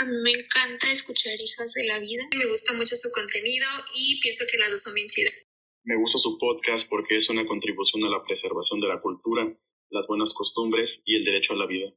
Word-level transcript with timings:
A 0.00 0.04
mí 0.06 0.16
me 0.22 0.32
encanta 0.32 0.90
escuchar 0.90 1.34
Hijas 1.38 1.74
de 1.74 1.84
la 1.84 1.98
Vida. 1.98 2.22
Me 2.34 2.46
gusta 2.46 2.72
mucho 2.72 2.96
su 2.96 3.10
contenido 3.10 3.66
y 3.94 4.18
pienso 4.20 4.46
que 4.50 4.56
las 4.56 4.70
dos 4.70 4.82
son 4.82 4.94
bien 4.94 5.08
chidas. 5.08 5.38
Me 5.84 5.94
gusta 5.94 6.16
su 6.16 6.38
podcast 6.38 6.88
porque 6.88 7.18
es 7.18 7.28
una 7.28 7.46
contribución 7.46 8.04
a 8.04 8.08
la 8.08 8.24
preservación 8.24 8.80
de 8.80 8.88
la 8.88 8.98
cultura, 9.02 9.54
las 9.90 10.06
buenas 10.06 10.32
costumbres 10.32 11.02
y 11.04 11.16
el 11.16 11.24
derecho 11.26 11.52
a 11.52 11.56
la 11.56 11.66
vida. 11.66 11.92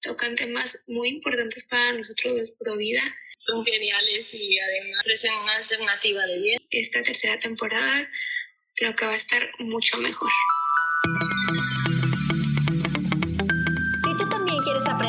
Tocan 0.00 0.34
temas 0.34 0.82
muy 0.88 1.10
importantes 1.10 1.62
para 1.68 1.92
nosotros 1.92 2.34
los 2.34 2.50
pro 2.56 2.76
vida. 2.76 3.02
Son 3.36 3.64
geniales 3.64 4.34
y 4.34 4.58
además 4.58 4.98
ofrecen 5.02 5.34
una 5.34 5.54
alternativa 5.54 6.26
de 6.26 6.40
bien. 6.40 6.58
Esta 6.70 7.04
tercera 7.04 7.38
temporada 7.38 8.10
creo 8.74 8.96
que 8.96 9.04
va 9.04 9.12
a 9.12 9.14
estar 9.14 9.52
mucho 9.60 9.98
mejor. 9.98 10.32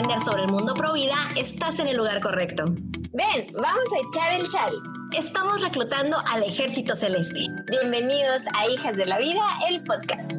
Aprender 0.06 0.24
sobre 0.24 0.44
el 0.44 0.52
mundo 0.52 0.76
pro 0.76 0.94
vida, 0.94 1.16
estás 1.36 1.80
en 1.80 1.88
el 1.88 1.98
lugar 1.98 2.22
correcto. 2.22 2.66
Ven, 2.68 3.52
vamos 3.54 3.86
a 3.92 4.08
echar 4.08 4.40
el 4.40 4.48
chal. 4.50 4.74
Estamos 5.18 5.62
reclutando 5.62 6.18
al 6.28 6.44
Ejército 6.44 6.96
Celeste. 6.96 7.40
Bienvenidos 7.72 8.44
a 8.54 8.70
Hijas 8.70 8.98
de 8.98 9.06
la 9.08 9.18
Vida, 9.18 9.42
el 9.68 9.84
podcast. 9.84 10.32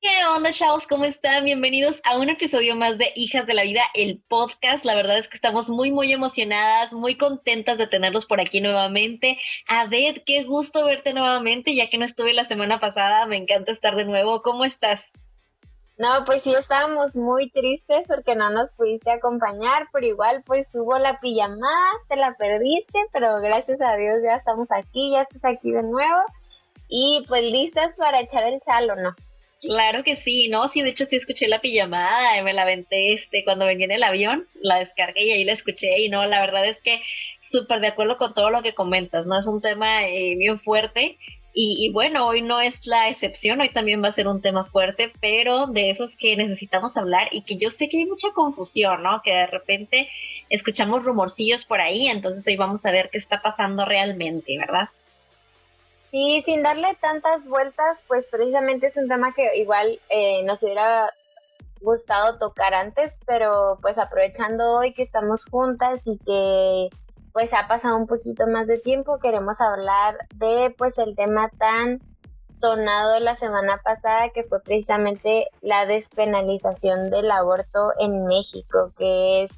¿Qué 0.00 0.26
onda, 0.34 0.52
chavos? 0.52 0.86
¿Cómo 0.86 1.06
están? 1.06 1.46
Bienvenidos 1.46 2.02
a 2.04 2.18
un 2.18 2.28
episodio 2.28 2.76
más 2.76 2.98
de 2.98 3.10
Hijas 3.16 3.46
de 3.46 3.54
la 3.54 3.62
Vida, 3.62 3.82
el 3.94 4.22
podcast. 4.28 4.84
La 4.84 4.94
verdad 4.94 5.16
es 5.16 5.28
que 5.28 5.36
estamos 5.36 5.70
muy, 5.70 5.90
muy 5.90 6.12
emocionadas, 6.12 6.92
muy 6.92 7.14
contentas 7.14 7.78
de 7.78 7.86
tenerlos 7.86 8.26
por 8.26 8.42
aquí 8.42 8.60
nuevamente. 8.60 9.38
Aded, 9.66 10.18
qué 10.26 10.44
gusto 10.44 10.84
verte 10.84 11.14
nuevamente, 11.14 11.74
ya 11.74 11.88
que 11.88 11.96
no 11.96 12.04
estuve 12.04 12.34
la 12.34 12.44
semana 12.44 12.78
pasada. 12.78 13.24
Me 13.24 13.36
encanta 13.36 13.72
estar 13.72 13.96
de 13.96 14.04
nuevo. 14.04 14.42
¿Cómo 14.42 14.66
estás? 14.66 15.12
No, 15.98 16.24
pues 16.24 16.44
sí 16.44 16.54
estábamos 16.54 17.16
muy 17.16 17.50
tristes 17.50 18.06
porque 18.06 18.36
no 18.36 18.50
nos 18.50 18.72
pudiste 18.72 19.10
acompañar, 19.10 19.88
pero 19.92 20.06
igual 20.06 20.44
pues 20.46 20.68
hubo 20.72 20.96
la 20.96 21.18
pijamada, 21.18 21.90
te 22.08 22.14
la 22.14 22.36
perdiste, 22.36 23.00
pero 23.12 23.40
gracias 23.40 23.80
a 23.80 23.96
Dios 23.96 24.18
ya 24.22 24.36
estamos 24.36 24.68
aquí, 24.70 25.10
ya 25.10 25.22
estás 25.22 25.44
aquí 25.44 25.72
de 25.72 25.82
nuevo 25.82 26.20
y 26.88 27.24
pues 27.26 27.42
listas 27.42 27.96
para 27.96 28.20
echar 28.20 28.44
el 28.44 28.60
chalo, 28.60 28.94
¿no? 28.94 29.16
Claro 29.60 30.04
que 30.04 30.14
sí, 30.14 30.46
¿no? 30.48 30.68
Sí, 30.68 30.82
de 30.82 30.90
hecho 30.90 31.04
sí 31.04 31.16
escuché 31.16 31.48
la 31.48 31.60
pijamada, 31.60 32.38
y 32.38 32.44
me 32.44 32.52
la 32.52 32.62
aventé 32.62 33.12
este, 33.12 33.42
cuando 33.42 33.66
venía 33.66 33.86
en 33.86 33.90
el 33.90 34.04
avión, 34.04 34.46
la 34.62 34.78
descargué 34.78 35.24
y 35.24 35.32
ahí 35.32 35.42
la 35.42 35.52
escuché 35.52 35.98
y 35.98 36.08
no, 36.08 36.24
la 36.26 36.38
verdad 36.38 36.64
es 36.64 36.78
que 36.80 37.02
súper 37.40 37.80
de 37.80 37.88
acuerdo 37.88 38.16
con 38.18 38.32
todo 38.34 38.50
lo 38.50 38.62
que 38.62 38.72
comentas, 38.72 39.26
¿no? 39.26 39.36
Es 39.36 39.48
un 39.48 39.60
tema 39.60 40.06
eh, 40.06 40.36
bien 40.36 40.60
fuerte 40.60 41.18
y, 41.60 41.90
bueno, 41.92 42.24
hoy 42.28 42.40
no 42.40 42.60
es 42.60 42.86
la 42.86 43.08
excepción, 43.08 43.60
hoy 43.60 43.70
también 43.70 44.00
va 44.00 44.06
a 44.06 44.12
ser 44.12 44.28
un 44.28 44.40
tema 44.40 44.64
fuerte, 44.64 45.12
pero 45.20 45.66
de 45.66 45.90
esos 45.90 46.16
que 46.16 46.36
necesitamos 46.36 46.96
hablar 46.96 47.26
y 47.32 47.42
que 47.42 47.56
yo 47.56 47.70
sé 47.70 47.88
que 47.88 47.98
hay 47.98 48.06
mucha 48.06 48.30
confusión, 48.32 49.02
¿no? 49.02 49.22
Que 49.24 49.32
de 49.32 49.46
repente 49.48 50.08
escuchamos 50.50 51.04
rumorcillos 51.04 51.64
por 51.64 51.80
ahí, 51.80 52.06
entonces 52.06 52.46
hoy 52.46 52.56
vamos 52.56 52.86
a 52.86 52.92
ver 52.92 53.10
qué 53.10 53.18
está 53.18 53.42
pasando 53.42 53.84
realmente, 53.84 54.56
¿verdad? 54.56 54.88
Sí, 56.12 56.42
sin 56.46 56.62
darle 56.62 56.96
tantas 57.00 57.44
vueltas, 57.44 57.98
pues 58.06 58.24
precisamente 58.26 58.86
es 58.86 58.96
un 58.96 59.08
tema 59.08 59.34
que 59.34 59.56
igual 59.56 59.98
eh, 60.10 60.44
nos 60.44 60.62
hubiera 60.62 61.12
gustado 61.80 62.38
tocar 62.38 62.72
antes, 62.72 63.16
pero 63.26 63.80
pues 63.82 63.98
aprovechando 63.98 64.78
hoy 64.78 64.92
que 64.92 65.02
estamos 65.02 65.44
juntas 65.44 66.06
y 66.06 66.18
que 66.18 66.88
pues 67.32 67.52
ha 67.54 67.68
pasado 67.68 67.96
un 67.96 68.06
poquito 68.06 68.46
más 68.46 68.66
de 68.66 68.78
tiempo, 68.78 69.18
queremos 69.18 69.60
hablar 69.60 70.16
de 70.34 70.74
pues 70.76 70.98
el 70.98 71.14
tema 71.14 71.50
tan 71.58 72.00
sonado 72.60 73.20
la 73.20 73.36
semana 73.36 73.80
pasada 73.82 74.30
que 74.30 74.44
fue 74.44 74.60
precisamente 74.60 75.46
la 75.60 75.86
despenalización 75.86 77.10
del 77.10 77.30
aborto 77.30 77.92
en 78.00 78.26
México, 78.26 78.92
que 78.96 79.44
es 79.44 79.50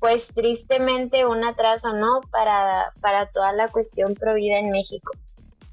pues 0.00 0.26
tristemente 0.34 1.26
un 1.26 1.44
atraso, 1.44 1.92
¿no? 1.92 2.22
Para, 2.32 2.92
para 3.00 3.30
toda 3.30 3.52
la 3.52 3.68
cuestión 3.68 4.14
prohibida 4.14 4.58
en 4.58 4.70
México. 4.70 5.12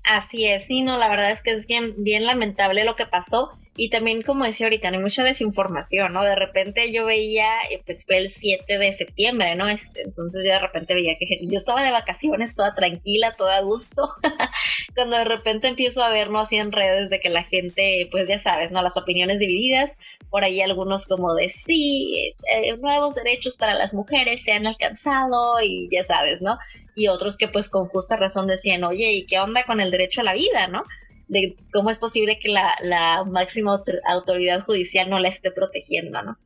Así 0.04 0.46
es, 0.46 0.68
sí, 0.68 0.84
no, 0.84 0.98
la 0.98 1.10
verdad 1.10 1.32
es 1.32 1.42
que 1.42 1.52
es 1.52 1.66
bien, 1.66 1.96
bien 1.98 2.26
lamentable 2.26 2.84
lo 2.84 2.96
que 2.96 3.08
pasó. 3.08 3.52
Y 3.82 3.90
también, 3.90 4.24
como 4.24 4.44
decía 4.44 4.66
ahorita, 4.66 4.90
hay 4.90 4.98
mucha 4.98 5.24
desinformación, 5.24 6.12
¿no? 6.12 6.22
De 6.26 6.36
repente 6.36 6.92
yo 6.92 7.06
veía, 7.06 7.48
eh, 7.72 7.82
pues 7.86 8.06
fue 8.06 8.18
el 8.18 8.30
7 8.30 8.78
de 8.78 8.92
septiembre, 8.92 9.56
¿no? 9.56 9.70
Este, 9.70 10.02
entonces 10.02 10.44
yo 10.46 10.52
de 10.52 10.60
repente 10.60 10.96
veía 10.96 11.16
que 11.18 11.40
yo 11.44 11.58
estaba 11.58 11.82
de 11.82 11.92
vacaciones, 11.92 12.56
toda 12.56 12.76
tranquila, 12.76 13.36
toda 13.38 13.56
a 13.56 13.62
gusto, 13.62 14.10
cuando 14.96 15.16
de 15.16 15.24
repente 15.24 15.70
empiezo 15.70 16.04
a 16.04 16.10
ver, 16.10 16.30
¿no? 16.30 16.40
Así 16.40 16.58
en 16.58 16.74
redes 16.74 17.10
de 17.10 17.22
que 17.22 17.30
la 17.30 17.46
gente, 17.46 18.10
pues 18.12 18.28
ya 18.28 18.38
sabes, 18.38 18.70
¿no? 18.72 18.82
Las 18.82 18.98
opiniones 18.98 19.40
divididas, 19.40 19.94
por 20.30 20.44
ahí 20.44 20.60
algunos 20.60 21.08
como 21.08 21.34
de 21.34 21.48
sí, 21.48 22.36
eh, 22.54 22.76
nuevos 22.80 23.16
derechos 23.16 23.56
para 23.56 23.76
las 23.76 23.94
mujeres 23.94 24.42
se 24.42 24.52
han 24.52 24.68
alcanzado 24.68 25.62
y 25.64 25.88
ya 25.90 26.04
sabes, 26.04 26.42
¿no? 26.42 26.58
Y 26.98 27.08
otros 27.08 27.38
que 27.38 27.48
pues 27.48 27.70
con 27.70 27.88
justa 27.88 28.18
razón 28.18 28.46
decían, 28.46 28.84
oye, 28.84 29.14
¿y 29.14 29.26
qué 29.26 29.40
onda 29.40 29.64
con 29.64 29.80
el 29.80 29.90
derecho 29.90 30.20
a 30.20 30.26
la 30.26 30.34
vida, 30.34 30.68
¿no? 30.68 30.84
De 31.30 31.56
cómo 31.72 31.92
es 31.92 32.00
posible 32.00 32.40
que 32.40 32.50
la, 32.50 33.24
máxima 33.26 33.82
autoridad 34.08 34.62
judicial 34.62 35.10
no 35.10 35.20
la 35.20 35.30
esté 35.30 35.52
protegiendo, 35.52 36.22
¿no? 36.22 36.38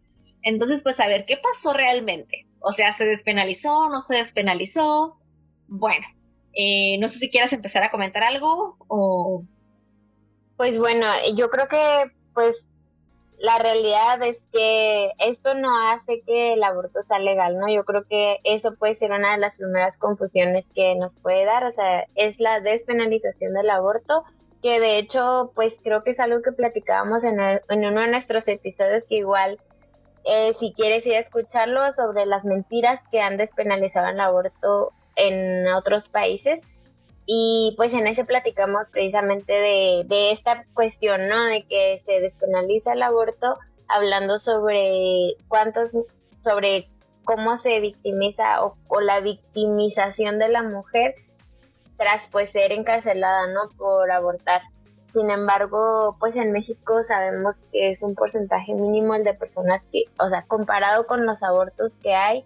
Entonces, 0.43 0.83
pues 0.83 0.99
a 0.99 1.07
ver, 1.07 1.25
¿qué 1.25 1.37
pasó 1.37 1.73
realmente? 1.73 2.45
O 2.59 2.73
sea, 2.73 2.91
¿se 2.91 3.05
despenalizó? 3.05 3.89
¿No 3.89 4.01
se 4.01 4.17
despenalizó? 4.17 5.17
Bueno, 5.67 6.05
eh, 6.53 6.97
no 6.99 7.07
sé 7.07 7.17
si 7.17 7.29
quieras 7.29 7.53
empezar 7.53 7.83
a 7.83 7.91
comentar 7.91 8.23
algo 8.23 8.75
o... 8.87 9.45
Pues 10.57 10.77
bueno, 10.77 11.07
yo 11.35 11.49
creo 11.49 11.67
que 11.67 12.11
pues 12.33 12.67
la 13.39 13.57
realidad 13.57 14.21
es 14.21 14.45
que 14.51 15.11
esto 15.17 15.55
no 15.55 15.89
hace 15.89 16.21
que 16.25 16.53
el 16.53 16.63
aborto 16.63 17.01
sea 17.01 17.19
legal, 17.19 17.57
¿no? 17.57 17.67
Yo 17.73 17.85
creo 17.85 18.05
que 18.07 18.39
eso 18.43 18.75
puede 18.75 18.95
ser 18.95 19.11
una 19.11 19.31
de 19.31 19.39
las 19.39 19.55
primeras 19.55 19.97
confusiones 19.97 20.69
que 20.75 20.95
nos 20.95 21.15
puede 21.15 21.45
dar, 21.45 21.65
o 21.65 21.71
sea, 21.71 22.05
es 22.15 22.39
la 22.39 22.59
despenalización 22.59 23.53
del 23.53 23.69
aborto 23.69 24.23
que 24.63 24.79
de 24.79 24.97
hecho, 24.97 25.51
pues 25.53 25.77
creo 25.83 26.03
que 26.03 26.11
es 26.11 26.19
algo 26.21 26.41
que 26.41 26.53
platicábamos 26.53 27.25
en, 27.25 27.37
uno 27.37 28.01
de 28.01 28.07
nuestros 28.07 28.47
episodios 28.47 29.05
que 29.05 29.17
igual, 29.17 29.59
eh, 30.23 30.53
si 30.57 30.71
quieres 30.71 31.05
ir 31.05 31.15
a 31.15 31.19
escucharlo, 31.19 31.91
sobre 31.91 32.25
las 32.25 32.45
mentiras 32.45 33.01
que 33.11 33.19
han 33.19 33.35
despenalizado 33.35 34.07
el 34.07 34.21
aborto 34.21 34.93
en 35.17 35.67
otros 35.67 36.07
países. 36.07 36.63
Y 37.25 37.73
pues 37.75 37.93
en 37.93 38.07
ese 38.07 38.23
platicamos 38.23 38.87
precisamente 38.87 39.51
de, 39.51 40.03
de 40.05 40.31
esta 40.31 40.65
cuestión, 40.73 41.27
¿no? 41.27 41.43
De 41.43 41.63
que 41.63 42.01
se 42.05 42.21
despenaliza 42.21 42.93
el 42.93 43.03
aborto, 43.03 43.57
hablando 43.89 44.39
sobre 44.39 45.35
cuántos, 45.49 45.91
sobre 46.41 46.87
cómo 47.25 47.57
se 47.57 47.81
victimiza 47.81 48.63
o, 48.63 48.77
o 48.87 49.01
la 49.01 49.19
victimización 49.19 50.39
de 50.39 50.49
la 50.49 50.63
mujer 50.63 51.15
tras 52.03 52.27
pues 52.27 52.51
ser 52.51 52.71
encarcelada, 52.71 53.47
¿no? 53.47 53.69
Por 53.77 54.11
abortar. 54.11 54.61
Sin 55.11 55.29
embargo, 55.29 56.17
pues 56.19 56.35
en 56.35 56.51
México 56.51 57.03
sabemos 57.07 57.61
que 57.71 57.91
es 57.91 58.01
un 58.01 58.15
porcentaje 58.15 58.73
mínimo 58.73 59.15
el 59.15 59.23
de 59.23 59.33
personas 59.33 59.87
que, 59.87 60.03
o 60.19 60.27
sea, 60.27 60.43
comparado 60.43 61.05
con 61.05 61.25
los 61.25 61.43
abortos 61.43 61.97
que 61.97 62.13
hay, 62.13 62.43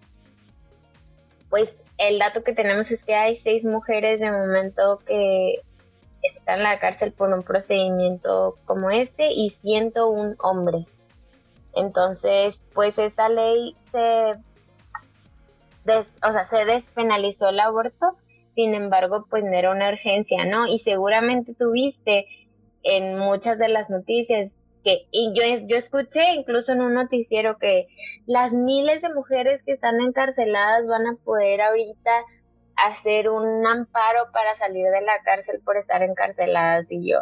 pues 1.48 1.76
el 1.96 2.18
dato 2.18 2.44
que 2.44 2.52
tenemos 2.52 2.90
es 2.90 3.02
que 3.02 3.14
hay 3.14 3.36
seis 3.36 3.64
mujeres 3.64 4.20
de 4.20 4.30
momento 4.30 4.98
que 5.06 5.62
están 6.22 6.58
en 6.58 6.64
la 6.64 6.78
cárcel 6.78 7.12
por 7.12 7.30
un 7.30 7.42
procedimiento 7.42 8.58
como 8.66 8.90
este 8.90 9.32
y 9.32 9.50
101 9.50 10.36
hombres. 10.40 10.92
Entonces, 11.74 12.64
pues 12.74 12.98
esta 12.98 13.28
ley 13.28 13.74
se, 13.90 14.34
o 15.86 16.32
sea, 16.32 16.46
se 16.48 16.64
despenalizó 16.66 17.48
el 17.48 17.60
aborto 17.60 18.16
sin 18.58 18.74
embargo, 18.74 19.24
pues 19.30 19.44
no 19.44 19.52
era 19.52 19.70
una 19.70 19.88
urgencia, 19.88 20.44
¿no? 20.44 20.66
Y 20.66 20.80
seguramente 20.80 21.54
tuviste 21.54 22.26
en 22.82 23.16
muchas 23.16 23.56
de 23.60 23.68
las 23.68 23.88
noticias 23.88 24.58
que, 24.82 25.06
y 25.12 25.32
yo, 25.32 25.44
yo 25.68 25.76
escuché 25.76 26.34
incluso 26.34 26.72
en 26.72 26.80
un 26.80 26.94
noticiero 26.94 27.56
que 27.58 27.86
las 28.26 28.52
miles 28.54 29.02
de 29.02 29.14
mujeres 29.14 29.62
que 29.62 29.74
están 29.74 30.00
encarceladas 30.00 30.84
van 30.88 31.06
a 31.06 31.14
poder 31.22 31.60
ahorita 31.60 32.10
hacer 32.74 33.28
un 33.28 33.64
amparo 33.64 34.32
para 34.32 34.56
salir 34.56 34.86
de 34.90 35.02
la 35.02 35.22
cárcel 35.22 35.60
por 35.64 35.76
estar 35.76 36.02
encarceladas 36.02 36.86
y 36.90 37.08
yo, 37.08 37.20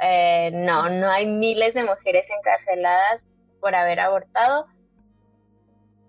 eh, 0.00 0.52
no, 0.54 0.88
no 0.90 1.10
hay 1.10 1.26
miles 1.26 1.74
de 1.74 1.82
mujeres 1.82 2.28
encarceladas 2.38 3.24
por 3.58 3.74
haber 3.74 3.98
abortado 3.98 4.66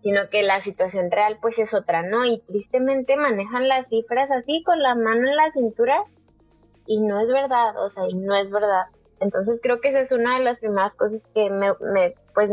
sino 0.03 0.29
que 0.29 0.43
la 0.43 0.59
situación 0.59 1.09
real 1.09 1.37
pues 1.41 1.57
es 1.59 1.73
otra, 1.73 2.03
¿no? 2.03 2.25
Y 2.25 2.39
tristemente 2.41 3.15
manejan 3.15 3.69
las 3.69 3.87
cifras 3.87 4.29
así 4.31 4.61
con 4.63 4.81
la 4.81 4.95
mano 4.95 5.29
en 5.29 5.35
la 5.35 5.51
cintura 5.53 6.03
y 6.85 6.99
no 6.99 7.21
es 7.21 7.29
verdad, 7.29 7.77
o 7.77 7.89
sea, 7.89 8.03
y 8.09 8.13
no 8.13 8.35
es 8.35 8.49
verdad. 8.49 8.87
Entonces 9.21 9.61
creo 9.63 9.79
que 9.79 9.87
esa 9.87 10.01
es 10.01 10.11
una 10.11 10.37
de 10.37 10.43
las 10.43 10.59
primeras 10.59 10.97
cosas 10.97 11.25
que 11.33 11.49
me, 11.49 11.71
me 11.93 12.15
pues 12.33 12.51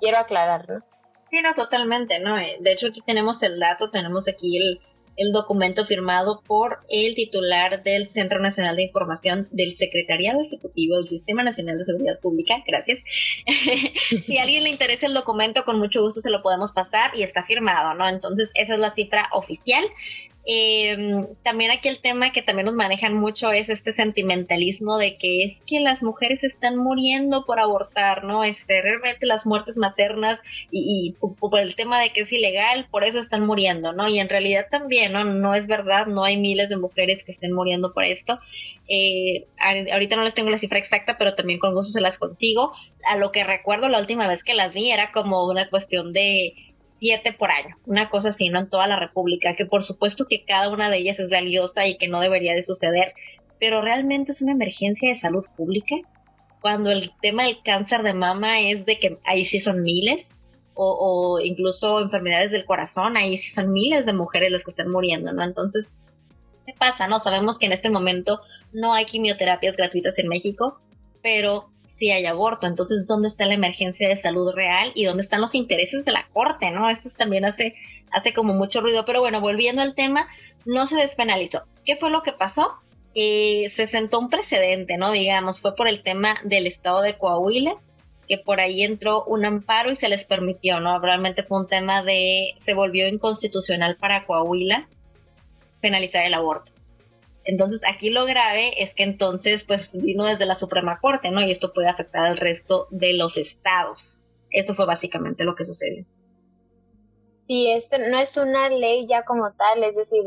quiero 0.00 0.18
aclarar, 0.18 0.68
¿no? 0.68 0.84
Sí, 1.30 1.40
no, 1.40 1.54
totalmente, 1.54 2.18
¿no? 2.18 2.36
Eh, 2.36 2.58
de 2.60 2.72
hecho 2.72 2.88
aquí 2.88 3.00
tenemos 3.00 3.42
el 3.44 3.60
dato, 3.60 3.88
tenemos 3.88 4.26
aquí 4.26 4.56
el, 4.58 4.80
el 5.16 5.32
documento 5.32 5.84
firmado 5.84 6.42
por 6.46 6.78
el 6.88 7.14
titular 7.14 7.82
del 7.82 8.08
Centro 8.08 8.40
Nacional 8.40 8.76
de 8.76 8.84
Información 8.84 9.48
del 9.50 9.74
Secretariado 9.74 10.40
Ejecutivo 10.42 10.96
del 10.96 11.08
Sistema 11.08 11.42
Nacional 11.42 11.78
de 11.78 11.84
Seguridad 11.84 12.20
Pública. 12.20 12.62
Gracias. 12.66 13.00
si 14.26 14.38
a 14.38 14.42
alguien 14.42 14.64
le 14.64 14.70
interesa 14.70 15.06
el 15.06 15.14
documento, 15.14 15.64
con 15.64 15.78
mucho 15.78 16.02
gusto 16.02 16.20
se 16.20 16.30
lo 16.30 16.42
podemos 16.42 16.72
pasar 16.72 17.12
y 17.16 17.22
está 17.22 17.44
firmado, 17.44 17.94
¿no? 17.94 18.08
Entonces, 18.08 18.50
esa 18.54 18.74
es 18.74 18.80
la 18.80 18.94
cifra 18.94 19.28
oficial. 19.32 19.84
Eh, 20.44 21.26
también 21.44 21.70
aquí 21.70 21.88
el 21.88 22.00
tema 22.00 22.32
que 22.32 22.42
también 22.42 22.66
nos 22.66 22.74
manejan 22.74 23.14
mucho 23.14 23.52
es 23.52 23.68
este 23.68 23.92
sentimentalismo 23.92 24.98
de 24.98 25.16
que 25.16 25.44
es 25.44 25.62
que 25.66 25.78
las 25.78 26.02
mujeres 26.02 26.42
están 26.42 26.76
muriendo 26.76 27.44
por 27.44 27.60
abortar, 27.60 28.24
¿no? 28.24 28.42
Este, 28.42 28.82
realmente 28.82 29.26
las 29.26 29.46
muertes 29.46 29.76
maternas 29.76 30.42
y, 30.70 31.14
por 31.38 31.58
el 31.60 31.76
tema 31.76 32.00
de 32.00 32.10
que 32.10 32.22
es 32.22 32.32
ilegal, 32.32 32.88
por 32.90 33.04
eso 33.04 33.18
están 33.20 33.46
muriendo, 33.46 33.92
¿no? 33.92 34.08
Y 34.08 34.18
en 34.18 34.28
realidad 34.28 34.66
también, 34.70 35.12
¿no? 35.12 35.24
No 35.24 35.54
es 35.54 35.66
verdad, 35.68 36.06
no 36.06 36.24
hay 36.24 36.36
miles 36.36 36.68
de 36.68 36.76
mujeres 36.76 37.22
que 37.24 37.30
estén 37.30 37.52
muriendo 37.52 37.92
por 37.92 38.04
esto. 38.04 38.40
Eh, 38.88 39.46
ahorita 39.92 40.16
no 40.16 40.24
les 40.24 40.34
tengo 40.34 40.50
la 40.50 40.58
cifra 40.58 40.78
exacta, 40.78 41.18
pero 41.18 41.34
también 41.34 41.60
con 41.60 41.74
gusto 41.74 41.92
se 41.92 42.00
las 42.00 42.18
consigo. 42.18 42.72
A 43.04 43.16
lo 43.16 43.32
que 43.32 43.44
recuerdo 43.44 43.88
la 43.88 44.00
última 44.00 44.26
vez 44.26 44.42
que 44.42 44.54
las 44.54 44.74
vi 44.74 44.90
era 44.90 45.12
como 45.12 45.46
una 45.48 45.70
cuestión 45.70 46.12
de 46.12 46.54
siete 46.96 47.32
por 47.32 47.50
año, 47.50 47.76
una 47.86 48.10
cosa 48.10 48.30
así, 48.30 48.48
¿no? 48.48 48.60
En 48.60 48.70
toda 48.70 48.86
la 48.86 48.98
República, 48.98 49.54
que 49.56 49.66
por 49.66 49.82
supuesto 49.82 50.26
que 50.28 50.44
cada 50.44 50.68
una 50.70 50.90
de 50.90 50.98
ellas 50.98 51.18
es 51.20 51.30
valiosa 51.30 51.86
y 51.86 51.96
que 51.96 52.08
no 52.08 52.20
debería 52.20 52.54
de 52.54 52.62
suceder, 52.62 53.14
pero 53.58 53.82
realmente 53.82 54.32
es 54.32 54.42
una 54.42 54.52
emergencia 54.52 55.08
de 55.08 55.14
salud 55.14 55.44
pública, 55.56 55.96
cuando 56.60 56.90
el 56.90 57.10
tema 57.20 57.44
del 57.44 57.62
cáncer 57.62 58.02
de 58.02 58.14
mama 58.14 58.60
es 58.60 58.86
de 58.86 58.98
que 58.98 59.18
ahí 59.24 59.44
sí 59.44 59.60
son 59.60 59.82
miles, 59.82 60.34
o, 60.74 61.38
incluso 61.42 62.00
enfermedades 62.00 62.50
del 62.50 62.64
corazón, 62.64 63.16
ahí 63.16 63.36
sí 63.36 63.50
son 63.50 63.72
miles 63.72 64.06
de 64.06 64.12
mujeres 64.12 64.50
las 64.50 64.64
que 64.64 64.70
están 64.70 64.90
muriendo, 64.90 65.32
¿no? 65.32 65.44
Entonces, 65.44 65.94
¿qué 66.66 66.72
pasa? 66.72 67.06
No, 67.08 67.18
sabemos 67.18 67.58
que 67.58 67.66
en 67.66 67.72
este 67.72 67.90
momento 67.90 68.40
no 68.72 68.94
hay 68.94 69.04
quimioterapias 69.04 69.76
gratuitas 69.76 70.18
en 70.18 70.28
México, 70.28 70.80
pero 71.22 71.71
si 71.86 72.10
hay 72.10 72.26
aborto. 72.26 72.66
Entonces, 72.66 73.06
¿dónde 73.06 73.28
está 73.28 73.46
la 73.46 73.54
emergencia 73.54 74.08
de 74.08 74.16
salud 74.16 74.52
real 74.52 74.92
y 74.94 75.04
dónde 75.04 75.22
están 75.22 75.40
los 75.40 75.54
intereses 75.54 76.04
de 76.04 76.12
la 76.12 76.28
corte? 76.32 76.70
¿no? 76.70 76.88
Esto 76.90 77.08
también 77.16 77.44
hace, 77.44 77.74
hace 78.10 78.32
como 78.32 78.54
mucho 78.54 78.80
ruido. 78.80 79.04
Pero 79.04 79.20
bueno, 79.20 79.40
volviendo 79.40 79.82
al 79.82 79.94
tema, 79.94 80.28
no 80.64 80.86
se 80.86 80.96
despenalizó. 80.96 81.64
¿Qué 81.84 81.96
fue 81.96 82.10
lo 82.10 82.22
que 82.22 82.32
pasó? 82.32 82.78
Eh, 83.14 83.68
se 83.68 83.86
sentó 83.86 84.18
un 84.18 84.30
precedente, 84.30 84.96
¿no? 84.96 85.10
Digamos, 85.10 85.60
fue 85.60 85.76
por 85.76 85.86
el 85.86 86.02
tema 86.02 86.36
del 86.44 86.66
estado 86.66 87.02
de 87.02 87.18
Coahuila, 87.18 87.76
que 88.26 88.38
por 88.38 88.60
ahí 88.60 88.82
entró 88.82 89.24
un 89.24 89.44
amparo 89.44 89.90
y 89.90 89.96
se 89.96 90.08
les 90.08 90.24
permitió, 90.24 90.80
¿no? 90.80 90.98
Realmente 90.98 91.42
fue 91.42 91.60
un 91.60 91.68
tema 91.68 92.02
de, 92.02 92.54
se 92.56 92.72
volvió 92.72 93.06
inconstitucional 93.08 93.96
para 93.96 94.24
Coahuila 94.24 94.88
penalizar 95.82 96.24
el 96.24 96.32
aborto. 96.32 96.71
Entonces 97.44 97.82
aquí 97.88 98.10
lo 98.10 98.24
grave 98.24 98.82
es 98.82 98.94
que 98.94 99.02
entonces 99.02 99.64
pues 99.64 99.92
vino 99.94 100.24
desde 100.24 100.46
la 100.46 100.54
Suprema 100.54 101.00
Corte, 101.00 101.30
¿no? 101.30 101.42
Y 101.42 101.50
esto 101.50 101.72
puede 101.72 101.88
afectar 101.88 102.24
al 102.24 102.36
resto 102.36 102.86
de 102.90 103.14
los 103.14 103.36
estados. 103.36 104.24
Eso 104.50 104.74
fue 104.74 104.86
básicamente 104.86 105.44
lo 105.44 105.54
que 105.54 105.64
sucedió. 105.64 106.04
Sí, 107.34 107.70
este 107.70 107.98
no 108.10 108.18
es 108.18 108.36
una 108.36 108.68
ley 108.68 109.06
ya 109.08 109.24
como 109.24 109.52
tal, 109.52 109.82
es 109.82 109.96
decir, 109.96 110.22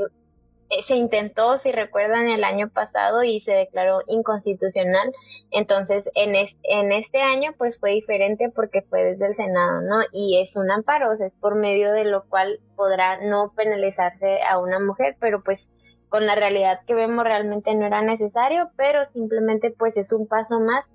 eh, 0.69 0.81
se 0.81 0.95
intentó, 0.95 1.57
si 1.59 1.71
recuerdan, 1.71 2.27
el 2.27 2.43
año 2.43 2.69
pasado 2.69 3.23
y 3.23 3.39
se 3.39 3.51
declaró 3.51 4.01
inconstitucional. 4.07 5.13
Entonces, 5.51 6.09
en, 6.15 6.35
en 6.35 6.91
este 6.91 7.21
año, 7.21 7.53
pues 7.57 7.79
fue 7.79 7.91
diferente 7.91 8.51
porque 8.53 8.81
fue 8.81 9.03
desde 9.03 9.27
el 9.27 9.35
Senado, 9.35 9.81
¿no? 9.81 10.01
Y 10.11 10.41
es 10.41 10.55
un 10.55 10.71
amparo, 10.71 11.11
o 11.11 11.15
sea, 11.15 11.27
es 11.27 11.35
por 11.35 11.55
medio 11.55 11.91
de 11.91 12.05
lo 12.05 12.25
cual 12.27 12.59
podrá 12.75 13.19
no 13.21 13.53
penalizarse 13.55 14.41
a 14.41 14.57
una 14.59 14.79
mujer, 14.79 15.15
pero 15.19 15.43
pues 15.43 15.71
con 16.09 16.25
la 16.25 16.35
realidad 16.35 16.81
que 16.85 16.93
vemos 16.93 17.23
realmente 17.23 17.73
no 17.75 17.85
era 17.85 18.01
necesario, 18.01 18.69
pero 18.75 19.05
simplemente 19.05 19.71
pues 19.71 19.97
es 19.97 20.11
un 20.11 20.27
paso 20.27 20.59
más 20.59 20.85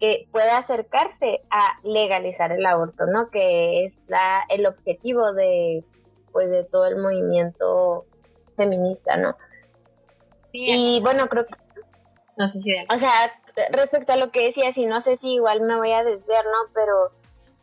que 0.00 0.26
puede 0.32 0.50
acercarse 0.50 1.42
a 1.50 1.78
legalizar 1.82 2.52
el 2.52 2.66
aborto, 2.66 3.06
¿no? 3.06 3.30
Que 3.30 3.84
es 3.84 3.98
la, 4.08 4.42
el 4.48 4.66
objetivo 4.66 5.32
de 5.32 5.84
pues 6.32 6.50
de 6.50 6.64
todo 6.64 6.86
el 6.86 6.96
movimiento 6.96 8.06
feminista, 8.56 9.16
¿no? 9.16 9.36
Sí, 10.44 10.66
y 10.68 11.00
bueno, 11.00 11.28
creo 11.28 11.46
que 11.46 11.54
no 12.36 12.48
sé 12.48 12.58
si 12.58 12.72
o 12.92 12.98
sea, 12.98 13.10
respecto 13.70 14.12
a 14.12 14.16
lo 14.16 14.30
que 14.30 14.46
decías 14.46 14.76
y 14.76 14.86
no 14.86 15.00
sé 15.00 15.16
si 15.16 15.34
igual 15.34 15.60
me 15.60 15.76
voy 15.76 15.92
a 15.92 16.02
desviar, 16.02 16.44
¿no? 16.44 16.72
Pero 16.74 17.12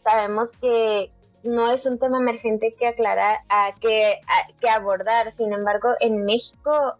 sabemos 0.04 0.50
que 0.62 1.12
no 1.44 1.72
es 1.72 1.86
un 1.86 2.00
tema 2.00 2.20
emergente 2.20 2.76
que 2.78 2.88
aclarar, 2.88 3.40
que, 3.80 4.20
que 4.60 4.70
abordar. 4.70 5.32
Sin 5.34 5.54
embargo, 5.54 5.90
en 6.00 6.26
México 6.26 6.96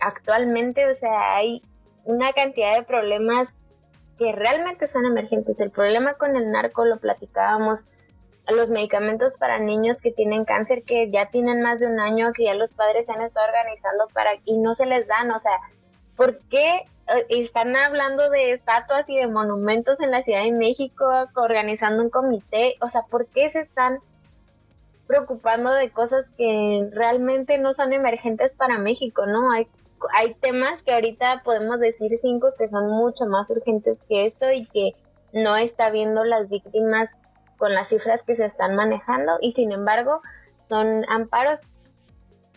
actualmente, 0.00 0.90
o 0.90 0.94
sea, 0.94 1.36
hay 1.36 1.62
una 2.04 2.32
cantidad 2.32 2.76
de 2.76 2.82
problemas 2.82 3.48
que 4.18 4.32
realmente 4.32 4.88
son 4.88 5.06
emergentes. 5.06 5.60
El 5.60 5.70
problema 5.70 6.14
con 6.14 6.36
el 6.36 6.50
narco 6.52 6.84
lo 6.84 6.98
platicábamos, 6.98 7.84
los 8.48 8.70
medicamentos 8.70 9.36
para 9.38 9.58
niños 9.58 10.00
que 10.02 10.12
tienen 10.12 10.44
cáncer 10.44 10.82
que 10.82 11.10
ya 11.10 11.30
tienen 11.30 11.62
más 11.62 11.80
de 11.80 11.86
un 11.86 11.98
año, 11.98 12.32
que 12.32 12.44
ya 12.44 12.54
los 12.54 12.72
padres 12.74 13.06
se 13.06 13.12
han 13.12 13.22
estado 13.22 13.46
organizando 13.46 14.06
para 14.12 14.32
y 14.44 14.58
no 14.58 14.74
se 14.74 14.86
les 14.86 15.06
dan, 15.06 15.30
o 15.30 15.38
sea, 15.38 15.58
¿por 16.14 16.38
qué 16.48 16.84
están 17.28 17.76
hablando 17.76 18.30
de 18.30 18.52
estatuas 18.52 19.08
y 19.08 19.16
de 19.16 19.26
monumentos 19.26 20.00
en 20.00 20.10
la 20.10 20.22
Ciudad 20.22 20.42
de 20.42 20.52
México, 20.52 21.04
organizando 21.34 22.02
un 22.02 22.10
comité, 22.10 22.76
o 22.80 22.88
sea, 22.88 23.02
¿por 23.02 23.26
qué 23.26 23.50
se 23.50 23.60
están 23.60 23.98
preocupando 25.06 25.72
de 25.72 25.90
cosas 25.90 26.30
que 26.30 26.88
realmente 26.92 27.58
no 27.58 27.72
son 27.72 27.92
emergentes 27.92 28.52
para 28.52 28.78
México, 28.78 29.26
¿no? 29.26 29.52
Hay, 29.52 29.68
hay 30.14 30.34
temas 30.34 30.82
que 30.82 30.94
ahorita 30.94 31.42
podemos 31.44 31.78
decir 31.78 32.10
cinco 32.18 32.52
que 32.58 32.68
son 32.68 32.88
mucho 32.88 33.26
más 33.26 33.50
urgentes 33.50 34.02
que 34.08 34.26
esto 34.26 34.50
y 34.50 34.66
que 34.66 34.92
no 35.32 35.56
está 35.56 35.90
viendo 35.90 36.24
las 36.24 36.48
víctimas 36.48 37.10
con 37.58 37.74
las 37.74 37.88
cifras 37.88 38.22
que 38.22 38.36
se 38.36 38.46
están 38.46 38.76
manejando 38.76 39.32
y 39.40 39.52
sin 39.52 39.72
embargo 39.72 40.22
son 40.68 41.04
amparos 41.08 41.60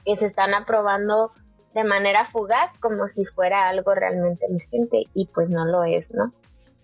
que 0.05 0.15
se 0.15 0.25
están 0.25 0.53
aprobando 0.53 1.31
de 1.77 1.83
manera 1.83 2.25
fugaz 2.25 2.75
como 2.79 3.07
si 3.07 3.23
fuera 3.23 3.69
algo 3.69 3.93
realmente 3.93 4.47
emergente 4.47 5.03
y 5.13 5.27
pues 5.27 5.51
no 5.51 5.63
lo 5.63 5.83
es, 5.83 6.11
¿no? 6.11 6.33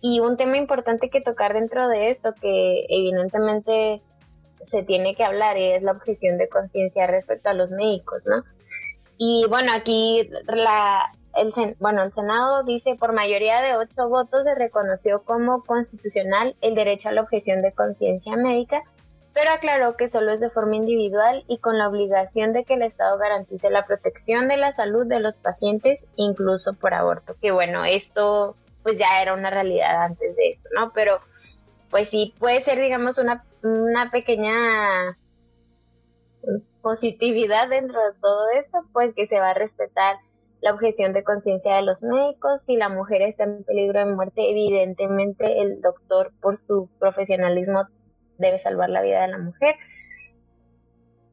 Y 0.02 0.20
un 0.20 0.38
tema 0.38 0.58
importante 0.58 1.10
que 1.10 1.20
tocar 1.20 1.56
dentro 1.56 1.88
de 1.88 2.12
esto 2.12 2.36
que 2.40 2.86
evidentemente 2.90 4.04
se 4.62 4.84
tiene 4.84 5.16
que 5.16 5.24
hablar 5.24 5.58
es 5.58 5.82
la 5.82 5.94
objeción 5.94 6.38
de 6.38 6.48
conciencia 6.48 7.08
respecto 7.08 7.50
a 7.50 7.56
los 7.56 7.72
médicos, 7.72 8.28
¿no? 8.28 8.44
Y 9.18 9.48
bueno, 9.50 9.72
aquí 9.76 10.30
la, 10.46 11.12
el, 11.38 11.76
bueno, 11.80 12.04
el 12.04 12.14
Senado 12.14 12.64
dice 12.64 12.96
por 12.96 13.14
mayoría 13.14 13.64
de 13.64 13.76
ocho 13.76 14.10
votos 14.10 14.44
se 14.44 14.54
reconoció 14.54 15.24
como 15.24 15.64
constitucional 15.64 16.56
el 16.62 16.76
derecho 16.76 17.10
a 17.10 17.14
la 17.14 17.22
objeción 17.22 17.64
de 17.64 17.72
conciencia 17.72 18.36
médica 18.36 18.84
pero 19.34 19.52
aclaró 19.52 19.98
que 19.98 20.10
solo 20.10 20.32
es 20.32 20.40
de 20.40 20.50
forma 20.50 20.76
individual 20.76 21.44
y 21.48 21.58
con 21.58 21.78
la 21.78 21.90
obligación 21.90 22.54
de 22.54 22.64
que 22.64 22.76
el 22.76 22.84
Estado 22.84 23.18
garantice 23.18 23.70
la 23.70 23.86
protección 23.86 24.48
de 24.48 24.58
la 24.58 24.74
salud 24.74 25.08
de 25.08 25.20
los 25.20 25.40
pacientes, 25.40 26.06
incluso 26.16 26.74
por 26.74 26.94
aborto. 26.94 27.36
Que 27.42 27.52
bueno, 27.52 27.84
esto 27.84 28.56
pues 28.84 28.98
ya 28.98 29.22
era 29.22 29.34
una 29.34 29.50
realidad 29.50 30.04
antes 30.04 30.36
de 30.36 30.52
esto, 30.52 30.70
¿no? 30.76 30.92
Pero 30.94 31.20
pues 31.90 32.10
sí, 32.10 32.34
puede 32.40 32.62
ser, 32.62 32.80
digamos, 32.80 33.18
una, 33.18 33.46
una 33.64 34.12
pequeña 34.12 35.18
positividad 36.82 37.70
dentro 37.70 38.00
de 38.00 38.20
todo 38.20 38.50
esto, 38.60 38.80
pues 38.92 39.14
que 39.16 39.26
se 39.26 39.40
va 39.40 39.52
a 39.52 39.54
respetar 39.54 40.18
la 40.62 40.74
objeción 40.74 41.14
de 41.14 41.24
conciencia 41.24 41.76
de 41.76 41.82
los 41.82 42.04
médicos. 42.04 42.62
Si 42.66 42.78
la 42.78 42.90
mujer 42.90 43.22
está 43.22 43.46
en 43.46 43.64
peligro 43.64 44.00
de 44.00 44.14
muerte, 44.14 44.50
evidentemente 44.50 45.62
el 45.62 45.82
doctor, 45.82 46.32
por 46.42 46.58
su 46.58 46.90
profesionalismo, 47.00 47.88
debe 48.44 48.60
salvar 48.60 48.90
la 48.90 49.02
vida 49.02 49.22
de 49.22 49.30
la 49.30 49.40
mujer. 49.40 49.76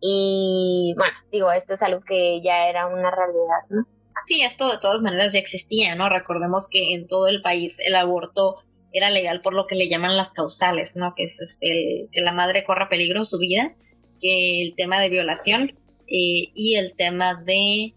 Y 0.00 0.94
bueno, 0.96 1.12
digo, 1.30 1.52
esto 1.52 1.74
es 1.74 1.82
algo 1.82 2.00
que 2.00 2.40
ya 2.42 2.68
era 2.68 2.86
una 2.86 3.10
realidad, 3.10 3.68
¿no? 3.68 3.86
Sí, 4.22 4.42
esto 4.42 4.70
de 4.70 4.78
todas 4.78 5.00
maneras 5.02 5.32
ya 5.32 5.38
existía, 5.38 5.94
¿no? 5.94 6.08
Recordemos 6.08 6.68
que 6.68 6.94
en 6.94 7.06
todo 7.06 7.28
el 7.28 7.42
país 7.42 7.78
el 7.80 7.94
aborto 7.94 8.62
era 8.92 9.10
legal 9.10 9.40
por 9.40 9.54
lo 9.54 9.66
que 9.66 9.76
le 9.76 9.88
llaman 9.88 10.16
las 10.16 10.30
causales, 10.30 10.96
¿no? 10.96 11.14
Que 11.14 11.24
es 11.24 11.40
este, 11.40 12.08
que 12.12 12.20
la 12.20 12.32
madre 12.32 12.64
corra 12.64 12.88
peligro 12.88 13.24
su 13.24 13.38
vida, 13.38 13.74
que 14.20 14.62
el 14.62 14.74
tema 14.74 15.00
de 15.00 15.08
violación 15.08 15.78
eh, 16.06 16.50
y 16.54 16.76
el 16.76 16.94
tema 16.94 17.34
de... 17.34 17.94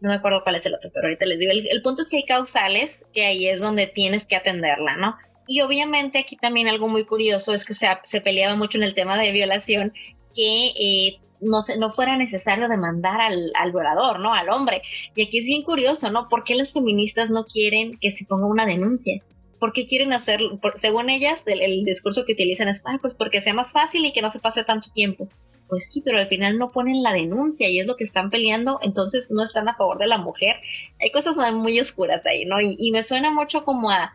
No 0.00 0.10
me 0.10 0.16
acuerdo 0.16 0.42
cuál 0.42 0.56
es 0.56 0.66
el 0.66 0.74
otro, 0.74 0.90
pero 0.92 1.06
ahorita 1.06 1.24
les 1.24 1.38
digo. 1.38 1.52
El, 1.52 1.66
el 1.70 1.82
punto 1.82 2.02
es 2.02 2.10
que 2.10 2.18
hay 2.18 2.24
causales 2.24 3.06
que 3.14 3.24
ahí 3.24 3.48
es 3.48 3.60
donde 3.60 3.86
tienes 3.86 4.26
que 4.26 4.36
atenderla, 4.36 4.96
¿no? 4.96 5.16
Y 5.46 5.60
obviamente 5.60 6.18
aquí 6.18 6.36
también 6.36 6.68
algo 6.68 6.88
muy 6.88 7.04
curioso 7.04 7.52
es 7.52 7.64
que 7.64 7.74
se, 7.74 7.86
se 8.02 8.20
peleaba 8.20 8.56
mucho 8.56 8.78
en 8.78 8.84
el 8.84 8.94
tema 8.94 9.18
de 9.18 9.32
violación 9.32 9.92
que 10.34 10.68
eh, 10.78 11.20
no, 11.40 11.62
se, 11.62 11.78
no 11.78 11.92
fuera 11.92 12.16
necesario 12.16 12.68
demandar 12.68 13.20
al, 13.20 13.52
al, 13.54 13.72
violador, 13.72 14.20
¿no? 14.20 14.34
Al 14.34 14.48
hombre. 14.48 14.82
Y 15.14 15.22
aquí 15.22 15.38
es 15.38 15.46
bien 15.46 15.62
curioso, 15.62 16.10
¿no? 16.10 16.28
¿Por 16.28 16.44
qué 16.44 16.54
las 16.54 16.72
feministas 16.72 17.30
no 17.30 17.44
quieren 17.44 17.98
que 17.98 18.10
se 18.10 18.24
ponga 18.24 18.46
una 18.46 18.66
denuncia? 18.66 19.22
¿Por 19.58 19.72
qué 19.72 19.86
quieren 19.86 20.12
hacer, 20.12 20.40
según 20.76 21.08
ellas, 21.08 21.44
el, 21.46 21.84
discurso 21.84 22.24
que 22.24 22.32
utilizan 22.32 22.68
es, 22.68 22.82
pues 23.00 23.14
porque 23.14 23.40
sea 23.40 23.54
más 23.54 23.72
fácil 23.72 24.04
y 24.04 24.12
que 24.12 24.22
no 24.22 24.28
se 24.28 24.40
pase 24.40 24.64
tanto 24.64 24.90
tiempo. 24.92 25.28
pues 25.68 25.90
sí, 25.90 26.02
pero 26.04 26.18
al 26.18 26.28
final 26.28 26.58
no 26.58 26.70
ponen 26.70 27.02
la 27.02 27.14
denuncia 27.14 27.68
y 27.68 27.80
es 27.80 27.86
lo 27.86 27.96
que 27.96 28.04
están 28.04 28.28
peleando, 28.30 28.78
entonces 28.82 29.30
no 29.30 29.42
están 29.42 29.66
a 29.68 29.74
favor 29.74 29.98
de 29.98 30.06
la 30.06 30.18
mujer. 30.18 30.56
Hay 31.00 31.10
cosas 31.10 31.36
muy 31.54 31.80
oscuras 31.80 32.26
ahí, 32.26 32.44
¿no? 32.44 32.60
Y, 32.60 32.90
me 32.92 33.02
suena 33.02 33.30
mucho 33.30 33.64
como 33.64 33.90
a, 33.90 34.12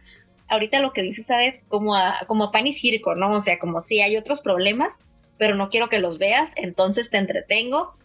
ahorita 0.50 0.80
lo 0.80 0.94
que 0.94 1.02
dices, 1.02 1.30
Adet, 1.32 1.64
como 1.68 1.96
a, 1.96 2.22
como 2.28 2.46
a 2.46 2.52
pan 2.52 2.68
y 2.68 2.74
circo, 2.74 3.16
¿no? 3.16 3.32
O 3.32 3.42
sea, 3.42 3.60
como 3.60 3.82
si 3.82 4.02
hay 4.02 4.18
otros 4.18 4.42
problemas, 4.42 5.00
pero 5.38 5.56
no 5.56 5.70
quiero 5.70 5.90
que 5.90 6.00
los 6.00 6.18
veas, 6.18 6.54
entonces 6.58 7.10
te 7.10 7.18
entretengo 7.18 7.96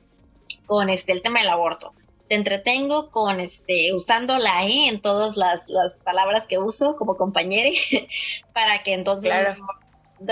con 0.66 0.88
este, 0.88 1.12
el 1.12 1.22
tema 1.22 1.40
del 1.40 1.48
aborto. 1.48 1.92
Te 2.28 2.36
entretengo 2.36 3.10
con 3.10 3.40
este, 3.40 3.92
usando 3.92 4.38
la 4.38 4.64
E 4.64 4.88
en 4.88 5.00
todas 5.00 5.36
las, 5.36 5.68
las 5.68 6.00
palabras 6.00 6.46
que 6.46 6.58
uso 6.58 6.96
como 6.96 7.16
compañere, 7.16 7.74
para 8.52 8.82
que 8.82 8.94
entonces 8.94 9.32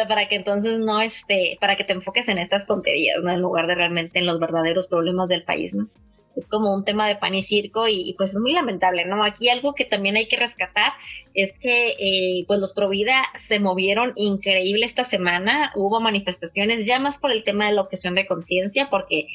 para 0.08 0.26
que 0.26 0.36
entonces 0.36 0.78
no 0.78 1.00
esté, 1.00 1.58
para 1.60 1.76
que 1.76 1.84
te 1.84 1.92
enfoques 1.92 2.28
en 2.28 2.38
estas 2.38 2.66
tonterías, 2.66 3.18
¿no? 3.22 3.30
En 3.30 3.40
lugar 3.40 3.66
de 3.66 3.74
realmente 3.74 4.20
en 4.20 4.26
los 4.26 4.38
verdaderos 4.38 4.86
problemas 4.86 5.28
del 5.28 5.44
país, 5.44 5.74
¿no? 5.74 5.88
Es 6.36 6.48
como 6.48 6.74
un 6.74 6.84
tema 6.84 7.06
de 7.06 7.16
pan 7.16 7.34
y 7.34 7.42
circo 7.42 7.88
y, 7.88 8.14
pues 8.16 8.30
es 8.30 8.40
muy 8.40 8.52
lamentable, 8.52 9.04
¿no? 9.04 9.24
Aquí 9.24 9.48
algo 9.48 9.74
que 9.74 9.84
también 9.84 10.16
hay 10.16 10.26
que 10.26 10.36
rescatar 10.36 10.92
es 11.34 11.58
que 11.58 11.96
eh, 11.98 12.44
pues 12.46 12.60
los 12.60 12.72
Provida 12.72 13.22
se 13.36 13.60
movieron 13.60 14.12
increíble 14.16 14.84
esta 14.84 15.04
semana, 15.04 15.72
hubo 15.74 16.00
manifestaciones 16.00 16.86
ya 16.86 16.98
más 16.98 17.18
por 17.18 17.32
el 17.32 17.44
tema 17.44 17.66
de 17.66 17.72
la 17.72 17.82
objeción 17.82 18.14
de 18.14 18.26
conciencia, 18.26 18.88
porque 18.90 19.26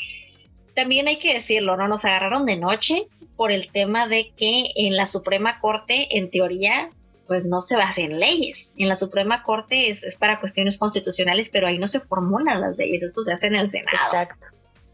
también 0.76 1.08
hay 1.08 1.18
que 1.18 1.34
decirlo, 1.34 1.76
¿no? 1.78 1.88
Nos 1.88 2.06
agarraron 2.06 2.46
de 2.46 2.58
noche 2.58 3.08
por 3.36 3.52
el 3.52 3.72
tema 3.72 4.08
de 4.08 4.32
que 4.36 4.66
en 4.76 4.96
la 4.96 5.08
Suprema 5.08 5.60
Corte, 5.60 6.18
en 6.18 6.30
teoría, 6.30 6.92
pues 7.28 7.46
no 7.46 7.62
se 7.62 7.76
basa 7.76 8.02
en 8.02 8.20
leyes. 8.20 8.74
En 8.78 8.88
la 8.88 8.96
Suprema 8.96 9.44
Corte 9.44 9.90
es, 9.90 10.18
para 10.18 10.40
cuestiones 10.40 10.78
constitucionales, 10.78 11.50
pero 11.50 11.68
ahí 11.68 11.78
no 11.78 11.88
se 11.88 12.00
formulan 12.00 12.62
las 12.62 12.78
leyes, 12.78 13.04
esto 13.04 13.22
se 13.22 13.34
hace 13.34 13.48
en 13.48 13.56
el 13.56 13.70
Senado. 13.70 13.98
Exacto. 14.06 14.48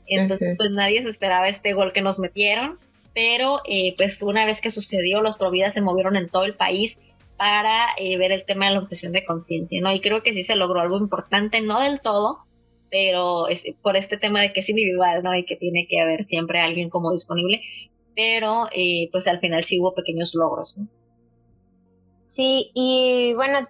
Entonces, 0.08 0.56
pues 0.58 0.72
nadie 0.72 1.02
se 1.02 1.10
esperaba 1.10 1.48
este 1.48 1.74
gol 1.74 1.94
que 1.94 2.02
nos 2.02 2.20
metieron, 2.20 2.80
pero 3.14 3.62
eh, 3.66 3.96
pues 3.98 4.22
una 4.22 4.46
vez 4.46 4.62
que 4.62 4.72
sucedió, 4.72 5.22
los 5.22 5.38
Providas 5.38 5.74
se 5.74 5.82
movieron 5.82 6.16
en 6.16 6.30
todo 6.30 6.44
el 6.44 6.56
país 6.56 7.00
para 7.38 7.88
eh, 7.98 8.18
ver 8.18 8.32
el 8.32 8.46
tema 8.46 8.68
de 8.68 8.74
la 8.74 8.80
objeción 8.80 9.12
de 9.12 9.26
conciencia, 9.26 9.80
¿no? 9.82 9.92
Y 9.92 10.02
creo 10.02 10.24
que 10.24 10.34
sí 10.34 10.44
se 10.44 10.56
logró 10.56 10.80
algo 10.80 10.98
importante, 10.98 11.62
no 11.62 11.80
del 11.80 12.00
todo, 12.00 12.40
pero 12.90 13.48
es 13.48 13.64
por 13.82 13.96
este 13.96 14.18
tema 14.18 14.42
de 14.42 14.54
que 14.54 14.60
es 14.60 14.70
individual, 14.70 15.24
¿no? 15.24 15.36
Y 15.36 15.46
que 15.46 15.56
tiene 15.56 15.88
que 15.90 16.00
haber 16.00 16.24
siempre 16.24 16.60
alguien 16.60 16.90
como 16.90 17.12
disponible, 17.12 17.62
pero 18.16 18.68
eh, 18.72 19.10
pues 19.12 19.28
al 19.28 19.40
final 19.40 19.64
sí 19.64 19.80
hubo 19.80 19.94
pequeños 19.94 20.34
logros, 20.36 20.78
¿no? 20.78 20.88
Sí, 22.26 22.72
y 22.74 23.34
bueno, 23.36 23.68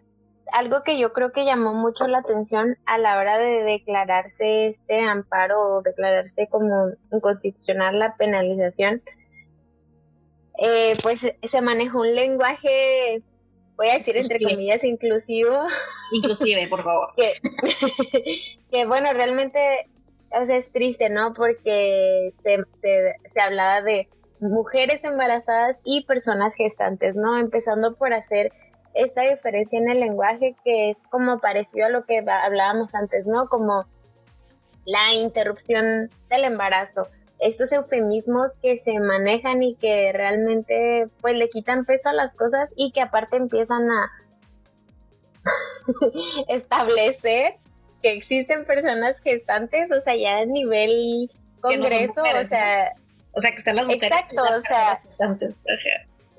algo 0.54 0.84
que 0.84 1.00
yo 1.00 1.14
creo 1.14 1.32
que 1.32 1.46
llamó 1.46 1.74
mucho 1.74 2.06
la 2.06 2.20
atención 2.20 2.78
a 2.86 3.00
la 3.00 3.18
hora 3.18 3.40
de 3.40 3.64
declararse 3.64 4.68
este 4.68 5.00
amparo 5.00 5.60
o 5.60 5.82
declararse 5.82 6.48
como 6.48 6.92
inconstitucional 7.12 7.98
la 7.98 8.16
penalización, 8.16 9.02
eh, 10.60 10.94
pues 11.02 11.22
se 11.42 11.62
manejó 11.62 12.02
un 12.02 12.14
lenguaje, 12.14 13.24
voy 13.76 13.88
a 13.88 13.98
decir 13.98 14.16
entre 14.16 14.40
comillas, 14.40 14.84
inclusivo. 14.84 15.66
Inclusive, 16.12 16.68
por 16.68 16.84
favor. 16.84 17.10
que, 17.18 17.34
que, 18.72 18.86
bueno, 18.86 19.12
realmente 19.12 19.60
es 20.50 20.72
triste, 20.72 21.10
¿no? 21.10 21.34
Porque 21.34 22.32
se, 22.44 22.58
se, 22.76 23.16
se 23.26 23.42
hablaba 23.42 23.82
de 23.82 24.08
mujeres 24.40 25.04
embarazadas 25.04 25.82
y 25.84 26.06
personas 26.06 26.54
gestantes, 26.54 27.16
¿no? 27.16 27.40
Empezando 27.40 27.96
por 27.96 28.14
hacer 28.14 28.52
esta 28.94 29.22
diferencia 29.22 29.80
en 29.80 29.90
el 29.90 30.00
lenguaje 30.00 30.56
que 30.64 30.90
es 30.92 30.98
como 31.10 31.40
parecido 31.40 31.88
a 31.88 31.90
lo 31.90 32.06
que 32.06 32.20
hablábamos 32.20 32.94
antes, 32.94 33.26
¿no? 33.26 33.48
Como 33.48 33.86
la 34.86 35.14
interrupción 35.14 36.10
del 36.30 36.44
embarazo. 36.46 37.08
Estos 37.40 37.72
eufemismos 37.72 38.56
que 38.62 38.78
se 38.78 39.00
manejan 39.00 39.64
y 39.64 39.76
que 39.76 40.12
realmente 40.14 41.08
pues 41.22 41.36
le 41.36 41.50
quitan 41.50 41.86
peso 41.86 42.10
a 42.10 42.14
las 42.14 42.36
cosas 42.36 42.70
y 42.76 42.92
que 42.92 43.02
aparte 43.02 43.38
empiezan 43.38 43.90
a 43.90 44.12
establecer 46.48 47.56
que 48.02 48.14
existen 48.14 48.66
personas 48.66 49.20
gestantes, 49.22 49.92
o 49.92 50.02
sea, 50.02 50.16
ya 50.16 50.38
a 50.38 50.46
nivel 50.46 51.30
congreso, 51.62 52.22
o 52.22 52.48
sea, 52.48 52.94
o 53.34 53.42
sea, 53.42 53.52
que 53.52 53.58
están 53.58 53.76
las 53.76 53.86
mujeres. 53.86 54.12
Exacto, 54.12 54.44
o 54.44 54.62
sea. 54.62 55.02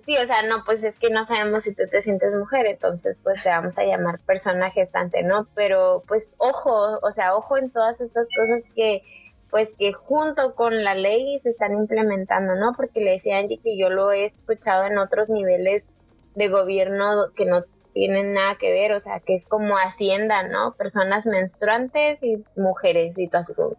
Sí, 0.06 0.16
o 0.18 0.26
sea, 0.26 0.42
no, 0.42 0.64
pues 0.64 0.84
es 0.84 0.98
que 0.98 1.08
no 1.10 1.24
sabemos 1.24 1.64
si 1.64 1.74
tú 1.74 1.84
te 1.90 2.02
sientes 2.02 2.34
mujer, 2.34 2.66
entonces 2.66 3.20
pues 3.22 3.42
te 3.42 3.48
vamos 3.48 3.78
a 3.78 3.84
llamar 3.84 4.20
persona 4.20 4.70
gestante, 4.70 5.22
¿no? 5.22 5.48
Pero 5.54 6.02
pues 6.06 6.34
ojo, 6.38 6.98
o 7.00 7.12
sea, 7.12 7.34
ojo 7.34 7.56
en 7.56 7.70
todas 7.70 8.00
estas 8.00 8.28
cosas 8.36 8.64
que 8.74 9.02
pues 9.50 9.72
que 9.78 9.92
junto 9.92 10.54
con 10.56 10.84
la 10.84 10.94
ley 10.94 11.38
se 11.42 11.50
están 11.50 11.72
implementando, 11.74 12.54
¿no? 12.56 12.72
Porque 12.76 13.00
le 13.00 13.12
decía 13.12 13.38
Angie 13.38 13.60
que 13.62 13.78
yo 13.78 13.88
lo 13.88 14.12
he 14.12 14.26
escuchado 14.26 14.84
en 14.84 14.98
otros 14.98 15.30
niveles 15.30 15.88
de 16.34 16.48
gobierno 16.48 17.32
que 17.34 17.46
no 17.46 17.64
tienen 17.94 18.34
nada 18.34 18.56
que 18.56 18.72
ver, 18.72 18.92
o 18.92 19.00
sea, 19.00 19.20
que 19.20 19.36
es 19.36 19.46
como 19.46 19.76
Hacienda, 19.76 20.42
¿no? 20.42 20.74
Personas 20.74 21.24
menstruantes 21.26 22.22
y 22.22 22.44
mujeres 22.56 23.16
y 23.16 23.28
todo 23.28 23.42
así 23.42 23.54
como 23.54 23.76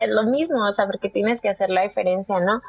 es 0.00 0.10
lo 0.10 0.22
mismo, 0.24 0.66
o 0.66 0.72
sea, 0.72 0.86
porque 0.86 1.10
tienes 1.10 1.40
que 1.40 1.50
hacer 1.50 1.70
la 1.70 1.82
diferencia, 1.82 2.40
¿no? 2.40 2.62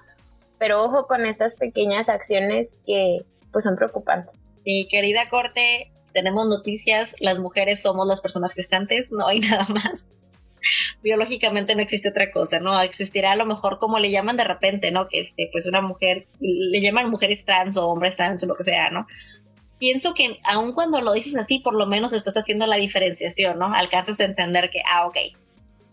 Pero 0.59 0.83
ojo 0.83 1.07
con 1.07 1.25
estas 1.25 1.55
pequeñas 1.55 2.09
acciones 2.09 2.75
que 2.85 3.25
pues 3.51 3.63
son 3.63 3.75
preocupantes. 3.75 4.35
Mi 4.65 4.87
querida 4.87 5.29
Corte, 5.29 5.91
tenemos 6.13 6.47
noticias, 6.47 7.15
las 7.19 7.39
mujeres 7.39 7.81
somos 7.81 8.07
las 8.07 8.21
personas 8.21 8.53
gestantes, 8.53 9.11
no 9.11 9.27
hay 9.27 9.39
nada 9.39 9.65
más. 9.69 10.05
Biológicamente 11.01 11.73
no 11.73 11.81
existe 11.81 12.09
otra 12.09 12.31
cosa, 12.31 12.59
¿no? 12.59 12.79
Existirá 12.81 13.31
a 13.31 13.35
lo 13.37 13.45
mejor 13.45 13.79
como 13.79 13.97
le 13.97 14.11
llaman 14.11 14.35
de 14.35 14.43
repente, 14.43 14.91
¿no? 14.91 15.07
Que 15.07 15.21
este, 15.21 15.49
pues 15.51 15.65
una 15.65 15.81
mujer, 15.81 16.27
le 16.39 16.81
llaman 16.81 17.09
mujeres 17.09 17.45
trans 17.45 17.77
o 17.77 17.87
hombres 17.87 18.17
trans 18.17 18.43
o 18.43 18.47
lo 18.47 18.55
que 18.55 18.65
sea, 18.65 18.89
¿no? 18.89 19.07
Pienso 19.79 20.13
que 20.13 20.39
aun 20.43 20.73
cuando 20.73 20.99
lo 20.99 21.13
dices 21.13 21.37
así, 21.37 21.59
por 21.59 21.73
lo 21.73 21.85
menos 21.85 22.11
estás 22.11 22.35
haciendo 22.35 22.67
la 22.67 22.75
diferenciación, 22.75 23.57
¿no? 23.57 23.73
Alcanzas 23.73 24.19
a 24.19 24.25
entender 24.25 24.69
que, 24.69 24.81
ah, 24.85 25.07
ok, 25.07 25.15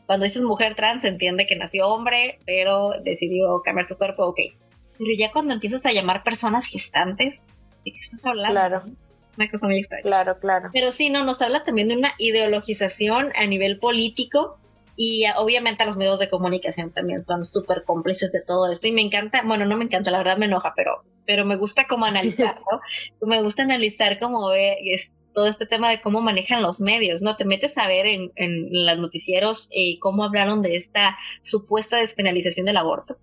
cuando 0.07 0.25
dices 0.25 0.43
mujer 0.43 0.75
trans, 0.75 1.03
se 1.03 1.09
entiende 1.09 1.47
que 1.47 1.57
nació 1.57 1.89
hombre, 1.89 2.39
pero 2.47 2.93
decidió 3.03 3.61
cambiar 3.65 3.89
su 3.89 3.97
cuerpo, 3.97 4.27
ok. 4.27 4.41
Pero 4.99 5.11
ya 5.19 5.31
cuando 5.33 5.55
empiezas 5.55 5.85
a 5.85 5.93
llamar 5.93 6.23
personas 6.23 6.67
gestantes, 6.67 7.45
¿de 7.85 7.93
qué 7.93 7.99
estás 8.01 8.25
hablando? 8.25 8.53
Claro. 8.53 8.83
una 9.37 9.51
cosa 9.51 9.67
muy 9.67 9.79
extraña. 9.79 10.03
Claro, 10.03 10.39
claro. 10.39 10.71
Pero 10.73 10.93
sí, 10.93 11.11
no, 11.11 11.25
nos 11.25 11.43
habla 11.43 11.65
también 11.65 11.89
de 11.89 11.97
una 11.97 12.13
ideologización 12.19 13.33
a 13.37 13.47
nivel 13.47 13.79
político 13.79 14.59
y 14.97 15.25
obviamente 15.37 15.85
los 15.85 15.97
medios 15.97 16.19
de 16.19 16.31
comunicación 16.31 16.91
también 16.91 17.27
son 17.27 17.45
súper 17.45 17.85
cómplices 17.85 18.33
de 18.33 18.41
todo 18.41 18.71
esto 18.73 18.89
y 18.89 18.93
me 18.93 19.03
encanta, 19.03 19.43
bueno, 19.45 19.67
no 19.67 19.77
me 19.77 19.85
encanta, 19.85 20.11
la 20.11 20.19
verdad 20.19 20.39
me 20.39 20.47
enoja, 20.47 20.73
pero, 20.75 21.05
pero 21.27 21.45
me 21.45 21.57
gusta 21.57 21.87
como 21.87 22.07
analizar, 22.07 22.59
¿no? 22.71 23.29
me 23.29 23.43
gusta 23.43 23.63
analizar 23.63 24.19
cómo 24.19 24.49
ve, 24.49 24.79
todo 25.37 25.49
este 25.49 25.67
tema 25.67 25.91
de 25.91 26.01
cómo 26.01 26.23
manejan 26.23 26.63
los 26.63 26.81
medios, 26.81 27.21
¿no? 27.21 27.37
Te 27.37 27.45
metes 27.45 27.77
a 27.77 27.87
ver 27.87 28.07
en, 28.07 28.33
en 28.37 28.87
los 28.87 28.99
noticieros 28.99 29.69
eh, 29.71 29.99
cómo 30.01 30.25
hablaron 30.25 30.63
de 30.63 30.77
esta 30.77 31.19
supuesta 31.43 31.99
despenalización 31.99 32.65
del 32.65 32.79
aborto 32.79 33.19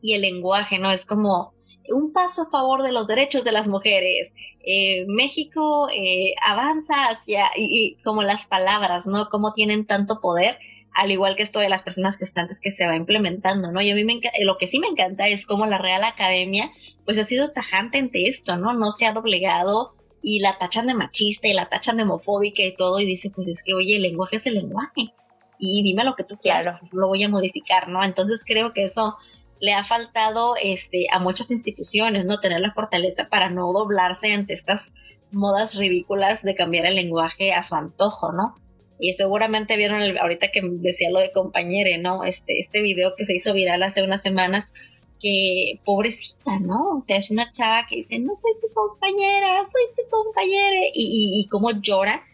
y 0.00 0.14
el 0.14 0.22
lenguaje, 0.22 0.78
¿no? 0.78 0.90
Es 0.90 1.04
como 1.04 1.52
un 1.90 2.14
paso 2.14 2.44
a 2.44 2.50
favor 2.50 2.82
de 2.82 2.90
los 2.90 3.06
derechos 3.06 3.44
de 3.44 3.52
las 3.52 3.68
mujeres. 3.68 4.32
Eh, 4.64 5.04
México 5.08 5.90
eh, 5.92 6.32
avanza 6.42 6.94
hacia, 7.10 7.50
y, 7.54 7.98
como 8.02 8.22
las 8.22 8.46
palabras, 8.46 9.06
¿no? 9.06 9.28
Cómo 9.28 9.52
tienen 9.52 9.84
tanto 9.84 10.20
poder, 10.22 10.58
al 10.94 11.10
igual 11.10 11.36
que 11.36 11.42
esto 11.42 11.60
de 11.60 11.68
las 11.68 11.82
personas 11.82 12.16
gestantes 12.16 12.62
que 12.62 12.70
se 12.70 12.86
va 12.86 12.96
implementando, 12.96 13.70
¿no? 13.72 13.82
Y 13.82 13.90
a 13.90 13.94
mí 13.94 14.04
me 14.04 14.22
lo 14.42 14.56
que 14.56 14.66
sí 14.66 14.78
me 14.78 14.86
encanta 14.86 15.28
es 15.28 15.44
cómo 15.44 15.66
la 15.66 15.76
Real 15.76 16.02
Academia, 16.02 16.70
pues 17.04 17.18
ha 17.18 17.24
sido 17.24 17.52
tajante 17.52 17.98
ante 17.98 18.26
esto, 18.26 18.56
¿no? 18.56 18.72
No 18.72 18.90
se 18.90 19.04
ha 19.04 19.12
doblegado 19.12 19.96
y 20.22 20.40
la 20.40 20.58
tachan 20.58 20.86
de 20.86 20.94
machista 20.94 21.48
y 21.48 21.54
la 21.54 21.68
tachan 21.68 21.96
de 21.96 22.02
homofóbica 22.02 22.62
y 22.62 22.74
todo, 22.74 23.00
y 23.00 23.06
dice, 23.06 23.30
pues 23.30 23.48
es 23.48 23.62
que, 23.62 23.74
oye, 23.74 23.96
el 23.96 24.02
lenguaje 24.02 24.36
es 24.36 24.46
el 24.46 24.54
lenguaje, 24.54 25.12
y 25.58 25.82
dime 25.82 26.04
lo 26.04 26.14
que 26.14 26.24
tú 26.24 26.36
quieras, 26.36 26.66
lo 26.92 27.08
voy 27.08 27.22
a 27.22 27.28
modificar, 27.28 27.88
¿no? 27.88 28.04
Entonces 28.04 28.44
creo 28.44 28.72
que 28.72 28.84
eso 28.84 29.16
le 29.60 29.72
ha 29.72 29.84
faltado 29.84 30.54
este, 30.62 31.06
a 31.10 31.18
muchas 31.18 31.50
instituciones, 31.50 32.24
¿no? 32.24 32.40
Tener 32.40 32.60
la 32.60 32.72
fortaleza 32.72 33.28
para 33.28 33.48
no 33.50 33.72
doblarse 33.72 34.32
ante 34.32 34.52
estas 34.52 34.94
modas 35.32 35.76
ridículas 35.76 36.42
de 36.42 36.54
cambiar 36.54 36.86
el 36.86 36.96
lenguaje 36.96 37.52
a 37.52 37.62
su 37.62 37.74
antojo, 37.74 38.32
¿no? 38.32 38.54
Y 38.98 39.12
seguramente 39.12 39.76
vieron 39.76 40.00
ahorita 40.18 40.50
que 40.50 40.62
decía 40.62 41.10
lo 41.10 41.20
de 41.20 41.32
compañere, 41.32 41.98
¿no? 41.98 42.24
Este, 42.24 42.58
este 42.58 42.80
video 42.82 43.14
que 43.16 43.24
se 43.24 43.34
hizo 43.34 43.52
viral 43.52 43.82
hace 43.82 44.02
unas 44.02 44.22
semanas 44.22 44.72
que 45.20 45.80
pobrecita, 45.84 46.58
¿no? 46.58 46.96
O 46.96 47.00
sea, 47.00 47.16
es 47.16 47.30
una 47.30 47.50
chava 47.52 47.86
que 47.88 47.96
dice, 47.96 48.18
no 48.18 48.36
soy 48.36 48.52
tu 48.60 48.72
compañera, 48.74 49.64
soy 49.66 49.82
tu 49.96 50.10
compañera, 50.10 50.86
y, 50.94 51.40
y, 51.40 51.48
cómo 51.48 51.70
llora. 51.72 52.24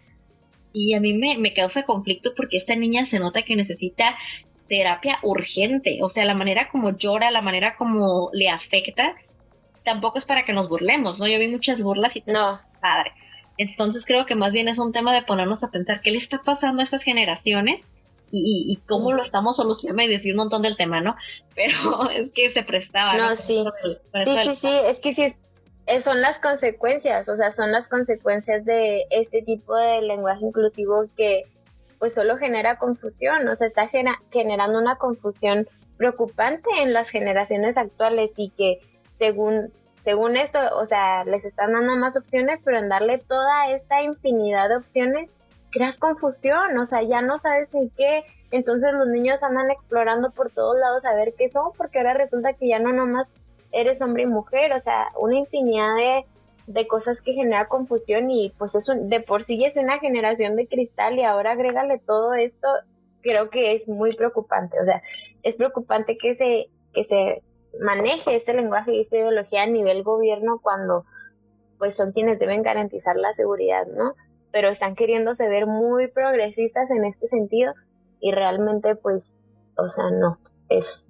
Y 0.72 0.94
a 0.94 1.00
mí 1.00 1.12
me, 1.12 1.38
me, 1.38 1.54
causa 1.54 1.84
conflicto 1.84 2.32
porque 2.36 2.56
esta 2.56 2.74
niña 2.76 3.04
se 3.04 3.18
nota 3.18 3.42
que 3.42 3.56
necesita 3.56 4.16
terapia 4.68 5.18
urgente, 5.22 5.98
o 6.02 6.08
sea, 6.08 6.24
la 6.24 6.34
manera 6.34 6.70
como 6.70 6.96
llora, 6.96 7.30
la 7.30 7.42
manera 7.42 7.76
como 7.76 8.30
le 8.32 8.48
afecta, 8.48 9.14
tampoco 9.84 10.18
es 10.18 10.24
para 10.24 10.44
que 10.44 10.52
nos 10.52 10.68
burlemos, 10.68 11.20
¿no? 11.20 11.26
Yo 11.26 11.38
vi 11.38 11.48
muchas 11.48 11.82
burlas 11.82 12.16
y 12.16 12.22
no, 12.26 12.60
padre. 12.80 13.12
Entonces 13.58 14.06
creo 14.06 14.24
que 14.24 14.34
más 14.34 14.52
bien 14.52 14.68
es 14.68 14.78
un 14.78 14.92
tema 14.92 15.12
de 15.12 15.22
ponernos 15.22 15.62
a 15.62 15.70
pensar 15.70 16.00
qué 16.00 16.10
le 16.10 16.16
está 16.16 16.42
pasando 16.42 16.80
a 16.80 16.84
estas 16.84 17.02
generaciones 17.02 17.90
y, 18.32 18.78
cómo 18.88 19.12
lo 19.12 19.22
estamos 19.22 19.56
solucionando 19.56 20.02
y 20.04 20.08
decir 20.08 20.32
un 20.32 20.38
montón 20.38 20.62
del 20.62 20.76
tema, 20.76 21.00
¿no? 21.00 21.14
Pero 21.54 22.10
es 22.10 22.32
que 22.32 22.48
se 22.48 22.62
prestaba. 22.62 23.16
No, 23.16 23.36
sí. 23.36 23.64
Sí, 24.24 24.36
sí, 24.42 24.54
sí, 24.54 24.70
es 24.86 25.00
que 25.00 25.12
sí, 25.12 25.26
es, 25.86 26.04
son 26.04 26.20
las 26.20 26.38
consecuencias, 26.38 27.28
o 27.28 27.36
sea, 27.36 27.50
son 27.50 27.72
las 27.72 27.88
consecuencias 27.88 28.64
de 28.64 29.04
este 29.10 29.42
tipo 29.42 29.76
de 29.76 30.00
lenguaje 30.02 30.44
inclusivo 30.44 31.06
que 31.16 31.44
pues 31.98 32.14
solo 32.14 32.36
genera 32.36 32.78
confusión, 32.78 33.46
o 33.46 33.54
sea, 33.54 33.68
está 33.68 33.88
generando 34.32 34.78
una 34.78 34.96
confusión 34.96 35.68
preocupante 35.98 36.68
en 36.80 36.92
las 36.92 37.10
generaciones 37.10 37.76
actuales 37.76 38.32
y 38.36 38.50
que 38.50 38.80
según 39.18 39.70
según 40.04 40.36
esto, 40.36 40.58
o 40.76 40.86
sea, 40.86 41.24
les 41.24 41.44
están 41.44 41.72
dando 41.72 41.96
más 41.96 42.16
opciones, 42.16 42.60
pero 42.64 42.78
en 42.78 42.88
darle 42.88 43.18
toda 43.18 43.70
esta 43.70 44.02
infinidad 44.02 44.68
de 44.68 44.76
opciones, 44.76 45.30
creas 45.72 45.98
confusión, 45.98 46.78
o 46.78 46.86
sea, 46.86 47.02
ya 47.02 47.22
no 47.22 47.38
sabes 47.38 47.72
en 47.74 47.90
qué, 47.90 48.24
entonces 48.50 48.92
los 48.92 49.08
niños 49.08 49.42
andan 49.42 49.70
explorando 49.70 50.30
por 50.30 50.50
todos 50.50 50.78
lados 50.78 51.04
a 51.04 51.14
ver 51.14 51.34
qué 51.36 51.48
son, 51.48 51.72
porque 51.76 51.98
ahora 51.98 52.14
resulta 52.14 52.52
que 52.52 52.68
ya 52.68 52.78
no 52.78 52.92
nomás 52.92 53.34
eres 53.72 54.00
hombre 54.02 54.24
y 54.24 54.26
mujer, 54.26 54.72
o 54.74 54.80
sea, 54.80 55.08
una 55.18 55.36
infinidad 55.36 55.96
de, 55.96 56.26
de 56.66 56.86
cosas 56.86 57.22
que 57.22 57.32
genera 57.32 57.68
confusión 57.68 58.30
y 58.30 58.50
pues 58.58 58.74
eso 58.74 58.92
de 58.94 59.20
por 59.20 59.42
sí 59.42 59.64
es 59.64 59.76
una 59.76 59.98
generación 59.98 60.54
de 60.56 60.68
cristal 60.68 61.18
y 61.18 61.24
ahora 61.24 61.52
agrégale 61.52 61.98
todo 61.98 62.34
esto, 62.34 62.68
creo 63.22 63.48
que 63.50 63.74
es 63.74 63.88
muy 63.88 64.14
preocupante, 64.14 64.78
o 64.78 64.84
sea, 64.84 65.02
es 65.42 65.56
preocupante 65.56 66.16
que 66.18 66.34
se, 66.34 66.68
que 66.92 67.04
se 67.04 67.42
maneje 67.80 68.36
este 68.36 68.52
lenguaje 68.52 68.92
y 68.92 69.00
esta 69.00 69.16
ideología 69.16 69.62
a 69.62 69.66
nivel 69.66 70.02
gobierno 70.02 70.60
cuando 70.62 71.06
pues 71.78 71.96
son 71.96 72.12
quienes 72.12 72.38
deben 72.38 72.62
garantizar 72.62 73.16
la 73.16 73.32
seguridad, 73.32 73.86
¿no? 73.86 74.14
Pero 74.52 74.68
están 74.68 74.94
queriéndose 74.94 75.48
ver 75.48 75.66
muy 75.66 76.08
progresistas 76.08 76.90
en 76.90 77.04
este 77.04 77.26
sentido 77.26 77.72
y 78.20 78.32
realmente 78.32 78.94
pues, 78.94 79.36
o 79.76 79.88
sea, 79.88 80.10
no, 80.10 80.38
es... 80.68 81.08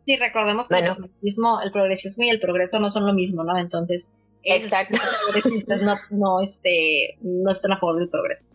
Sí, 0.00 0.16
recordemos 0.16 0.68
que 0.68 0.78
el, 0.78 0.94
progresismo, 0.94 1.60
el 1.62 1.72
progresismo 1.72 2.24
y 2.24 2.28
el 2.28 2.40
progreso 2.40 2.78
no 2.78 2.90
son 2.90 3.06
lo 3.06 3.14
mismo, 3.14 3.42
¿no? 3.42 3.56
Entonces, 3.56 4.10
Exacto. 4.42 4.96
los 4.96 5.16
progresistas 5.24 5.80
no, 5.80 5.96
no, 6.10 6.40
este, 6.42 7.16
no 7.22 7.50
están 7.50 7.72
a 7.72 7.78
favor 7.78 7.98
del 7.98 8.10
progreso. 8.10 8.50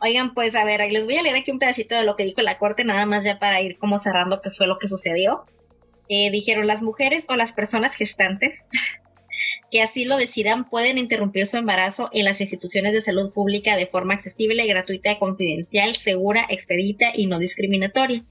Oigan, 0.00 0.32
pues 0.32 0.54
a 0.54 0.64
ver, 0.64 0.80
les 0.90 1.04
voy 1.04 1.16
a 1.16 1.22
leer 1.22 1.36
aquí 1.36 1.50
un 1.50 1.58
pedacito 1.58 1.94
de 1.94 2.04
lo 2.04 2.16
que 2.16 2.24
dijo 2.24 2.40
la 2.40 2.58
corte, 2.58 2.84
nada 2.84 3.04
más 3.04 3.24
ya 3.24 3.38
para 3.38 3.60
ir 3.60 3.78
como 3.78 3.98
cerrando 3.98 4.40
qué 4.40 4.50
fue 4.50 4.66
lo 4.66 4.78
que 4.78 4.88
sucedió. 4.88 5.44
Eh, 6.08 6.30
dijeron 6.30 6.66
las 6.66 6.82
mujeres 6.82 7.26
o 7.28 7.36
las 7.36 7.52
personas 7.52 7.94
gestantes 7.94 8.68
que 9.70 9.82
así 9.82 10.04
lo 10.04 10.16
decidan 10.16 10.68
pueden 10.68 10.98
interrumpir 10.98 11.46
su 11.46 11.56
embarazo 11.56 12.08
en 12.12 12.24
las 12.24 12.40
instituciones 12.40 12.92
de 12.92 13.00
salud 13.00 13.32
pública 13.32 13.76
de 13.76 13.86
forma 13.86 14.14
accesible, 14.14 14.66
gratuita, 14.66 15.18
confidencial, 15.18 15.96
segura, 15.96 16.46
expedita 16.48 17.12
y 17.14 17.26
no 17.26 17.38
discriminatoria. 17.38 18.24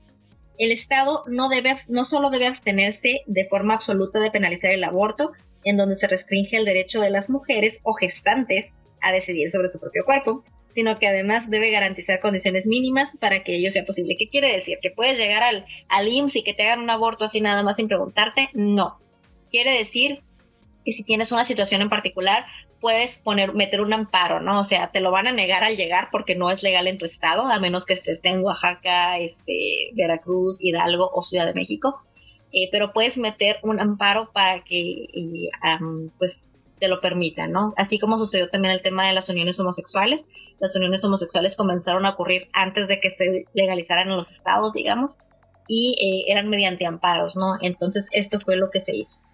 El 0.58 0.72
Estado 0.72 1.24
no, 1.28 1.50
debe, 1.50 1.76
no 1.90 2.04
solo 2.04 2.30
debe 2.30 2.48
abstenerse 2.48 3.22
de 3.28 3.46
forma 3.46 3.76
absoluta 3.76 4.20
de 4.20 4.32
penalizar 4.32 4.72
el 4.72 4.84
aborto, 4.84 5.32
en 5.64 5.78
donde 5.78 5.96
se 5.96 6.08
restringe 6.08 6.58
el 6.58 6.66
derecho 6.66 7.00
de 7.00 7.10
las 7.10 7.30
mujeres 7.30 7.82
o 7.84 7.94
gestantes 7.94 8.74
a 9.02 9.12
decidir 9.12 9.52
sobre 9.52 9.68
su 9.68 9.80
propio 9.80 10.04
cuerpo, 10.06 10.44
sino 10.72 11.00
que 11.00 11.08
además 11.08 11.50
debe 11.50 11.72
garantizar 11.72 12.20
condiciones 12.20 12.68
mínimas 12.68 13.18
para 13.20 13.44
que 13.44 13.56
ello 13.56 13.72
sea 13.72 13.86
posible. 13.86 14.16
¿Qué 14.18 14.30
quiere 14.30 14.52
decir? 14.52 14.78
¿Que 14.82 14.92
puedes 14.92 15.18
llegar 15.18 15.44
al, 15.44 15.66
al 15.90 16.08
IMSS 16.08 16.38
y 16.38 16.44
que 16.44 16.54
te 16.54 16.64
hagan 16.64 16.82
un 16.82 16.90
aborto 16.90 17.26
así 17.26 17.42
nada 17.42 17.64
más 17.64 17.78
sin 17.78 17.88
preguntarte? 17.88 18.50
No. 18.54 19.00
Quiere 19.50 19.78
decir 19.78 20.24
que 20.88 20.94
si 20.94 21.03
tienes 21.03 21.34
una 21.34 21.44
situación 21.44 21.82
en 21.82 21.89
particular, 21.89 22.46
puedes 22.79 23.20
poner, 23.20 23.53
meter 23.53 23.82
un 23.82 23.91
amparo, 23.91 24.39
¿no? 24.39 24.62
O 24.62 24.63
sea, 24.63 24.89
te 24.89 25.01
lo 25.01 25.12
van 25.12 25.27
a 25.27 25.34
negar 25.34 25.65
al 25.65 25.75
llegar 25.75 26.08
porque 26.13 26.34
no 26.34 26.50
es 26.50 26.63
legal 26.63 26.88
en 26.88 26.98
tu 26.98 27.03
estado, 27.03 27.46
a 27.46 27.60
menos 27.60 27.86
que 27.86 27.91
estés 27.91 28.24
en 28.24 28.41
Oaxaca, 28.41 29.17
este, 29.17 29.91
Veracruz, 29.96 30.60
Hidalgo 30.62 31.12
o 31.13 31.24
Ciudad 31.24 31.46
de 31.46 31.53
México. 31.53 32.06
Eh, 32.53 32.70
pero 32.72 32.94
puedes 32.94 33.17
meter 33.17 33.58
un 33.63 33.82
amparo 33.82 34.32
para 34.32 34.63
que, 34.63 35.08
pues, 36.17 36.53
te 36.79 36.88
lo 36.88 37.01
permita, 37.01 37.48
¿no? 37.48 37.74
Así 37.75 38.00
como 38.00 38.17
sucedió 38.17 38.48
también 38.50 38.74
el 38.74 38.82
tema 38.82 39.06
de 39.06 39.12
las 39.12 39.27
uniones 39.27 39.60
homosexuales. 39.60 40.29
Las 40.62 40.74
uniones 40.77 41.03
homosexuales 41.03 41.58
comenzaron 41.58 42.06
a 42.06 42.12
ocurrir 42.12 42.48
antes 42.53 42.88
de 42.88 43.01
que 43.01 43.10
se 43.10 43.44
legalizaran 43.53 44.08
en 44.08 44.15
los 44.15 44.32
estados, 44.32 44.72
digamos, 44.72 45.20
y 45.67 45.98
eh, 46.01 46.31
eran 46.31 46.48
mediante 46.48 46.85
amparos, 46.85 47.35
¿no? 47.35 47.57
Entonces 47.59 48.07
esto 48.14 48.40
fue 48.40 48.55
lo 48.55 48.70
que 48.72 48.79
se 48.79 48.96
hizo. 48.96 49.27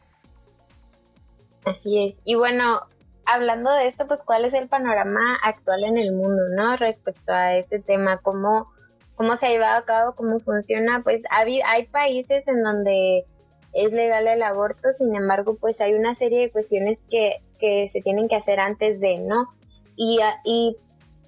Así 1.65 2.07
es. 2.07 2.21
Y 2.25 2.35
bueno, 2.35 2.81
hablando 3.25 3.71
de 3.71 3.87
esto, 3.87 4.07
pues 4.07 4.21
cuál 4.23 4.45
es 4.45 4.53
el 4.53 4.67
panorama 4.67 5.37
actual 5.43 5.83
en 5.83 5.97
el 5.97 6.11
mundo, 6.11 6.41
¿no? 6.55 6.75
Respecto 6.77 7.33
a 7.33 7.55
este 7.55 7.79
tema, 7.79 8.17
cómo, 8.17 8.71
cómo 9.15 9.37
se 9.37 9.47
ha 9.47 9.49
llevado 9.49 9.79
a 9.79 9.85
cabo, 9.85 10.15
cómo 10.15 10.39
funciona, 10.39 11.01
pues 11.03 11.23
hay, 11.29 11.85
países 11.87 12.47
en 12.47 12.63
donde 12.63 13.25
es 13.73 13.93
legal 13.93 14.27
el 14.27 14.43
aborto, 14.43 14.91
sin 14.93 15.15
embargo, 15.15 15.57
pues 15.59 15.81
hay 15.81 15.93
una 15.93 16.15
serie 16.15 16.41
de 16.41 16.51
cuestiones 16.51 17.05
que, 17.09 17.41
que 17.59 17.89
se 17.91 18.01
tienen 18.01 18.27
que 18.27 18.35
hacer 18.35 18.59
antes 18.59 18.99
de, 18.99 19.17
¿no? 19.17 19.53
Y, 19.95 20.19
y 20.43 20.77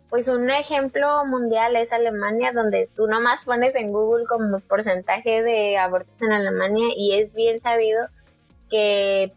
pues 0.09 0.27
un 0.27 0.49
ejemplo 0.49 1.25
mundial 1.25 1.75
es 1.75 1.91
Alemania, 1.91 2.51
donde 2.53 2.89
tú 2.95 3.07
nomás 3.07 3.43
pones 3.43 3.75
en 3.75 3.91
Google 3.91 4.25
como 4.25 4.59
porcentaje 4.59 5.41
de 5.41 5.77
abortos 5.77 6.21
en 6.21 6.31
Alemania 6.31 6.87
y 6.95 7.19
es 7.19 7.33
bien 7.33 7.59
sabido 7.59 8.07
que 8.69 9.33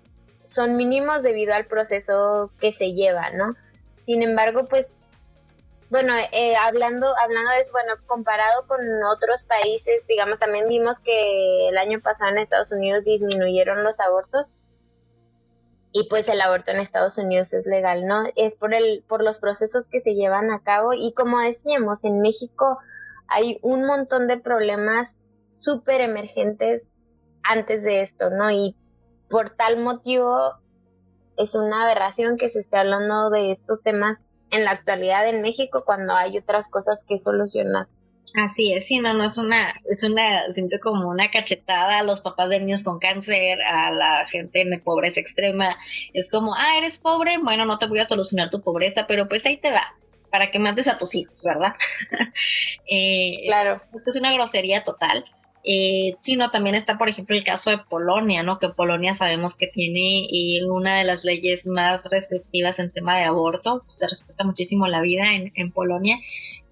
son 0.48 0.76
mínimos 0.76 1.22
debido 1.22 1.54
al 1.54 1.66
proceso 1.66 2.50
que 2.58 2.72
se 2.72 2.94
lleva, 2.94 3.30
¿no? 3.30 3.54
Sin 4.06 4.22
embargo, 4.22 4.66
pues 4.68 4.88
bueno, 5.90 6.12
eh, 6.32 6.54
hablando, 6.56 7.14
hablando 7.22 7.50
de 7.50 7.61
eso, 7.61 7.72
bueno, 7.72 7.94
comparado 8.06 8.66
con 8.66 8.80
otros 9.04 9.44
países, 9.44 10.06
digamos, 10.06 10.38
también 10.38 10.66
vimos 10.68 10.98
que 11.00 11.68
el 11.68 11.78
año 11.78 12.00
pasado 12.00 12.30
en 12.30 12.38
Estados 12.38 12.72
Unidos 12.72 13.04
disminuyeron 13.04 13.82
los 13.84 13.98
abortos 14.00 14.52
y 15.92 16.06
pues 16.08 16.28
el 16.28 16.42
aborto 16.42 16.70
en 16.70 16.80
Estados 16.80 17.16
Unidos 17.16 17.54
es 17.54 17.64
legal, 17.64 18.06
¿no? 18.06 18.24
Es 18.37 18.54
por 18.54 18.74
el, 18.74 19.02
por 19.08 19.24
los 19.24 19.38
procesos 19.38 19.88
que 19.88 20.00
se 20.00 20.14
llevan 20.14 20.50
a 20.50 20.62
cabo 20.62 20.92
y 20.92 21.12
como 21.12 21.40
decíamos, 21.40 22.04
en 22.04 22.20
México 22.20 22.78
hay 23.26 23.58
un 23.62 23.84
montón 23.84 24.28
de 24.28 24.38
problemas 24.38 25.16
súper 25.48 26.02
emergentes 26.02 26.90
antes 27.42 27.82
de 27.82 28.02
esto, 28.02 28.28
¿no? 28.28 28.50
Y 28.50 28.76
por 29.28 29.50
tal 29.50 29.78
motivo 29.78 30.54
es 31.36 31.54
una 31.54 31.84
aberración 31.84 32.36
que 32.36 32.50
se 32.50 32.60
esté 32.60 32.78
hablando 32.78 33.30
de 33.30 33.52
estos 33.52 33.82
temas 33.82 34.18
en 34.50 34.64
la 34.64 34.72
actualidad 34.72 35.28
en 35.28 35.42
México 35.42 35.82
cuando 35.84 36.14
hay 36.14 36.38
otras 36.38 36.68
cosas 36.68 37.04
que 37.06 37.18
solucionar. 37.18 37.86
Así 38.36 38.74
es, 38.74 38.86
sí, 38.86 38.98
no, 38.98 39.14
no 39.14 39.24
es 39.24 39.38
una, 39.38 39.74
es 39.86 40.04
una, 40.04 40.52
siento 40.52 40.78
como 40.82 41.08
una 41.08 41.30
cachetada 41.30 41.98
a 41.98 42.02
los 42.02 42.20
papás 42.20 42.50
de 42.50 42.60
niños 42.60 42.84
con 42.84 42.98
cáncer, 42.98 43.62
a 43.62 43.90
la 43.90 44.26
gente 44.30 44.60
en 44.60 44.80
pobreza 44.82 45.20
extrema. 45.20 45.76
Es 46.12 46.30
como, 46.30 46.54
ah, 46.54 46.76
eres 46.76 46.98
pobre, 46.98 47.38
bueno, 47.38 47.64
no 47.64 47.78
te 47.78 47.86
voy 47.86 48.00
a 48.00 48.04
solucionar 48.04 48.50
tu 48.50 48.60
pobreza, 48.60 49.06
pero 49.06 49.28
pues 49.28 49.46
ahí 49.46 49.56
te 49.56 49.70
va, 49.70 49.94
para 50.30 50.50
que 50.50 50.58
mates 50.58 50.88
a 50.88 50.98
tus 50.98 51.14
hijos, 51.14 51.42
¿verdad? 51.44 51.74
eh, 52.90 53.44
claro. 53.46 53.80
Es 53.94 54.04
que 54.04 54.10
es 54.10 54.16
una 54.16 54.32
grosería 54.32 54.84
total. 54.84 55.24
Eh, 55.64 56.16
sino 56.20 56.50
también 56.50 56.74
está, 56.74 56.98
por 56.98 57.08
ejemplo, 57.08 57.36
el 57.36 57.44
caso 57.44 57.70
de 57.70 57.78
Polonia, 57.78 58.42
¿no? 58.42 58.58
Que 58.58 58.68
Polonia 58.68 59.14
sabemos 59.14 59.56
que 59.56 59.66
tiene 59.66 60.26
eh, 60.32 60.64
una 60.64 60.96
de 60.96 61.04
las 61.04 61.24
leyes 61.24 61.66
más 61.66 62.08
restrictivas 62.10 62.78
en 62.78 62.90
tema 62.90 63.16
de 63.16 63.24
aborto, 63.24 63.84
se 63.88 64.08
respeta 64.08 64.44
muchísimo 64.44 64.86
la 64.86 65.00
vida 65.00 65.24
en, 65.32 65.72
Polonia. 65.72 66.16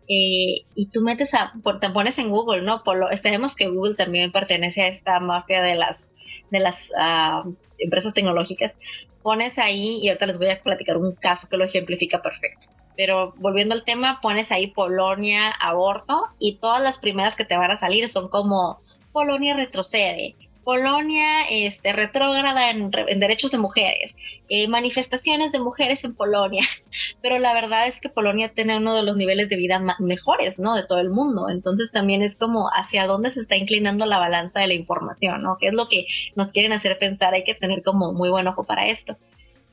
Eh, 0.09 0.64
y 0.75 0.87
tú 0.92 1.03
metes 1.03 1.35
a, 1.35 1.53
te 1.81 1.90
pones 1.90 2.18
en 2.18 2.31
Google, 2.31 2.62
¿no? 2.62 2.83
sabemos 3.14 3.57
que 3.57 3.68
Google 3.68 3.96
también 3.96 4.31
pertenece 4.31 4.83
a 4.83 4.88
esta 4.88 5.18
mafia 5.20 5.62
de 5.62 5.75
las, 5.75 6.12
de 6.51 6.61
las 6.61 6.92
ah, 6.96 7.44
empresas 7.79 8.14
tecnológicas. 8.14 8.79
Pones 9.22 9.59
ahí, 9.59 9.99
y 10.01 10.09
ahorita 10.09 10.27
les 10.27 10.38
voy 10.38 10.49
a 10.49 10.62
platicar 10.62 10.96
un 10.96 11.12
caso 11.12 11.49
que 11.49 11.57
lo 11.57 11.64
ejemplifica 11.64 12.22
perfecto 12.22 12.76
pero 12.97 13.35
volviendo 13.37 13.75
al 13.75 13.85
tema, 13.85 14.21
pones 14.21 14.53
ahí 14.53 14.69
Polonia, 14.69 15.51
aborto, 15.61 16.29
y 16.39 16.57
todas 16.57 16.83
las 16.83 16.99
primeras 16.99 17.37
que 17.37 17.45
te 17.45 17.57
van 17.57 17.71
a 17.71 17.77
salir 17.77 18.09
son 18.09 18.29
como 18.29 18.81
Polonia 19.13 19.55
retrocede, 19.55 20.37
Polonia 20.67 21.43
este, 21.49 21.93
retrógrada 21.93 22.71
en, 22.71 22.91
derechos 22.91 23.53
de 23.53 23.59
mujeres, 23.59 24.17
eh, 24.49 24.67
manifestaciones 24.67 25.53
de 25.53 25.61
mujeres 25.61 26.03
en 26.03 26.13
Polonia, 26.13 26.65
pero 27.23 27.39
la 27.39 27.55
verdad 27.55 27.87
es 27.87 28.01
que 28.01 28.09
Polonia 28.09 28.49
tiene 28.49 28.77
uno 28.77 28.97
de 28.97 29.05
los 29.05 29.17
niveles 29.17 29.49
de 29.49 29.55
vida 29.55 29.81
mejores, 30.01 30.59
¿no? 30.59 30.75
De 30.75 30.83
todo 30.83 30.99
el 30.99 31.11
mundo, 31.11 31.51
entonces 31.51 31.93
también 31.93 32.21
es 32.21 32.35
como 32.35 32.69
hacia 32.71 33.07
dónde 33.07 33.31
se 33.31 33.43
está 33.43 33.55
inclinando 33.55 34.07
la 34.07 34.19
balanza 34.19 34.59
de 34.59 34.67
la 34.67 34.75
información, 34.75 35.41
¿no? 35.41 35.57
¿Qué 35.57 35.69
es 35.69 35.73
lo 35.73 35.87
que 35.87 36.09
nos 36.35 36.49
quieren 36.49 36.73
hacer 36.73 36.99
pensar? 36.99 37.33
Hay 37.35 37.45
que 37.45 37.55
tener 37.55 37.85
como 37.85 38.13
muy 38.13 38.31
buen 38.31 38.49
ojo 38.49 38.65
para 38.65 38.89
esto. 38.89 39.17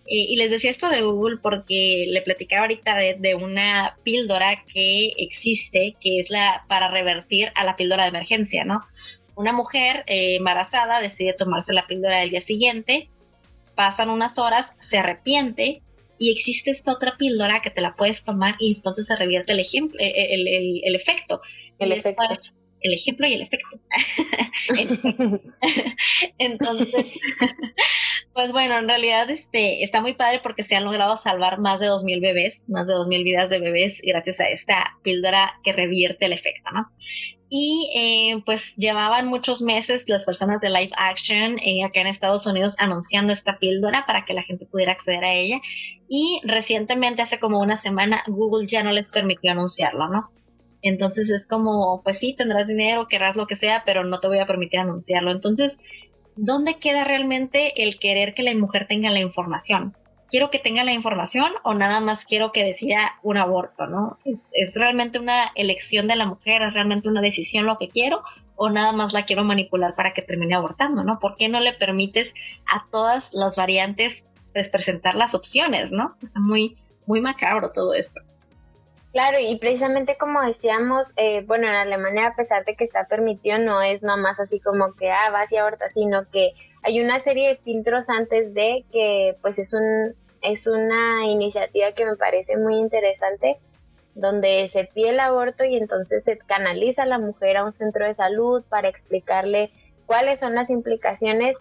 Eh, 0.06 0.26
y 0.30 0.36
les 0.36 0.52
decía 0.52 0.70
esto 0.70 0.90
de 0.90 1.02
Google 1.02 1.38
porque 1.42 2.06
le 2.10 2.22
platicaba 2.22 2.64
ahorita 2.64 2.96
de, 2.96 3.36
una 3.36 3.98
píldora 4.04 4.64
que 4.66 5.14
existe, 5.18 5.96
que 6.00 6.20
es 6.20 6.30
la 6.30 6.66
para 6.68 6.90
revertir 6.90 7.52
a 7.56 7.64
la 7.64 7.76
píldora 7.78 8.04
de 8.04 8.10
emergencia, 8.10 8.66
¿no? 8.66 8.82
Una 9.36 9.54
mujer 9.54 10.04
eh, 10.08 10.36
embarazada 10.36 11.00
decide 11.00 11.34
tomarse 11.34 11.74
la 11.74 11.88
píldora 11.88 12.20
del 12.20 12.32
día 12.32 12.42
siguiente, 12.42 13.10
pasan 13.76 14.10
unas 14.10 14.38
horas, 14.38 14.74
se 14.80 14.98
arrepiente 14.98 15.82
y 16.20 16.32
existe 16.32 16.70
esta 16.70 16.92
otra 16.92 17.16
píldora 17.18 17.62
que 17.62 17.72
te 17.72 17.82
la 17.82 17.96
puedes 17.96 18.24
tomar 18.24 18.56
y 18.60 18.76
entonces 18.76 19.08
se 19.08 19.16
revierte 19.16 19.54
el, 19.54 19.60
ejemplo, 19.60 20.00
e, 20.00 20.08
e, 20.08 20.36
el, 20.36 20.48
el, 20.48 20.82
el, 20.84 20.96
efecto. 20.96 21.42
El 21.80 21.92
efecto. 21.92 22.24
El 22.84 22.94
ejemplo 22.94 23.28
y 23.28 23.34
el 23.34 23.42
efecto. 23.42 23.80
entonces, 26.38 27.06
pues 28.34 28.52
bueno, 28.52 28.78
en 28.78 28.88
realidad 28.88 29.30
este, 29.30 29.84
está 29.84 30.02
muy 30.02 30.14
padre 30.14 30.42
porque 30.44 30.64
se 30.64 30.76
han 30.76 30.84
logrado 30.84 31.18
salvar 31.18 31.60
más 31.60 31.80
de 31.80 31.88
2.000 31.88 32.22
bebés, 32.22 32.64
más 32.68 32.88
de 32.88 32.94
2.000 32.94 33.24
vidas 33.24 33.50
de 33.50 33.60
bebés 33.60 34.02
gracias 34.06 34.40
a 34.40 34.50
esta 34.50 34.98
píldora 35.02 35.60
que 35.64 35.74
revierte 35.74 36.26
el 36.26 36.34
efecto, 36.34 36.72
¿no? 36.72 36.92
Y 37.56 37.92
eh, 37.96 38.42
pues 38.48 38.76
llevaban 38.78 39.28
muchos 39.28 39.62
meses 39.62 40.06
las 40.08 40.26
personas 40.26 40.60
de 40.60 40.70
Live 40.70 40.92
Action 40.98 41.60
eh, 41.60 41.84
acá 41.84 42.02
en 42.02 42.08
Estados 42.08 42.48
Unidos 42.48 42.76
anunciando 42.80 43.32
esta 43.32 43.60
píldora 43.60 44.06
para 44.08 44.26
que 44.26 44.34
la 44.34 44.42
gente 44.42 44.66
pudiera 44.66 44.92
acceder 44.92 45.24
a 45.24 45.34
ella. 45.34 45.62
Y 46.10 46.42
recientemente, 46.44 47.22
hace 47.22 47.38
como 47.38 47.60
una 47.60 47.78
semana, 47.78 48.24
Google 48.26 48.66
ya 48.68 48.82
no 48.82 48.92
les 48.92 49.10
permitió 49.10 49.52
anunciarlo, 49.52 50.08
¿no? 50.08 50.32
Entonces 50.84 51.32
es 51.32 51.48
como, 51.48 52.04
pues 52.04 52.20
sí, 52.20 52.36
tendrás 52.36 52.68
dinero, 52.68 53.08
querrás 53.08 53.36
lo 53.36 53.48
que 53.48 53.56
sea, 53.56 53.82
pero 53.86 54.04
no 54.04 54.20
te 54.20 54.28
voy 54.28 54.38
a 54.38 54.46
permitir 54.46 54.80
anunciarlo. 54.80 55.32
Entonces, 55.32 55.80
¿dónde 56.36 56.76
queda 56.76 57.04
realmente 57.04 57.82
el 57.82 57.98
querer 57.98 58.36
que 58.36 58.44
la 58.44 58.54
mujer 58.54 58.86
tenga 58.88 59.10
la 59.10 59.20
información? 59.20 59.96
quiero 60.34 60.50
que 60.50 60.58
tenga 60.58 60.84
la 60.84 60.94
información 60.94 61.52
o 61.64 61.76
nada 61.76 62.02
más 62.02 62.26
quiero 62.26 62.52
que 62.52 62.66
decida 62.66 63.20
un 63.22 63.38
aborto, 63.38 63.86
¿no? 63.86 64.18
¿Es, 64.26 64.50
realmente 64.74 65.20
una 65.20 65.52
elección 65.54 66.08
de 66.08 66.16
la 66.16 66.26
mujer, 66.26 66.64
es 66.64 66.74
realmente 66.74 67.08
una 67.08 67.22
decisión 67.22 67.68
lo 67.68 67.78
que 67.78 67.90
quiero 67.90 68.24
o 68.56 68.72
nada 68.72 68.94
más 68.94 69.14
la 69.14 69.26
quiero 69.26 69.44
manipular 69.44 69.94
para 69.94 70.16
que 70.16 70.24
termine 70.24 70.56
abortando, 70.56 71.04
¿no? 71.04 71.20
¿Por 71.20 71.36
qué 71.36 71.50
no 71.50 71.60
le 71.60 71.74
permites 71.74 72.34
a 72.66 72.88
todas 72.92 73.32
las 73.36 73.58
variantes 73.58 74.26
pues, 74.54 74.70
presentar 74.70 75.14
las 75.14 75.36
opciones, 75.36 75.92
¿no? 75.92 76.18
Está 76.20 76.40
muy, 76.40 76.78
muy 77.06 77.22
macabro 77.22 77.72
todo 77.72 77.94
esto. 77.94 78.20
Claro, 79.14 79.38
y 79.40 79.60
precisamente 79.60 80.18
como 80.18 80.42
decíamos, 80.42 81.14
eh, 81.18 81.44
bueno, 81.46 81.68
en 81.68 81.76
Alemania 81.76 82.28
a 82.30 82.36
pesar 82.36 82.66
de 82.66 82.76
que 82.76 82.84
está 82.84 83.06
permitido, 83.08 83.60
no 83.60 83.80
es 83.84 84.02
nomás 84.02 84.40
así 84.40 84.60
como 84.60 84.96
que, 84.96 85.12
ah, 85.12 85.30
vas 85.32 85.52
y 85.52 85.58
abortas, 85.58 85.92
sino 85.94 86.28
que 86.32 86.54
hay 86.82 87.00
una 87.00 87.20
serie 87.20 87.50
de 87.50 87.56
filtros 87.58 88.10
antes 88.10 88.56
de 88.56 88.86
que, 88.92 89.38
pues 89.44 89.60
es 89.60 89.72
un, 89.74 90.16
es 90.42 90.66
una 90.66 91.28
iniciativa 91.28 91.92
que 91.92 92.06
me 92.06 92.16
parece 92.16 92.58
muy 92.58 92.76
interesante, 92.78 93.60
donde 94.16 94.68
se 94.70 94.86
pide 94.86 95.10
el 95.10 95.20
aborto 95.20 95.64
y 95.64 95.78
entonces 95.78 96.26
se 96.26 96.40
canaliza 96.40 97.04
a 97.04 97.08
la 97.08 97.20
mujer 97.20 97.58
a 97.58 97.66
un 97.66 97.72
centro 97.72 98.08
de 98.08 98.16
salud 98.16 98.64
para 98.68 98.90
explicarle 98.90 99.72
cuáles 100.08 100.40
son 100.40 100.56
las 100.56 100.72
implicaciones 100.72 101.56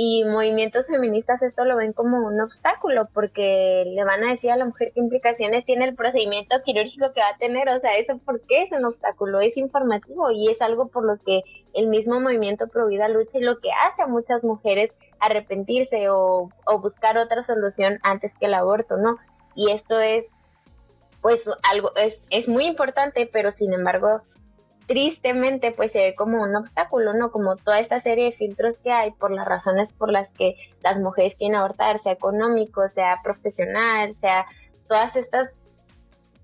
y 0.00 0.22
movimientos 0.22 0.86
feministas 0.86 1.42
esto 1.42 1.64
lo 1.64 1.74
ven 1.74 1.92
como 1.92 2.24
un 2.24 2.40
obstáculo 2.40 3.08
porque 3.12 3.82
le 3.84 4.04
van 4.04 4.22
a 4.22 4.30
decir 4.30 4.52
a 4.52 4.56
la 4.56 4.64
mujer 4.64 4.92
qué 4.94 5.00
implicaciones 5.00 5.64
tiene 5.64 5.86
el 5.86 5.96
procedimiento 5.96 6.54
quirúrgico 6.64 7.12
que 7.12 7.20
va 7.20 7.30
a 7.34 7.38
tener, 7.38 7.68
o 7.68 7.80
sea, 7.80 7.96
eso 7.96 8.16
por 8.18 8.40
qué 8.42 8.62
es 8.62 8.70
un 8.70 8.84
obstáculo, 8.84 9.40
es 9.40 9.56
informativo 9.56 10.30
y 10.30 10.50
es 10.50 10.62
algo 10.62 10.86
por 10.86 11.04
lo 11.04 11.16
que 11.26 11.42
el 11.74 11.88
mismo 11.88 12.20
movimiento 12.20 12.68
Pro 12.68 12.86
Vida 12.86 13.08
lucha 13.08 13.38
y 13.38 13.42
lo 13.42 13.58
que 13.58 13.70
hace 13.72 14.02
a 14.02 14.06
muchas 14.06 14.44
mujeres 14.44 14.92
arrepentirse 15.18 16.08
o, 16.10 16.48
buscar 16.80 17.18
otra 17.18 17.42
solución 17.42 17.98
antes 18.04 18.36
que 18.38 18.46
el 18.46 18.54
aborto, 18.54 18.98
¿no? 18.98 19.16
Y 19.56 19.72
esto 19.72 19.98
es, 19.98 20.28
pues, 21.22 21.42
algo, 21.72 21.90
es, 21.96 22.22
es 22.30 22.46
muy 22.46 22.66
importante, 22.66 23.28
pero 23.32 23.50
sin 23.50 23.72
embargo, 23.72 24.22
tristemente, 24.88 25.70
pues 25.70 25.92
se 25.92 25.98
ve 25.98 26.14
como 26.16 26.42
un 26.42 26.56
obstáculo, 26.56 27.12
¿no? 27.12 27.30
Como 27.30 27.56
toda 27.56 27.78
esta 27.78 28.00
serie 28.00 28.24
de 28.24 28.32
filtros 28.32 28.78
que 28.78 28.90
hay 28.90 29.10
por 29.12 29.30
las 29.30 29.46
razones 29.46 29.92
por 29.92 30.10
las 30.10 30.32
que 30.32 30.56
las 30.82 30.98
mujeres 30.98 31.36
quieren 31.36 31.56
abortar, 31.56 31.98
sea 31.98 32.12
económico, 32.12 32.88
sea 32.88 33.20
profesional, 33.22 34.14
sea 34.16 34.46
todas 34.88 35.14
estas 35.14 35.62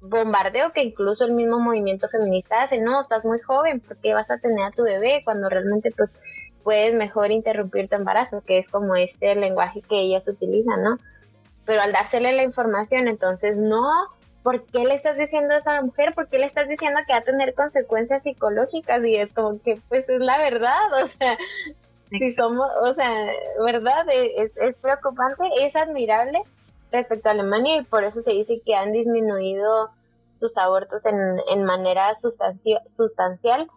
bombardeo 0.02 0.72
que 0.72 0.83
incluso 0.83 1.24
el 1.24 1.33
mismo 1.33 1.59
movimiento 1.59 2.07
feminista 2.09 2.62
hace, 2.62 2.78
no, 2.78 3.00
estás 3.00 3.24
muy 3.24 3.40
joven, 3.40 3.80
porque 3.80 4.12
vas 4.12 4.30
a 4.30 4.37
tener 4.37 4.62
a 4.66 4.70
tu 4.70 4.83
bebé? 4.83 5.22
Cuando 5.24 5.48
realmente 5.48 5.90
pues 5.96 6.20
puedes 6.62 6.94
mejor 6.94 7.30
interrumpir 7.30 7.88
tu 7.88 7.96
embarazo, 7.96 8.42
que 8.42 8.59
es 8.59 8.68
como 8.68 8.94
este 8.94 9.35
lenguaje 9.35 9.80
que 9.80 10.00
ellas 10.00 10.28
utilizan, 10.28 10.83
¿no? 10.83 10.98
Pero 11.64 11.80
al 11.80 11.92
dársele 11.92 12.33
la 12.33 12.42
información, 12.42 13.09
entonces 13.09 13.59
no, 13.59 13.88
¿por 14.44 14.66
qué 14.66 14.85
le 14.85 14.94
estás 14.94 15.16
diciendo 15.16 15.54
eso 15.54 15.70
a 15.70 15.76
la 15.76 15.83
mujer? 15.83 16.14
¿Por 16.14 16.28
qué 16.28 16.38
le 16.38 16.44
estás 16.44 16.68
diciendo 16.68 17.00
que 17.07 17.14
va 17.14 17.20
a 17.20 17.24
tener 17.24 17.54
consecuencias 17.54 18.22
psicológicas? 18.22 19.02
Y 19.04 19.16
es 19.16 19.33
como 19.33 19.61
que, 19.61 19.80
pues 19.88 20.09
es 20.09 20.20
la 20.20 20.38
verdad, 20.38 21.02
o 21.02 21.09
sea, 21.09 21.37
si 22.11 22.30
somos, 22.30 22.68
o 22.83 22.94
sea, 22.94 23.33
verdad, 23.64 24.07
es, 24.12 24.57
es 24.57 24.78
preocupante, 24.78 25.44
es 25.61 25.74
admirable 25.74 26.42
respecto 26.92 27.28
a 27.28 27.33
Alemania 27.33 27.78
y 27.78 27.85
por 27.85 28.04
eso 28.04 28.20
se 28.20 28.33
dice 28.33 28.61
que 28.64 28.74
han 28.74 28.92
disminuido 28.92 29.90
sus 30.30 30.57
abortos 30.59 31.07
en, 31.07 31.40
en 31.48 31.64
manera 31.64 32.14
sustancial, 32.16 33.68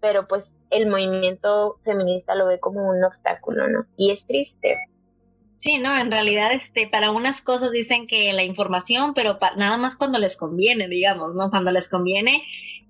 pero 0.00 0.26
pues 0.26 0.52
el 0.70 0.90
movimiento 0.90 1.78
feminista 1.84 2.34
lo 2.34 2.46
ve 2.46 2.58
como 2.58 2.88
un 2.88 3.04
obstáculo, 3.04 3.68
¿no? 3.68 3.86
Y 3.96 4.10
es 4.10 4.26
triste. 4.26 4.76
Sí, 5.56 5.78
no, 5.78 5.96
en 5.96 6.10
realidad, 6.10 6.52
este, 6.52 6.86
para 6.86 7.10
unas 7.10 7.40
cosas 7.40 7.72
dicen 7.72 8.06
que 8.06 8.32
la 8.34 8.44
información, 8.44 9.14
pero 9.14 9.38
nada 9.56 9.78
más 9.78 9.96
cuando 9.96 10.18
les 10.18 10.36
conviene, 10.36 10.86
digamos, 10.86 11.34
¿no? 11.34 11.48
Cuando 11.50 11.72
les 11.72 11.88
conviene 11.88 12.42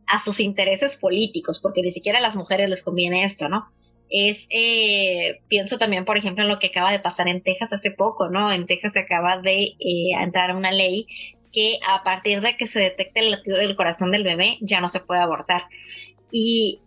a 0.07 0.19
sus 0.19 0.41
intereses 0.41 0.97
políticos, 0.97 1.61
porque 1.61 1.83
ni 1.83 1.93
siquiera 1.93 2.19
a 2.19 2.23
las 2.23 2.37
mujeres 2.37 2.69
les 2.69 2.83
conviene 2.83 3.25
esto, 3.25 3.49
¿no? 3.49 3.69
Es, 4.09 4.49
eh, 4.51 5.41
pienso 5.49 5.79
también, 5.79 6.05
por 6.05 6.17
ejemplo, 6.17 6.43
en 6.43 6.49
lo 6.49 6.59
que 6.59 6.69
acaba 6.69 6.91
de 6.91 7.01
pasar 7.01 7.29
en 7.29 7.41
Texas 7.41 7.73
hace 7.73 7.93
poco, 7.93 8.29
¿no? 8.29 8.53
En 8.53 8.67
Texas 8.67 8.95
se 8.95 9.01
acaba 9.01 9.39
de 9.39 9.77
eh, 9.79 10.11
entrar 10.21 10.55
una 10.55 10.73
ley 10.73 11.07
que 11.53 11.79
a 11.89 12.03
partir 12.03 12.41
de 12.41 12.57
que 12.57 12.67
se 12.67 12.81
detecte 12.81 13.21
el 13.21 13.31
latido 13.31 13.59
del 13.59 13.77
corazón 13.77 14.11
del 14.11 14.25
bebé 14.25 14.59
ya 14.61 14.81
no 14.81 14.89
se 14.89 15.01
puede 15.01 15.21
abortar. 15.21 15.65
Y 16.31 16.81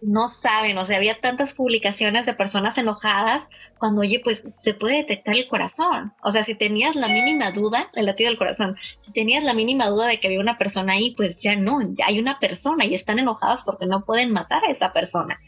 no 0.00 0.28
saben, 0.28 0.78
o 0.78 0.84
sea, 0.84 0.96
había 0.96 1.20
tantas 1.20 1.54
publicaciones 1.54 2.26
de 2.26 2.34
personas 2.34 2.78
enojadas 2.78 3.48
cuando, 3.78 4.02
oye, 4.02 4.20
pues 4.22 4.46
se 4.54 4.74
puede 4.74 4.96
detectar 4.96 5.36
el 5.36 5.48
corazón. 5.48 6.12
O 6.22 6.30
sea, 6.30 6.42
si 6.42 6.54
tenías 6.54 6.96
la 6.96 7.08
mínima 7.08 7.50
duda, 7.50 7.90
el 7.94 8.06
latido 8.06 8.30
del 8.30 8.38
corazón, 8.38 8.76
si 8.98 9.12
tenías 9.12 9.44
la 9.44 9.54
mínima 9.54 9.86
duda 9.86 10.06
de 10.06 10.20
que 10.20 10.28
había 10.28 10.40
una 10.40 10.58
persona 10.58 10.94
ahí, 10.94 11.14
pues 11.16 11.40
ya 11.42 11.56
no, 11.56 11.80
ya 11.94 12.06
hay 12.06 12.18
una 12.18 12.38
persona 12.38 12.84
y 12.84 12.94
están 12.94 13.18
enojadas 13.18 13.64
porque 13.64 13.86
no 13.86 14.04
pueden 14.04 14.32
matar 14.32 14.64
a 14.64 14.70
esa 14.70 14.92
persona. 14.92 15.40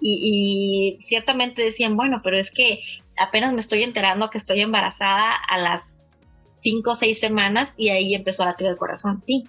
Y, 0.00 0.96
y 0.96 1.00
ciertamente 1.00 1.62
decían, 1.62 1.96
bueno, 1.96 2.20
pero 2.22 2.36
es 2.36 2.50
que 2.52 2.80
apenas 3.18 3.52
me 3.52 3.60
estoy 3.60 3.82
enterando 3.82 4.30
que 4.30 4.38
estoy 4.38 4.60
embarazada 4.60 5.32
a 5.32 5.58
las 5.58 6.36
cinco 6.50 6.92
o 6.92 6.94
seis 6.94 7.18
semanas 7.18 7.74
y 7.76 7.90
ahí 7.90 8.14
empezó 8.14 8.42
a 8.42 8.46
latir 8.46 8.68
el 8.68 8.76
corazón. 8.76 9.20
Sí, 9.20 9.44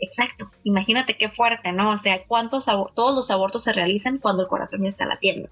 Exacto, 0.00 0.46
imagínate 0.64 1.16
qué 1.16 1.28
fuerte, 1.28 1.72
¿no? 1.72 1.92
O 1.92 1.98
sea, 1.98 2.24
cuántos 2.26 2.66
todos 2.94 3.14
los 3.14 3.30
abortos 3.30 3.64
se 3.64 3.72
realizan 3.72 4.18
cuando 4.18 4.42
el 4.42 4.48
corazón 4.48 4.82
ya 4.82 4.88
está 4.88 5.06
latiendo. 5.06 5.48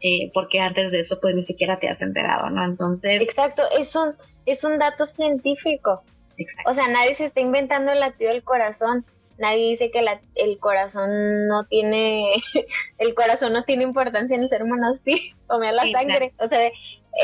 Eh, 0.00 0.30
porque 0.32 0.60
antes 0.60 0.92
de 0.92 1.00
eso 1.00 1.20
pues 1.20 1.34
ni 1.34 1.42
siquiera 1.42 1.78
te 1.78 1.88
has 1.88 2.02
enterado, 2.02 2.50
¿no? 2.50 2.64
Entonces... 2.64 3.20
Exacto, 3.20 3.62
es 3.78 3.94
un, 3.96 4.14
es 4.46 4.64
un 4.64 4.78
dato 4.78 5.06
científico. 5.06 6.02
Exacto. 6.36 6.70
O 6.70 6.74
sea, 6.74 6.88
nadie 6.88 7.14
se 7.14 7.26
está 7.26 7.40
inventando 7.40 7.92
el 7.92 8.00
latido 8.00 8.32
del 8.32 8.44
corazón. 8.44 9.04
Nadie 9.38 9.70
dice 9.70 9.90
que 9.90 10.04
el 10.34 10.58
corazón 10.58 11.46
no 11.46 11.64
tiene, 11.64 12.24
el 12.98 13.14
corazón 13.14 13.52
no 13.52 13.64
tiene 13.64 13.84
importancia 13.84 14.36
en 14.36 14.42
el 14.42 14.48
ser 14.48 14.62
humano, 14.62 14.94
sí, 15.04 15.34
tome 15.48 15.72
la 15.72 15.88
sangre. 15.90 16.32
O 16.38 16.48
sea, 16.48 16.70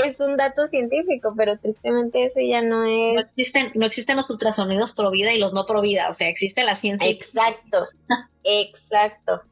es 0.04 0.18
un 0.20 0.37
dato 0.37 0.66
científico, 0.66 1.35
pero 1.37 1.59
tristemente 1.59 2.24
eso 2.24 2.40
ya 2.40 2.62
no 2.62 2.85
es. 2.85 3.14
No 3.14 3.20
existen, 3.20 3.72
no 3.74 3.87
existen 3.87 4.16
los 4.16 4.30
ultrasonidos 4.30 4.92
pro 4.92 5.11
vida 5.11 5.33
y 5.33 5.38
los 5.38 5.52
no 5.52 5.66
pro 5.66 5.80
vida, 5.80 6.09
o 6.09 6.14
sea, 6.14 6.28
existe 6.28 6.64
la 6.64 6.74
ciencia. 6.74 7.09
Exacto, 7.09 7.87
exacto. 8.44 9.42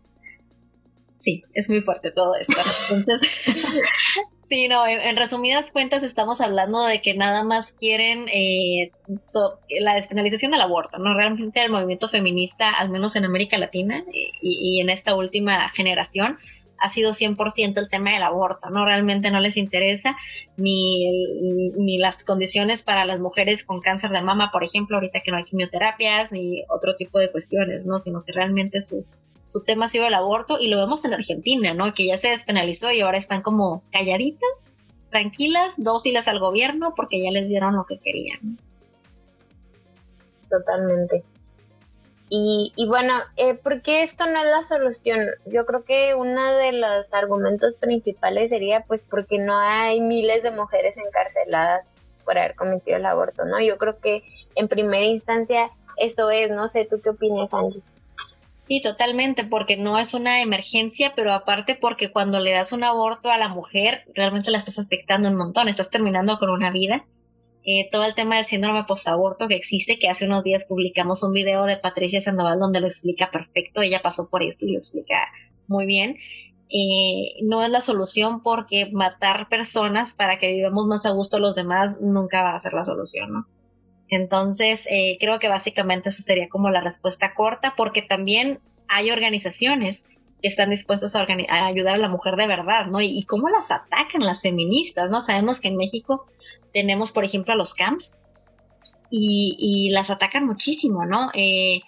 Sí, 1.15 1.45
es 1.55 1.71
muy 1.71 1.81
fuerte 1.81 2.11
todo 2.11 2.35
esto. 2.35 2.57
Entonces, 2.91 3.21
sí, 4.49 4.67
no, 4.67 4.87
en, 4.87 5.17
resumidas 5.17 5.71
cuentas 5.71 6.03
estamos 6.03 6.41
hablando 6.41 6.85
de 6.85 7.01
que 7.01 7.15
nada 7.15 7.45
más 7.45 7.73
quieren 7.73 8.29
eh, 8.29 8.91
la 9.81 9.95
despenalización 9.95 10.51
del 10.51 10.63
aborto, 10.63 10.99
¿no? 10.99 11.15
Realmente 11.15 11.63
el 11.63 11.71
movimiento 11.71 12.09
feminista, 12.09 12.71
al 12.71 12.91
menos 12.91 13.15
en 13.15 13.25
América 13.25 13.57
Latina 13.59 14.03
y 14.41 14.81
en 14.81 14.91
esta 14.91 15.15
última 15.15 15.69
generación, 15.69 16.39
ha 16.83 16.89
sido 16.89 17.13
100% 17.13 17.79
el 17.79 17.89
tema 17.89 18.13
del 18.13 18.23
aborto, 18.25 18.69
¿no? 18.71 18.85
Realmente 18.85 19.31
no 19.31 19.41
les 19.41 19.57
interesa 19.57 20.17
ni, 20.57 21.73
ni 21.77 21.99
las 21.99 22.25
condiciones 22.25 22.83
para 22.83 23.05
las 23.05 23.21
mujeres 23.21 23.65
con 23.65 23.81
cáncer 23.81 24.11
de 24.11 24.21
mama, 24.21 24.51
por 24.53 24.65
ejemplo, 24.65 24.97
ahorita 24.97 25.21
que 25.21 25.31
no 25.31 25.37
hay 25.37 25.45
quimioterapias, 25.45 26.33
ni 26.33 26.65
otro 26.69 26.97
tipo 26.97 27.19
de 27.19 27.31
cuestiones, 27.31 27.87
¿no? 27.87 27.99
Sino 27.99 28.25
que 28.25 28.33
realmente 28.33 28.81
su, 28.81 29.07
su 29.47 29.63
tema 29.63 29.85
ha 29.85 29.89
sido 29.89 30.07
el 30.07 30.15
aborto 30.15 30.59
y 30.59 30.69
lo 30.69 30.79
vemos 30.79 31.05
en 31.05 31.15
Argentina, 31.15 31.73
¿no? 31.73 31.95
Que 31.95 32.07
ya 32.07 32.17
se 32.17 32.31
despenalizó 32.31 32.91
y 32.91 33.01
ahora 33.01 33.19
están 33.19 33.43
como 33.43 33.85
calladitas, 33.93 34.81
tranquilas, 35.11 35.75
dóciles 35.77 36.27
al 36.27 36.41
gobierno 36.41 36.95
porque 36.97 37.23
ya 37.23 37.31
les 37.31 37.49
dieron 37.49 37.77
lo 37.77 37.87
que 37.87 37.99
querían. 37.99 38.59
Totalmente. 40.51 41.23
Y, 42.35 42.73
y 42.77 42.87
bueno, 42.87 43.13
eh, 43.37 43.53
¿por 43.53 43.83
qué 43.83 44.03
esto 44.03 44.25
no 44.25 44.39
es 44.39 44.47
la 44.47 44.65
solución? 44.65 45.21
Yo 45.45 45.67
creo 45.67 45.85
que 45.85 46.15
uno 46.15 46.55
de 46.55 46.73
los 46.73 47.13
argumentos 47.13 47.77
principales 47.77 48.49
sería 48.49 48.85
pues 48.89 49.05
porque 49.05 49.39
no 49.39 49.55
hay 49.59 50.01
miles 50.01 50.43
de 50.43 50.51
mujeres 50.51 50.97
encarceladas 50.97 51.91
por 52.25 52.39
haber 52.39 52.55
cometido 52.55 52.97
el 52.97 53.05
aborto, 53.05 53.45
¿no? 53.45 53.61
Yo 53.61 53.77
creo 53.77 53.99
que 54.01 54.23
en 54.55 54.69
primera 54.69 55.05
instancia 55.05 55.69
eso 55.99 56.31
es, 56.31 56.51
no 56.51 56.69
sé, 56.69 56.87
¿tú 56.87 57.03
qué 57.03 57.11
opinas, 57.11 57.53
Angie? 57.53 57.83
Sí, 58.61 58.81
totalmente, 58.81 59.45
porque 59.45 59.77
no 59.77 59.99
es 59.99 60.15
una 60.15 60.41
emergencia, 60.41 61.13
pero 61.15 61.35
aparte 61.35 61.75
porque 61.75 62.13
cuando 62.13 62.41
le 62.41 62.53
das 62.53 62.73
un 62.73 62.83
aborto 62.83 63.31
a 63.31 63.37
la 63.37 63.49
mujer, 63.49 64.05
realmente 64.15 64.51
la 64.51 64.57
estás 64.57 64.79
afectando 64.79 65.29
un 65.29 65.37
montón, 65.37 65.69
estás 65.69 65.91
terminando 65.91 66.39
con 66.39 66.49
una 66.49 66.71
vida. 66.71 67.05
Eh, 67.65 67.89
todo 67.93 68.05
el 68.05 68.15
tema 68.15 68.37
del 68.37 68.47
síndrome 68.47 68.85
postaborto 68.85 69.47
que 69.47 69.55
existe, 69.55 69.99
que 69.99 70.09
hace 70.09 70.25
unos 70.25 70.43
días 70.43 70.65
publicamos 70.65 71.23
un 71.23 71.33
video 71.33 71.65
de 71.65 71.77
Patricia 71.77 72.21
Sandoval 72.21 72.59
donde 72.59 72.81
lo 72.81 72.89
explica 72.89 73.31
perfecto, 73.31 73.83
ella 73.83 74.03
pasó 74.03 74.29
por 74.29 74.43
esto 74.43 74.67
y 74.67 74.73
lo 74.73 74.79
explica 74.79 75.15
muy 75.69 75.87
bien. 75.87 76.17
Eh, 76.71 77.35
no 77.43 77.63
es 77.63 77.69
la 77.69 77.83
solución 77.83 78.43
porque 78.43 78.89
matar 78.93 79.49
personas 79.49 80.15
para 80.15 80.39
que 80.39 80.51
vivamos 80.51 80.87
más 80.87 81.07
a 81.07 81.11
gusto 81.11 81.39
los 81.39 81.55
demás 81.55 82.01
nunca 82.01 82.43
va 82.43 82.55
a 82.55 82.59
ser 82.59 82.73
la 82.73 82.83
solución, 82.83 83.33
¿no? 83.33 83.47
Entonces, 84.09 84.87
eh, 84.91 85.17
creo 85.21 85.39
que 85.39 85.49
básicamente 85.49 86.09
esa 86.09 86.23
sería 86.23 86.49
como 86.49 86.71
la 86.71 86.81
respuesta 86.81 87.35
corta, 87.35 87.75
porque 87.77 88.03
también 88.03 88.61
hay 88.89 89.11
organizaciones 89.11 90.09
que 90.43 90.49
están 90.49 90.71
dispuestas 90.71 91.15
a, 91.15 91.25
ayudar 91.67 91.95
a 91.95 91.99
la 91.99 92.09
mujer 92.09 92.35
de 92.37 92.49
verdad, 92.49 92.87
¿no? 92.87 93.01
Y, 93.01 93.23
cómo 93.23 93.49
las 93.49 93.71
atacan 93.71 94.23
las 94.23 94.43
feministas, 94.43 95.09
¿no? 95.09 95.21
Sabemos 95.21 95.61
que 95.61 95.69
en 95.69 95.77
México 95.77 96.27
tenemos, 96.73 97.13
por 97.13 97.25
ejemplo, 97.25 97.55
a 97.55 97.57
los 97.57 97.75
camps 97.75 98.19
y, 99.09 99.91
las 99.93 100.11
atacan 100.11 100.47
muchísimo, 100.47 101.07
¿no? 101.07 101.31
Eh, 101.35 101.81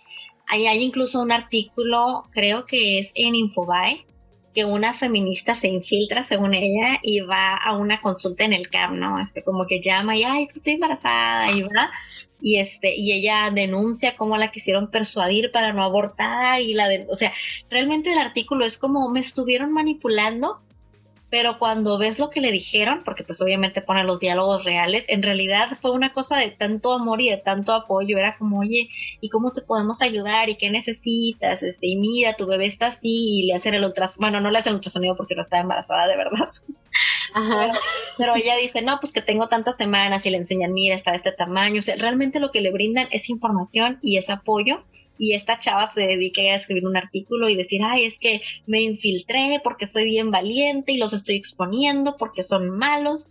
hay, 0.46 0.66
hay 0.66 0.82
incluso 0.82 1.20
un 1.20 1.32
artículo, 1.32 2.24
creo 2.30 2.64
que 2.66 2.98
es 2.98 3.12
en 3.14 3.34
Infobae, 3.34 4.06
que 4.54 4.64
una 4.64 4.94
feminista 4.94 5.54
se 5.54 5.68
infiltra, 5.68 6.22
según 6.22 6.54
ella, 6.54 6.98
y 7.02 7.20
va 7.20 7.56
a 7.56 7.76
una 7.76 8.00
consulta 8.00 8.44
en 8.44 8.52
el 8.52 8.68
CAM, 8.70 8.98
¿no? 8.98 9.18
Este, 9.18 9.42
como 9.42 9.66
que 9.66 9.80
llama 9.82 10.16
y, 10.16 10.22
ay, 10.22 10.44
estoy 10.44 10.74
embarazada, 10.74 11.50
y 11.50 11.62
va, 11.62 11.90
y 12.40 12.58
este, 12.58 12.94
y 12.96 13.12
ella 13.12 13.50
denuncia 13.50 14.16
cómo 14.16 14.36
la 14.38 14.50
quisieron 14.50 14.90
persuadir 14.90 15.50
para 15.50 15.72
no 15.72 15.82
abortar, 15.82 16.60
y 16.62 16.74
la 16.74 16.88
de, 16.88 17.06
o 17.10 17.16
sea, 17.16 17.32
realmente 17.68 18.12
el 18.12 18.18
artículo 18.18 18.64
es 18.64 18.78
como 18.78 19.10
me 19.10 19.20
estuvieron 19.20 19.72
manipulando 19.72 20.63
pero 21.34 21.58
cuando 21.58 21.98
ves 21.98 22.20
lo 22.20 22.30
que 22.30 22.40
le 22.40 22.52
dijeron, 22.52 23.02
porque 23.04 23.24
pues 23.24 23.42
obviamente 23.42 23.82
pone 23.82 24.04
los 24.04 24.20
diálogos 24.20 24.62
reales, 24.62 25.04
en 25.08 25.20
realidad 25.20 25.66
fue 25.82 25.90
una 25.90 26.12
cosa 26.12 26.36
de 26.36 26.50
tanto 26.50 26.92
amor 26.92 27.20
y 27.20 27.28
de 27.28 27.38
tanto 27.38 27.72
apoyo, 27.72 28.16
era 28.18 28.38
como, 28.38 28.60
oye, 28.60 28.88
¿y 29.20 29.28
cómo 29.30 29.52
te 29.52 29.60
podemos 29.60 30.00
ayudar? 30.00 30.48
¿Y 30.48 30.54
qué 30.54 30.70
necesitas? 30.70 31.64
Este, 31.64 31.88
y 31.88 31.96
mira, 31.96 32.34
tu 32.34 32.46
bebé 32.46 32.66
está 32.66 32.86
así, 32.86 33.40
y 33.40 33.46
le 33.46 33.54
hacen 33.54 33.74
el 33.74 33.84
ultrasonido, 33.84 34.20
bueno, 34.20 34.40
no 34.40 34.52
le 34.52 34.60
hacen 34.60 34.70
el 34.70 34.76
ultrasonido 34.76 35.16
porque 35.16 35.34
no 35.34 35.42
estaba 35.42 35.62
embarazada 35.62 36.06
de 36.06 36.16
verdad. 36.16 36.52
Pero, 38.16 38.36
ella 38.36 38.56
dice, 38.56 38.82
no, 38.82 39.00
pues 39.00 39.12
que 39.12 39.20
tengo 39.20 39.48
tantas 39.48 39.76
semanas 39.76 40.24
y 40.26 40.30
le 40.30 40.36
enseñan, 40.36 40.72
mira, 40.72 40.94
está 40.94 41.10
de 41.10 41.16
este 41.16 41.32
tamaño, 41.32 41.80
o 41.80 41.82
sea, 41.82 41.96
realmente 41.96 42.38
lo 42.38 42.52
que 42.52 42.60
le 42.60 42.70
brindan 42.70 43.08
es 43.10 43.28
información 43.28 43.98
y 44.02 44.18
es 44.18 44.30
apoyo 44.30 44.84
y 45.18 45.34
esta 45.34 45.58
chava 45.58 45.86
se 45.86 46.02
dedica 46.02 46.42
a 46.42 46.56
escribir 46.56 46.86
un 46.86 46.96
artículo 46.96 47.48
y 47.48 47.56
decir, 47.56 47.80
ay, 47.84 48.04
es 48.04 48.18
que 48.18 48.42
me 48.66 48.80
infiltré 48.80 49.60
porque 49.62 49.86
soy 49.86 50.06
bien 50.06 50.30
valiente 50.30 50.92
y 50.92 50.98
los 50.98 51.12
estoy 51.12 51.36
exponiendo 51.36 52.16
porque 52.16 52.42
son 52.42 52.70
malos. 52.70 53.26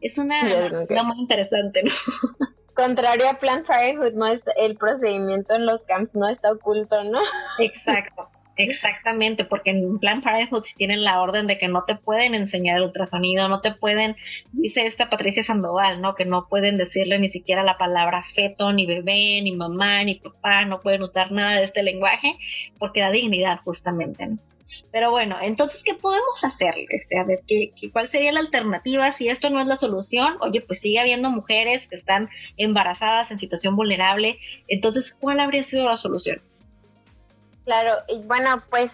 Es 0.00 0.18
una 0.18 0.68
cosa 0.86 1.02
muy 1.02 1.18
interesante, 1.18 1.82
¿no? 1.82 1.90
Contrario 2.74 3.28
a 3.28 3.34
Plan 3.34 3.62
Parenthood, 3.64 4.14
no 4.14 4.26
es, 4.26 4.42
el 4.56 4.76
procedimiento 4.76 5.54
en 5.54 5.64
los 5.64 5.80
camps 5.82 6.14
no 6.14 6.28
está 6.28 6.52
oculto, 6.52 7.04
¿no? 7.04 7.20
Exacto. 7.60 8.28
Exactamente, 8.56 9.44
porque 9.44 9.70
en 9.70 9.98
Plan 9.98 10.22
Parenthood 10.22 10.62
si 10.62 10.76
tienen 10.76 11.02
la 11.02 11.20
orden 11.20 11.48
de 11.48 11.58
que 11.58 11.66
no 11.66 11.84
te 11.84 11.96
pueden 11.96 12.34
enseñar 12.34 12.76
el 12.76 12.84
ultrasonido, 12.84 13.48
no 13.48 13.60
te 13.60 13.72
pueden, 13.72 14.16
dice 14.52 14.86
esta 14.86 15.10
Patricia 15.10 15.42
Sandoval, 15.42 16.00
¿no? 16.00 16.14
Que 16.14 16.24
no 16.24 16.46
pueden 16.48 16.76
decirle 16.76 17.18
ni 17.18 17.28
siquiera 17.28 17.64
la 17.64 17.78
palabra 17.78 18.22
feto, 18.22 18.72
ni 18.72 18.86
bebé, 18.86 19.40
ni 19.42 19.52
mamá, 19.52 20.04
ni 20.04 20.14
papá, 20.14 20.64
no 20.66 20.80
pueden 20.82 21.02
usar 21.02 21.32
nada 21.32 21.56
de 21.56 21.64
este 21.64 21.82
lenguaje, 21.82 22.36
porque 22.78 23.00
da 23.00 23.10
dignidad 23.10 23.58
justamente, 23.58 24.26
¿no? 24.26 24.38
Pero 24.90 25.10
bueno, 25.10 25.36
entonces, 25.42 25.82
¿qué 25.84 25.94
podemos 25.94 26.42
hacer? 26.42 26.74
Este, 26.88 27.18
a 27.18 27.24
ver, 27.24 27.42
¿qué, 27.46 27.72
cuál 27.92 28.08
sería 28.08 28.32
la 28.32 28.40
alternativa? 28.40 29.10
Si 29.12 29.28
esto 29.28 29.50
no 29.50 29.60
es 29.60 29.66
la 29.66 29.76
solución, 29.76 30.36
oye, 30.40 30.60
pues 30.60 30.80
sigue 30.80 31.00
habiendo 31.00 31.30
mujeres 31.30 31.86
que 31.86 31.96
están 31.96 32.30
embarazadas 32.56 33.30
en 33.30 33.38
situación 33.38 33.76
vulnerable. 33.76 34.38
Entonces, 34.68 35.16
¿cuál 35.18 35.40
habría 35.40 35.62
sido 35.62 35.84
la 35.84 35.96
solución? 35.96 36.40
Claro, 37.64 38.02
y 38.08 38.22
bueno, 38.22 38.62
pues 38.70 38.92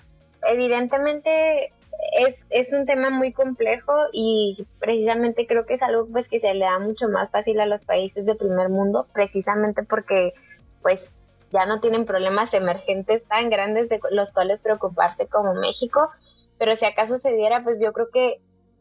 evidentemente 0.48 1.72
es, 2.12 2.44
es 2.50 2.72
un 2.72 2.86
tema 2.86 3.10
muy 3.10 3.32
complejo 3.32 3.92
y 4.12 4.66
precisamente 4.78 5.46
creo 5.46 5.66
que 5.66 5.74
es 5.74 5.82
algo 5.82 6.06
pues 6.10 6.28
que 6.28 6.40
se 6.40 6.54
le 6.54 6.64
da 6.64 6.78
mucho 6.78 7.08
más 7.08 7.30
fácil 7.30 7.60
a 7.60 7.66
los 7.66 7.82
países 7.82 8.24
de 8.26 8.34
primer 8.34 8.68
mundo, 8.68 9.06
precisamente 9.12 9.82
porque 9.82 10.34
pues 10.82 11.14
ya 11.52 11.66
no 11.66 11.80
tienen 11.80 12.06
problemas 12.06 12.54
emergentes 12.54 13.24
tan 13.24 13.50
grandes 13.50 13.88
de 13.88 14.00
los 14.10 14.32
cuales 14.32 14.60
preocuparse 14.60 15.26
como 15.26 15.54
México, 15.54 16.10
pero 16.58 16.76
si 16.76 16.84
acaso 16.84 17.18
se 17.18 17.32
diera, 17.32 17.64
pues 17.64 17.80
yo 17.80 17.92
creo 17.92 18.08
que 18.10 18.40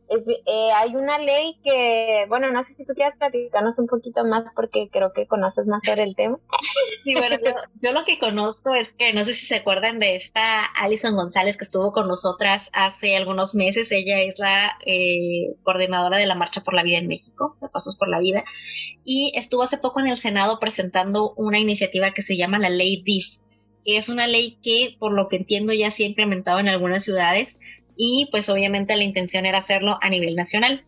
es, 0.09 0.25
eh, 0.27 0.69
hay 0.75 0.95
una 0.95 1.19
ley 1.19 1.59
que, 1.63 2.25
bueno, 2.27 2.51
no 2.51 2.63
sé 2.63 2.73
si 2.73 2.85
tú 2.85 2.93
quieras 2.93 3.15
platicarnos 3.17 3.77
un 3.77 3.87
poquito 3.87 4.25
más 4.25 4.51
porque 4.55 4.89
creo 4.91 5.13
que 5.13 5.27
conoces 5.27 5.67
más 5.67 5.83
sobre 5.85 6.03
el 6.03 6.15
tema. 6.15 6.37
Sí, 7.05 7.15
bueno, 7.15 7.37
yo, 7.81 7.91
lo 7.91 8.03
que 8.03 8.19
conozco 8.19 8.75
es 8.75 8.91
que, 8.91 9.13
no 9.13 9.23
sé 9.23 9.33
si 9.33 9.45
se 9.45 9.55
acuerdan 9.55 9.99
de 9.99 10.17
esta 10.17 10.65
Alison 10.65 11.15
González 11.15 11.55
que 11.55 11.63
estuvo 11.63 11.93
con 11.93 12.09
nosotras 12.09 12.69
hace 12.73 13.15
algunos 13.15 13.55
meses. 13.55 13.91
Ella 13.91 14.19
es 14.19 14.37
la 14.37 14.77
eh, 14.85 15.55
coordinadora 15.63 16.17
de 16.17 16.25
la 16.25 16.35
Marcha 16.35 16.61
por 16.61 16.73
la 16.73 16.83
Vida 16.83 16.97
en 16.97 17.07
México, 17.07 17.55
de 17.61 17.69
Pasos 17.69 17.95
por 17.95 18.09
la 18.09 18.19
Vida, 18.19 18.43
y 19.05 19.31
estuvo 19.35 19.63
hace 19.63 19.77
poco 19.77 20.01
en 20.01 20.07
el 20.07 20.17
Senado 20.17 20.59
presentando 20.59 21.33
una 21.37 21.57
iniciativa 21.57 22.11
que 22.11 22.21
se 22.21 22.35
llama 22.35 22.59
la 22.59 22.69
Ley 22.69 23.01
DIF, 23.01 23.37
que 23.85 23.97
es 23.97 24.09
una 24.09 24.27
ley 24.27 24.59
que, 24.61 24.97
por 24.99 25.13
lo 25.13 25.29
que 25.29 25.37
entiendo, 25.37 25.73
ya 25.73 25.89
se 25.89 26.03
ha 26.03 26.07
implementado 26.07 26.59
en 26.59 26.67
algunas 26.67 27.03
ciudades 27.03 27.57
y 28.01 28.29
pues 28.31 28.47
obviamente 28.47 28.95
la 28.95 29.03
intención 29.03 29.45
era 29.45 29.57
hacerlo 29.57 29.99
a 30.01 30.09
nivel 30.09 30.33
nacional. 30.33 30.85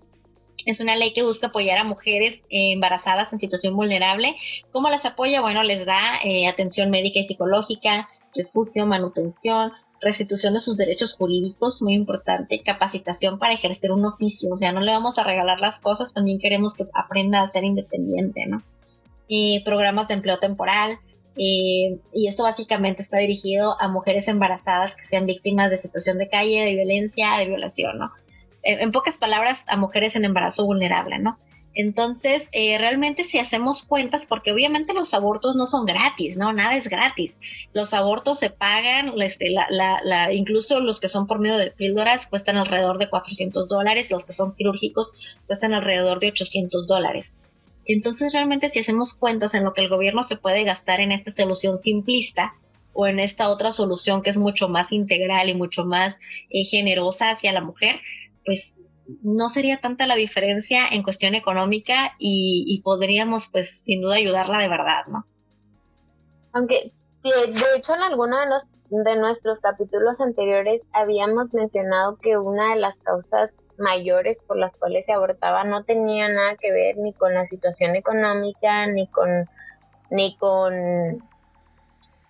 Es 0.65 0.79
una 0.79 0.95
ley 0.95 1.11
que 1.11 1.23
busca 1.23 1.47
apoyar 1.47 1.77
a 1.77 1.83
mujeres 1.83 2.41
embarazadas 2.49 3.33
en 3.33 3.39
situación 3.39 3.75
vulnerable. 3.75 4.37
¿Cómo 4.71 4.89
las 4.89 5.05
apoya? 5.05 5.41
Bueno, 5.41 5.61
les 5.61 5.85
da 5.85 5.99
eh, 6.23 6.47
atención 6.47 6.89
médica 6.89 7.19
y 7.19 7.25
psicológica, 7.25 8.07
refugio, 8.33 8.85
manutención, 8.85 9.73
restitución 9.99 10.53
de 10.53 10.61
sus 10.61 10.77
derechos 10.77 11.15
jurídicos, 11.15 11.81
muy 11.81 11.95
importante, 11.95 12.61
capacitación 12.63 13.39
para 13.39 13.55
ejercer 13.55 13.91
un 13.91 14.05
oficio, 14.05 14.53
o 14.53 14.57
sea, 14.57 14.71
no 14.71 14.79
le 14.79 14.93
vamos 14.93 15.19
a 15.19 15.25
regalar 15.25 15.59
las 15.59 15.79
cosas, 15.79 16.13
también 16.13 16.39
queremos 16.39 16.75
que 16.75 16.87
aprenda 16.93 17.41
a 17.41 17.49
ser 17.49 17.65
independiente, 17.65 18.45
¿no? 18.47 18.63
Eh, 19.27 19.61
programas 19.65 20.07
de 20.07 20.15
empleo 20.15 20.39
temporal, 20.39 20.97
y 21.43 22.27
esto 22.27 22.43
básicamente 22.43 23.01
está 23.01 23.17
dirigido 23.17 23.75
a 23.81 23.87
mujeres 23.87 24.27
embarazadas 24.27 24.95
que 24.95 25.05
sean 25.05 25.25
víctimas 25.25 25.71
de 25.71 25.77
situación 25.77 26.19
de 26.19 26.29
calle, 26.29 26.63
de 26.63 26.75
violencia, 26.75 27.35
de 27.37 27.47
violación, 27.47 27.97
¿no? 27.97 28.11
En, 28.63 28.91
pocas 28.91 29.17
palabras, 29.17 29.65
a 29.67 29.75
mujeres 29.75 30.15
en 30.15 30.25
embarazo 30.25 30.65
vulnerable, 30.65 31.17
¿no? 31.17 31.39
Entonces, 31.73 32.49
eh, 32.51 32.77
realmente 32.77 33.23
si 33.23 33.39
hacemos 33.39 33.85
cuentas, 33.85 34.27
porque 34.27 34.51
obviamente 34.51 34.93
los 34.93 35.13
abortos 35.15 35.55
no 35.55 35.65
son 35.65 35.85
gratis, 35.85 36.37
¿no? 36.37 36.53
Nada 36.53 36.75
es 36.75 36.89
gratis. 36.89 37.39
Los 37.73 37.93
abortos 37.95 38.39
se 38.39 38.49
pagan, 38.49 39.19
este, 39.19 39.49
la, 39.49 39.65
la, 40.03 40.33
incluso 40.33 40.79
los 40.79 40.99
que 40.99 41.09
son 41.09 41.27
por 41.27 41.39
medio 41.39 41.57
de 41.57 41.71
píldoras 41.71 42.27
cuestan 42.27 42.57
alrededor 42.57 42.99
de 42.99 43.09
400 43.09 43.67
dólares, 43.67 44.11
los 44.11 44.25
que 44.25 44.33
son 44.33 44.53
quirúrgicos 44.53 45.11
cuestan 45.47 45.73
alrededor 45.73 46.19
de 46.19 46.27
800 46.27 46.87
dólares. 46.87 47.35
Entonces 47.85 48.33
realmente 48.33 48.69
si 48.69 48.79
hacemos 48.79 49.13
cuentas 49.13 49.53
en 49.53 49.63
lo 49.63 49.73
que 49.73 49.81
el 49.81 49.89
gobierno 49.89 50.23
se 50.23 50.37
puede 50.37 50.63
gastar 50.63 50.99
en 50.99 51.11
esta 51.11 51.31
solución 51.31 51.77
simplista 51.77 52.53
o 52.93 53.07
en 53.07 53.19
esta 53.19 53.49
otra 53.49 53.71
solución 53.71 54.21
que 54.21 54.29
es 54.29 54.37
mucho 54.37 54.67
más 54.67 54.91
integral 54.91 55.49
y 55.49 55.55
mucho 55.55 55.85
más 55.85 56.19
eh, 56.49 56.63
generosa 56.63 57.29
hacia 57.31 57.53
la 57.53 57.61
mujer, 57.61 57.99
pues 58.45 58.79
no 59.23 59.49
sería 59.49 59.77
tanta 59.77 60.07
la 60.07 60.15
diferencia 60.15 60.87
en 60.91 61.03
cuestión 61.03 61.35
económica 61.35 62.13
y, 62.17 62.81
podríamos 62.83 63.49
pues 63.51 63.83
sin 63.83 64.01
duda 64.01 64.15
ayudarla 64.15 64.59
de 64.59 64.69
verdad, 64.69 65.05
¿no? 65.07 65.25
Aunque 66.53 66.93
de 67.23 67.77
hecho 67.77 67.93
en 67.93 68.01
alguno 68.01 68.39
de, 68.39 68.45
los, 68.47 68.63
de 68.89 69.15
nuestros 69.15 69.59
capítulos 69.59 70.19
anteriores 70.21 70.87
habíamos 70.93 71.53
mencionado 71.53 72.17
que 72.17 72.37
una 72.37 72.73
de 72.73 72.79
las 72.79 72.97
causas 72.99 73.60
mayores 73.81 74.39
por 74.39 74.57
las 74.57 74.77
cuales 74.77 75.05
se 75.05 75.13
abortaba 75.13 75.63
no 75.63 75.83
tenía 75.83 76.29
nada 76.29 76.55
que 76.55 76.71
ver 76.71 76.97
ni 76.97 77.13
con 77.13 77.33
la 77.33 77.45
situación 77.45 77.95
económica 77.95 78.87
ni 78.87 79.07
con 79.07 79.49
ni 80.09 80.37
con 80.37 81.21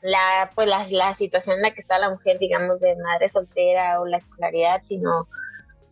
la 0.01 0.51
pues 0.55 0.67
la, 0.67 1.13
situación 1.13 1.57
en 1.57 1.61
la 1.61 1.71
que 1.71 1.81
está 1.81 1.99
la 1.99 2.09
mujer 2.09 2.39
digamos 2.39 2.79
de 2.79 2.95
madre 2.95 3.29
soltera 3.29 4.01
o 4.01 4.05
la 4.05 4.17
escolaridad 4.17 4.81
sino 4.83 5.27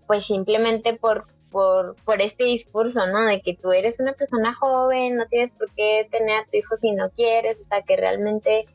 pues 0.08 0.26
simplemente 0.26 0.96
por 0.96 1.28
por, 1.52 1.96
por 2.06 2.22
este 2.22 2.44
discurso, 2.44 3.08
¿no? 3.08 3.26
De 3.26 3.42
que 3.42 3.56
tú 3.56 3.72
eres 3.72 4.00
una 4.00 4.14
persona 4.14 4.54
joven, 4.54 5.18
no 5.18 5.26
tienes 5.28 5.52
por 5.52 5.72
qué 5.72 6.08
tener 6.12 6.42
a 6.42 6.46
tu 6.46 6.58
hijo 6.58 6.76
si 6.76 6.92
no 6.92 7.10
quieres, 7.10 7.60
o 7.60 7.64
sea, 7.64 7.82
que 7.82 7.98
realmente 7.98 8.68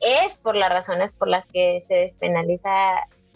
es 0.00 0.34
por 0.36 0.56
las 0.56 0.68
razones 0.68 1.12
por 1.12 1.28
las 1.28 1.46
que 1.46 1.84
se 1.88 1.94
despenaliza 1.94 2.70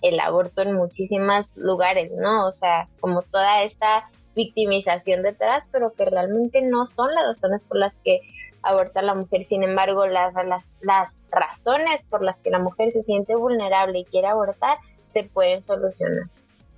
el 0.02 0.20
aborto 0.20 0.62
en 0.62 0.74
muchísimos 0.74 1.56
lugares, 1.56 2.10
¿no? 2.12 2.46
O 2.46 2.52
sea, 2.52 2.88
como 3.00 3.22
toda 3.22 3.62
esta 3.62 4.08
victimización 4.34 5.22
detrás, 5.22 5.64
pero 5.72 5.92
que 5.92 6.04
realmente 6.04 6.62
no 6.62 6.86
son 6.86 7.12
las 7.12 7.26
razones 7.26 7.60
por 7.62 7.78
las 7.78 7.96
que 7.96 8.20
aborta 8.62 9.02
la 9.02 9.14
mujer. 9.14 9.42
Sin 9.44 9.62
embargo, 9.62 10.06
las, 10.06 10.34
las, 10.34 10.64
las 10.80 11.16
razones 11.30 12.04
por 12.04 12.22
las 12.22 12.40
que 12.40 12.50
la 12.50 12.60
mujer 12.60 12.92
se 12.92 13.02
siente 13.02 13.34
vulnerable 13.34 14.00
y 14.00 14.04
quiere 14.04 14.28
abortar 14.28 14.78
se 15.10 15.24
pueden 15.24 15.62
solucionar. 15.62 16.28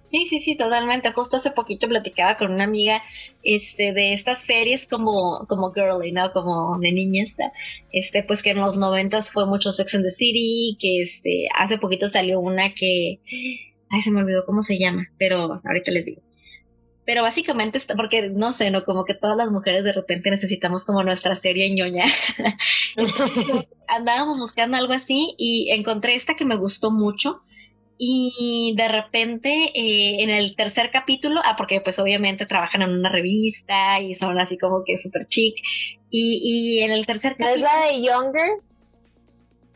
Sí, 0.04 0.26
sí, 0.26 0.40
sí, 0.40 0.56
totalmente. 0.56 1.12
Justo 1.12 1.36
hace 1.36 1.52
poquito 1.52 1.88
platicaba 1.88 2.36
con 2.36 2.52
una 2.52 2.64
amiga 2.64 3.02
este, 3.42 3.92
de 3.92 4.12
estas 4.12 4.38
series 4.40 4.88
como, 4.88 5.46
como 5.48 5.72
girly, 5.72 6.10
¿no? 6.10 6.32
Como 6.32 6.78
de 6.80 6.92
niñas, 6.92 7.30
este, 7.92 8.22
pues 8.22 8.42
que 8.42 8.50
en 8.50 8.58
los 8.58 8.76
noventas 8.76 9.30
fue 9.30 9.46
mucho 9.46 9.72
Sex 9.72 9.94
and 9.94 10.04
the 10.04 10.10
City, 10.10 10.76
que 10.80 11.00
este, 11.02 11.46
hace 11.56 11.78
poquito 11.78 12.08
salió 12.08 12.40
una 12.40 12.74
que, 12.74 13.20
ay, 13.88 14.02
se 14.02 14.10
me 14.10 14.20
olvidó 14.20 14.44
cómo 14.44 14.62
se 14.62 14.78
llama, 14.78 15.06
pero 15.18 15.60
ahorita 15.64 15.92
les 15.92 16.06
digo. 16.06 16.22
Pero 17.04 17.22
básicamente, 17.22 17.78
está, 17.78 17.94
porque 17.94 18.30
no 18.30 18.52
sé, 18.52 18.70
¿no? 18.70 18.84
Como 18.84 19.04
que 19.04 19.14
todas 19.14 19.36
las 19.36 19.50
mujeres 19.50 19.84
de 19.84 19.92
repente 19.92 20.30
necesitamos 20.30 20.84
como 20.84 21.02
nuestra 21.02 21.34
serie 21.34 21.70
ñoña. 21.70 22.04
Andábamos 23.88 24.38
buscando 24.38 24.76
algo 24.76 24.92
así 24.92 25.34
y 25.38 25.70
encontré 25.70 26.14
esta 26.14 26.34
que 26.34 26.44
me 26.44 26.56
gustó 26.56 26.90
mucho 26.90 27.40
y 28.02 28.72
de 28.78 28.88
repente 28.88 29.72
eh, 29.74 30.22
en 30.22 30.30
el 30.30 30.56
tercer 30.56 30.90
capítulo, 30.90 31.42
ah, 31.44 31.54
porque 31.54 31.82
pues 31.82 31.98
obviamente 31.98 32.46
trabajan 32.46 32.80
en 32.80 32.92
una 32.92 33.10
revista 33.10 34.00
y 34.00 34.14
son 34.14 34.40
así 34.40 34.56
como 34.56 34.84
que 34.86 34.96
súper 34.96 35.26
chic. 35.28 35.54
Y, 36.08 36.40
y 36.42 36.80
en 36.80 36.92
el 36.92 37.04
tercer 37.04 37.36
capítulo... 37.36 37.66
¿Es 37.66 37.72
la 37.72 37.86
de 37.86 38.02
Younger? 38.02 38.50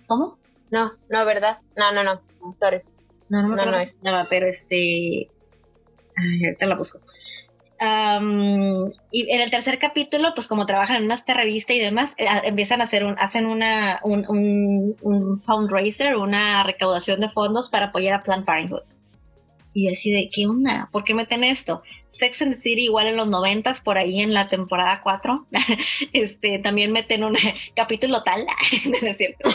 ¿Cómo? 0.07 0.39
No, 0.71 0.95
no, 1.11 1.25
¿verdad? 1.27 1.59
No, 1.77 1.93
no, 1.93 2.03
no, 2.03 2.23
sorry. 2.59 2.81
No, 3.29 3.43
no, 3.43 3.57
no, 3.57 3.67
no, 3.67 3.79
es. 3.79 3.93
no 4.03 4.27
pero 4.31 4.47
este... 4.47 5.29
Ay, 6.17 6.45
ahorita 6.47 6.65
la 6.65 6.77
busco 6.77 7.01
y 9.11 9.31
en 9.31 9.41
el 9.41 9.51
tercer 9.51 9.79
capítulo, 9.79 10.33
pues 10.35 10.47
como 10.47 10.67
trabajan 10.67 10.97
en 10.97 11.05
una 11.05 11.17
revista 11.27 11.73
y 11.73 11.79
demás, 11.79 12.15
eh, 12.19 12.27
empiezan 12.45 12.81
a 12.81 12.85
hacer 12.85 13.05
un, 13.05 13.17
hacen 13.19 13.47
una, 13.47 14.01
un, 14.03 14.27
un, 15.03 15.43
fundraiser, 15.43 16.17
una 16.17 16.63
recaudación 16.63 17.21
de 17.21 17.29
fondos 17.29 17.71
para 17.71 17.87
apoyar 17.87 18.15
a 18.15 18.23
Planned 18.23 18.45
Parenthood. 18.45 18.83
Y 19.73 19.89
así 19.89 20.13
de, 20.13 20.31
¿qué 20.33 20.47
onda? 20.47 20.89
¿Por 20.93 21.03
qué 21.03 21.15
meten 21.15 21.43
esto? 21.43 21.83
Sex 22.15 22.43
and 22.43 22.55
the 22.55 22.61
City 22.61 22.85
igual 22.85 23.09
en 23.09 23.17
los 23.17 23.27
noventas, 23.27 23.81
por 23.81 23.99
ahí 23.99 24.21
en 24.21 24.33
la 24.33 24.49
temporada 24.49 25.01
4, 25.03 25.47
este, 26.13 26.59
también 26.61 26.93
meten 26.93 27.25
un 27.25 27.37
capítulo 27.77 28.23
tal, 28.23 28.47
¿no 29.03 29.09
es 29.09 29.17
cierto? 29.17 29.51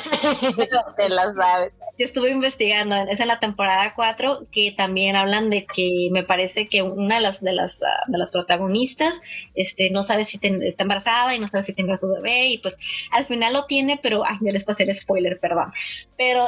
Te 0.97 1.09
la 1.09 1.33
sabes. 1.33 1.73
Yo 1.97 2.05
estuve 2.05 2.31
investigando, 2.31 2.95
es 2.95 3.19
en 3.19 3.27
la 3.27 3.39
temporada 3.39 3.93
4, 3.93 4.47
que 4.51 4.71
también 4.71 5.17
hablan 5.17 5.49
de 5.49 5.65
que 5.65 6.07
me 6.11 6.23
parece 6.23 6.69
que 6.69 6.81
una 6.81 7.15
de 7.15 7.21
las, 7.21 7.41
de 7.41 7.51
las, 7.51 7.83
ah, 7.83 8.05
de 8.07 8.17
las 8.17 8.29
protagonistas 8.29 9.19
este, 9.53 9.89
no 9.89 10.03
sabe 10.03 10.23
si 10.23 10.39
está 10.61 10.83
embarazada 10.83 11.35
y 11.35 11.39
no 11.39 11.47
sabe 11.49 11.63
si 11.63 11.73
tendrá 11.73 11.97
su 11.97 12.09
bebé, 12.09 12.47
y 12.47 12.57
pues 12.59 12.77
al 13.11 13.25
final 13.25 13.51
lo 13.53 13.65
tiene, 13.65 13.99
pero, 14.01 14.25
ay, 14.25 14.37
ya 14.41 14.51
les 14.51 14.63
pasé 14.63 14.83
el 14.83 14.93
spoiler, 14.93 15.39
perdón. 15.41 15.73
Pero 16.17 16.45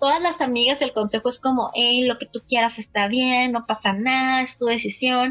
todas 0.00 0.22
las 0.22 0.40
amigas 0.40 0.80
el 0.82 0.92
consejo 0.92 1.28
es 1.28 1.40
como, 1.40 1.70
hey, 1.74 2.04
lo 2.04 2.18
que 2.18 2.26
tú 2.26 2.42
quieras 2.46 2.78
está 2.78 3.08
bien, 3.08 3.52
no 3.52 3.66
pasa 3.66 3.92
nada, 3.92 4.42
es 4.42 4.58
tu 4.58 4.66
decisión. 4.66 5.27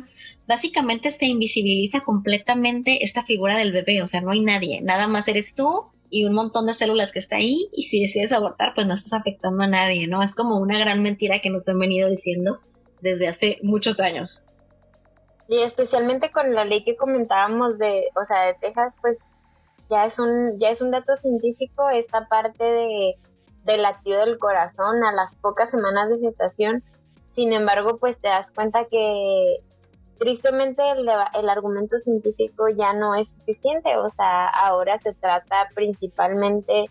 Básicamente 0.48 1.12
se 1.12 1.26
invisibiliza 1.26 2.02
completamente 2.02 3.04
esta 3.04 3.24
figura 3.24 3.58
del 3.58 3.72
bebé, 3.72 4.02
o 4.02 4.08
sea, 4.08 4.22
no 4.22 4.32
hay 4.32 4.42
nadie, 4.42 4.82
nada 4.82 5.08
más 5.08 5.28
eres 5.28 5.56
tú 5.56 5.92
y 6.10 6.26
un 6.26 6.34
montón 6.34 6.66
de 6.66 6.74
células 6.74 7.12
que 7.12 7.20
está 7.20 7.38
ahí 7.38 7.70
y 7.74 7.84
si 7.84 8.02
decides 8.02 8.32
abortar, 8.32 8.74
pues 8.74 8.88
no 8.88 8.94
estás 8.94 9.14
afectando 9.14 9.64
a 9.64 9.68
nadie, 9.68 10.08
¿no? 10.08 10.24
Es 10.24 10.36
como 10.36 10.58
una 10.58 10.80
gran 10.80 11.04
mentira 11.04 11.40
que 11.40 11.50
nos 11.50 11.68
han 11.68 11.80
venido 11.80 12.10
diciendo 12.10 12.60
desde 13.02 13.28
hace 13.28 13.60
muchos 13.62 14.00
años. 14.00 14.46
Y 15.48 15.60
especialmente 15.60 16.32
con 16.32 16.54
la 16.54 16.66
ley 16.66 16.84
que 16.84 16.96
comentábamos 16.96 17.78
de, 17.78 18.06
o 18.16 18.26
sea, 18.26 18.46
de 18.46 18.54
Texas, 18.56 18.94
pues 19.02 19.20
ya 19.90 20.06
es 20.06 20.20
un 20.20 20.60
ya 20.60 20.70
es 20.70 20.82
un 20.82 20.92
dato 20.92 21.16
científico 21.16 21.90
esta 21.90 22.28
parte 22.28 22.64
de 22.64 23.16
del 23.64 23.82
latido 23.82 24.26
del 24.26 24.40
corazón 24.40 25.04
a 25.04 25.12
las 25.14 25.36
pocas 25.36 25.70
semanas 25.70 26.10
de 26.10 26.20
gestación. 26.20 26.84
Sin 27.36 27.54
embargo, 27.54 27.98
pues 27.98 28.18
te 28.20 28.30
das 28.30 28.50
cuenta 28.52 28.86
que 28.90 29.58
tristemente 30.18 30.82
el, 30.92 31.50
argumento 31.50 31.98
científico 32.00 32.66
ya 32.70 32.94
no 32.94 33.16
es 33.16 33.30
suficiente. 33.30 33.98
O 33.98 34.10
sea, 34.10 34.48
ahora 34.48 35.00
se 35.00 35.14
trata 35.14 35.70
principalmente 35.74 36.90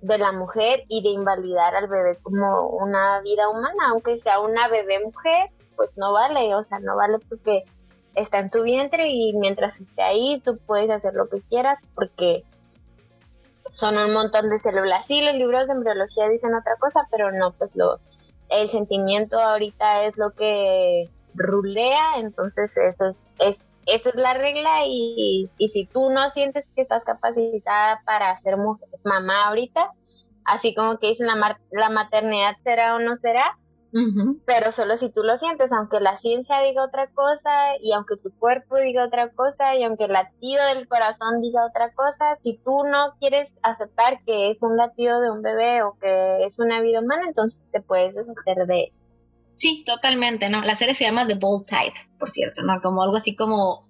de 0.00 0.18
la 0.18 0.32
mujer 0.32 0.84
y 0.88 1.02
de 1.02 1.10
invalidar 1.10 1.74
al 1.74 1.88
bebé 1.88 2.18
como 2.22 2.68
una 2.68 3.20
vida 3.22 3.48
humana, 3.48 3.88
aunque 3.90 4.18
sea 4.20 4.40
una 4.40 4.68
bebé 4.68 5.00
mujer, 5.04 5.50
pues 5.76 5.98
no 5.98 6.12
vale, 6.12 6.54
o 6.54 6.64
sea, 6.64 6.78
no 6.78 6.96
vale 6.96 7.18
porque 7.28 7.64
está 8.14 8.38
en 8.38 8.50
tu 8.50 8.62
vientre 8.62 9.08
y 9.08 9.32
mientras 9.34 9.80
esté 9.80 10.02
ahí 10.02 10.40
tú 10.44 10.58
puedes 10.66 10.90
hacer 10.90 11.14
lo 11.14 11.28
que 11.28 11.40
quieras 11.42 11.78
porque 11.94 12.44
son 13.70 13.96
un 13.98 14.12
montón 14.12 14.50
de 14.50 14.58
células. 14.58 15.06
Sí, 15.06 15.20
los 15.20 15.34
libros 15.34 15.66
de 15.66 15.74
embriología 15.74 16.28
dicen 16.28 16.54
otra 16.54 16.76
cosa, 16.78 17.06
pero 17.10 17.32
no, 17.32 17.52
pues 17.52 17.74
lo, 17.76 17.98
el 18.48 18.68
sentimiento 18.68 19.38
ahorita 19.38 20.04
es 20.04 20.16
lo 20.16 20.30
que 20.30 21.10
rulea, 21.38 22.18
entonces 22.18 22.76
eso 22.76 23.06
es, 23.06 23.24
es 23.38 23.64
esa 23.88 24.10
es 24.10 24.14
la 24.16 24.34
regla 24.34 24.84
y, 24.86 25.48
y, 25.56 25.68
si 25.70 25.86
tú 25.86 26.10
no 26.10 26.28
sientes 26.30 26.66
que 26.76 26.82
estás 26.82 27.04
capacitada 27.04 28.02
para 28.04 28.36
ser 28.38 28.56
mamá 29.02 29.44
ahorita, 29.46 29.92
así 30.44 30.74
como 30.74 30.98
que 30.98 31.08
dicen 31.08 31.26
la, 31.26 31.58
la 31.70 31.88
maternidad 31.88 32.56
será 32.62 32.94
o 32.96 32.98
no 32.98 33.16
será, 33.16 33.56
pero 34.44 34.70
solo 34.72 34.98
si 34.98 35.08
tú 35.08 35.22
lo 35.22 35.38
sientes, 35.38 35.72
aunque 35.72 36.00
la 36.00 36.18
ciencia 36.18 36.60
diga 36.60 36.84
otra 36.84 37.08
cosa 37.08 37.50
y 37.80 37.92
aunque 37.92 38.16
tu 38.18 38.30
cuerpo 38.38 38.76
diga 38.76 39.06
otra 39.06 39.30
cosa 39.30 39.76
y 39.76 39.82
aunque 39.82 40.04
el 40.04 40.12
latido 40.12 40.62
del 40.66 40.86
corazón 40.86 41.40
diga 41.40 41.64
otra 41.64 41.92
cosa, 41.94 42.36
si 42.36 42.58
tú 42.58 42.84
no 42.84 43.14
quieres 43.18 43.54
aceptar 43.62 44.22
que 44.26 44.50
es 44.50 44.62
un 44.62 44.76
latido 44.76 45.20
de 45.20 45.30
un 45.30 45.40
bebé 45.40 45.82
o 45.82 45.96
que 45.98 46.44
es 46.44 46.58
una 46.58 46.82
vida 46.82 47.00
humana, 47.00 47.24
entonces 47.26 47.70
te 47.70 47.80
puedes 47.80 48.14
deshacer 48.14 48.66
de 48.66 48.92
Sí, 49.58 49.82
totalmente, 49.84 50.48
¿no? 50.48 50.62
La 50.62 50.76
serie 50.76 50.94
se 50.94 51.02
llama 51.02 51.26
The 51.26 51.34
Bold 51.34 51.66
Type, 51.66 51.98
por 52.16 52.30
cierto, 52.30 52.62
¿no? 52.62 52.80
Como 52.80 53.02
algo 53.02 53.16
así 53.16 53.34
como, 53.34 53.84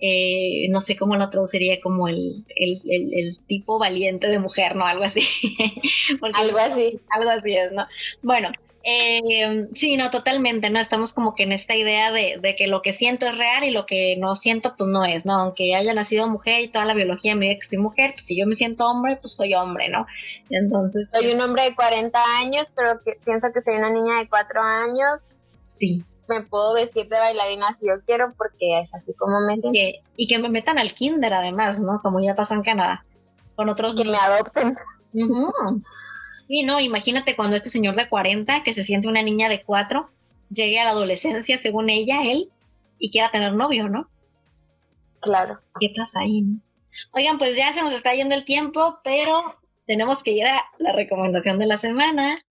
eh, 0.00 0.66
no 0.70 0.80
sé 0.80 0.96
cómo 0.96 1.14
lo 1.14 1.30
traduciría, 1.30 1.80
como 1.80 2.08
el, 2.08 2.44
el, 2.56 2.80
el, 2.84 3.38
tipo 3.46 3.78
valiente 3.78 4.26
de 4.26 4.40
mujer, 4.40 4.74
¿no? 4.74 4.84
Algo 4.86 5.04
así. 5.04 5.22
algo 6.34 6.58
así. 6.58 6.98
Algo 7.10 7.30
así 7.30 7.54
es, 7.54 7.70
¿no? 7.70 7.86
Bueno, 8.22 8.50
eh, 8.84 9.68
sí, 9.74 9.96
no, 9.96 10.10
totalmente, 10.10 10.70
¿no? 10.70 10.78
Estamos 10.78 11.12
como 11.12 11.34
que 11.34 11.42
en 11.42 11.52
esta 11.52 11.74
idea 11.74 12.12
de, 12.12 12.38
de, 12.40 12.56
que 12.56 12.68
lo 12.68 12.80
que 12.80 12.92
siento 12.92 13.26
es 13.26 13.36
real 13.36 13.64
y 13.64 13.70
lo 13.70 13.86
que 13.86 14.16
no 14.18 14.34
siento, 14.34 14.74
pues 14.76 14.88
no 14.88 15.04
es, 15.04 15.26
¿no? 15.26 15.34
Aunque 15.34 15.74
haya 15.74 15.92
nacido 15.94 16.28
mujer 16.28 16.60
y 16.62 16.68
toda 16.68 16.84
la 16.84 16.94
biología 16.94 17.34
me 17.34 17.46
diga 17.46 17.60
que 17.60 17.66
soy 17.66 17.78
mujer, 17.78 18.12
pues 18.12 18.24
si 18.24 18.38
yo 18.38 18.46
me 18.46 18.54
siento 18.54 18.88
hombre, 18.88 19.16
pues 19.16 19.34
soy 19.34 19.54
hombre, 19.54 19.88
¿no? 19.88 20.06
Entonces... 20.48 21.10
Soy 21.10 21.32
un 21.32 21.40
hombre 21.40 21.64
de 21.64 21.74
40 21.74 22.18
años, 22.40 22.68
pero 22.74 23.02
que 23.02 23.18
pienso 23.24 23.48
que 23.52 23.60
soy 23.60 23.74
una 23.74 23.90
niña 23.90 24.18
de 24.20 24.28
4 24.28 24.62
años. 24.62 25.22
Sí. 25.64 26.04
Me 26.28 26.42
puedo 26.42 26.74
vestir 26.74 27.08
de 27.08 27.18
bailarina 27.18 27.74
si 27.74 27.86
yo 27.86 27.94
quiero, 28.06 28.32
porque 28.36 28.80
es 28.80 28.94
así 28.94 29.12
como 29.14 29.40
me... 29.40 29.58
Y 29.72 30.00
y 30.16 30.26
que 30.26 30.38
me 30.38 30.48
metan 30.48 30.78
al 30.78 30.92
kinder, 30.92 31.32
además, 31.32 31.80
¿no? 31.80 32.00
Como 32.02 32.20
ya 32.20 32.34
pasó 32.34 32.54
en 32.54 32.62
Canadá, 32.62 33.04
con 33.56 33.68
otros... 33.68 33.96
Que 33.96 34.04
me 34.04 34.16
adopten. 34.16 34.76
Sí, 36.48 36.62
no, 36.62 36.80
imagínate 36.80 37.36
cuando 37.36 37.56
este 37.56 37.68
señor 37.68 37.94
de 37.94 38.08
40, 38.08 38.62
que 38.62 38.72
se 38.72 38.82
siente 38.82 39.06
una 39.06 39.22
niña 39.22 39.50
de 39.50 39.62
4, 39.62 40.08
llegue 40.48 40.80
a 40.80 40.84
la 40.84 40.90
adolescencia, 40.92 41.58
según 41.58 41.90
ella, 41.90 42.22
él, 42.24 42.50
y 42.98 43.10
quiera 43.10 43.30
tener 43.30 43.52
novio, 43.52 43.90
¿no? 43.90 44.08
Claro. 45.20 45.60
¿Qué 45.78 45.92
pasa 45.94 46.20
ahí? 46.20 46.44
Oigan, 47.12 47.36
pues 47.36 47.54
ya 47.54 47.70
se 47.74 47.82
nos 47.82 47.92
está 47.92 48.14
yendo 48.14 48.34
el 48.34 48.46
tiempo, 48.46 48.98
pero 49.04 49.60
tenemos 49.86 50.22
que 50.22 50.30
ir 50.30 50.46
a 50.46 50.64
la 50.78 50.94
recomendación 50.94 51.58
de 51.58 51.66
la 51.66 51.76
semana. 51.76 52.42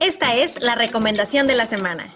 Esta 0.00 0.34
es 0.34 0.60
la 0.60 0.74
recomendación 0.74 1.46
de 1.46 1.54
la 1.54 1.68
semana. 1.68 2.12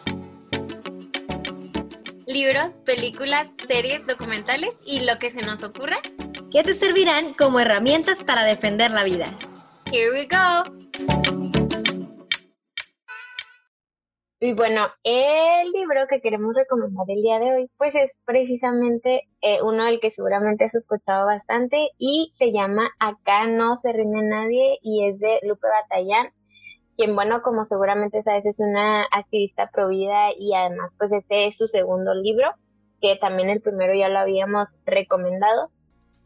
Libros, 2.26 2.82
películas, 2.84 3.50
series, 3.68 4.04
documentales 4.04 4.70
y 4.84 5.04
lo 5.06 5.16
que 5.20 5.30
se 5.30 5.46
nos 5.46 5.62
ocurra 5.62 6.00
que 6.50 6.62
te 6.62 6.74
servirán 6.74 7.34
como 7.34 7.60
herramientas 7.60 8.24
para 8.24 8.44
defender 8.44 8.90
la 8.90 9.04
vida. 9.04 9.26
Here 9.92 10.10
we 10.12 10.26
go. 10.26 10.78
Y 14.40 14.52
bueno, 14.52 14.86
el 15.02 15.72
libro 15.72 16.06
que 16.08 16.20
queremos 16.20 16.54
recomendar 16.54 17.06
el 17.08 17.22
día 17.22 17.40
de 17.40 17.54
hoy, 17.54 17.70
pues 17.76 17.96
es 17.96 18.20
precisamente 18.24 19.28
eh, 19.40 19.60
uno 19.62 19.84
del 19.84 19.98
que 19.98 20.12
seguramente 20.12 20.64
has 20.64 20.76
escuchado 20.76 21.26
bastante 21.26 21.90
y 21.98 22.30
se 22.34 22.52
llama 22.52 22.88
Acá 23.00 23.48
no 23.48 23.76
se 23.78 23.92
rinde 23.92 24.22
nadie 24.22 24.78
y 24.80 25.08
es 25.08 25.18
de 25.18 25.40
Lupe 25.42 25.66
Batallán, 25.66 26.28
quien 26.96 27.16
bueno, 27.16 27.42
como 27.42 27.64
seguramente 27.64 28.22
sabes, 28.22 28.46
es 28.46 28.60
una 28.60 29.02
activista 29.10 29.70
provida 29.72 30.28
y 30.38 30.54
además 30.54 30.92
pues 30.98 31.10
este 31.10 31.48
es 31.48 31.56
su 31.56 31.66
segundo 31.66 32.14
libro, 32.14 32.52
que 33.00 33.16
también 33.16 33.50
el 33.50 33.60
primero 33.60 33.92
ya 33.92 34.08
lo 34.08 34.20
habíamos 34.20 34.78
recomendado. 34.86 35.72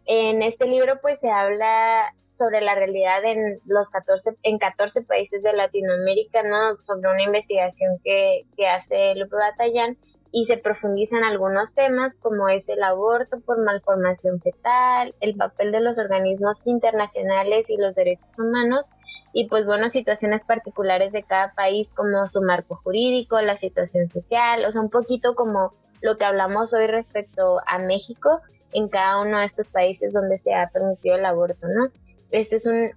En 0.07 0.42
este 0.42 0.66
libro 0.66 0.98
pues 1.00 1.20
se 1.20 1.30
habla 1.30 2.14
sobre 2.32 2.61
la 2.61 2.74
realidad 2.74 3.24
en 3.24 3.61
los 3.66 3.90
14 3.90 4.36
en 4.42 4.59
14 4.59 5.03
países 5.03 5.42
de 5.42 5.53
Latinoamérica, 5.53 6.42
¿no? 6.42 6.80
Sobre 6.80 7.11
una 7.11 7.22
investigación 7.22 7.98
que, 8.03 8.46
que 8.57 8.68
hace 8.68 9.14
Lupe 9.14 9.36
Batallán 9.36 9.98
y 10.32 10.46
se 10.46 10.57
profundiza 10.57 11.18
en 11.18 11.24
algunos 11.24 11.74
temas 11.74 12.16
como 12.16 12.48
es 12.48 12.68
el 12.70 12.82
aborto 12.82 13.40
por 13.40 13.62
malformación 13.62 14.40
fetal, 14.40 15.14
el 15.20 15.36
papel 15.36 15.72
de 15.72 15.80
los 15.80 15.98
organismos 15.98 16.62
internacionales 16.64 17.68
y 17.68 17.76
los 17.76 17.94
derechos 17.94 18.26
humanos 18.38 18.90
y 19.34 19.48
pues 19.48 19.66
bueno, 19.66 19.90
situaciones 19.90 20.44
particulares 20.44 21.12
de 21.12 21.22
cada 21.22 21.53
país 21.53 21.92
como 21.94 22.28
su 22.28 22.40
marco 22.40 22.80
jurídico, 22.82 23.40
la 23.42 23.57
situación 23.57 24.09
social, 24.09 24.64
o 24.64 24.72
sea, 24.72 24.80
un 24.80 24.90
poquito 24.90 25.34
como 25.34 25.74
lo 26.00 26.16
que 26.16 26.24
hablamos 26.24 26.72
hoy 26.72 26.86
respecto 26.86 27.61
a 27.66 27.78
México 27.78 28.40
en 28.73 28.89
cada 28.89 29.20
uno 29.20 29.39
de 29.39 29.47
estos 29.47 29.70
países 29.70 30.12
donde 30.12 30.39
se 30.39 30.55
ha 30.55 30.68
permitido 30.68 31.16
el 31.16 31.25
aborto, 31.25 31.66
¿no? 31.68 31.89
Este 32.31 32.57
es 32.57 32.66
un, 32.66 32.91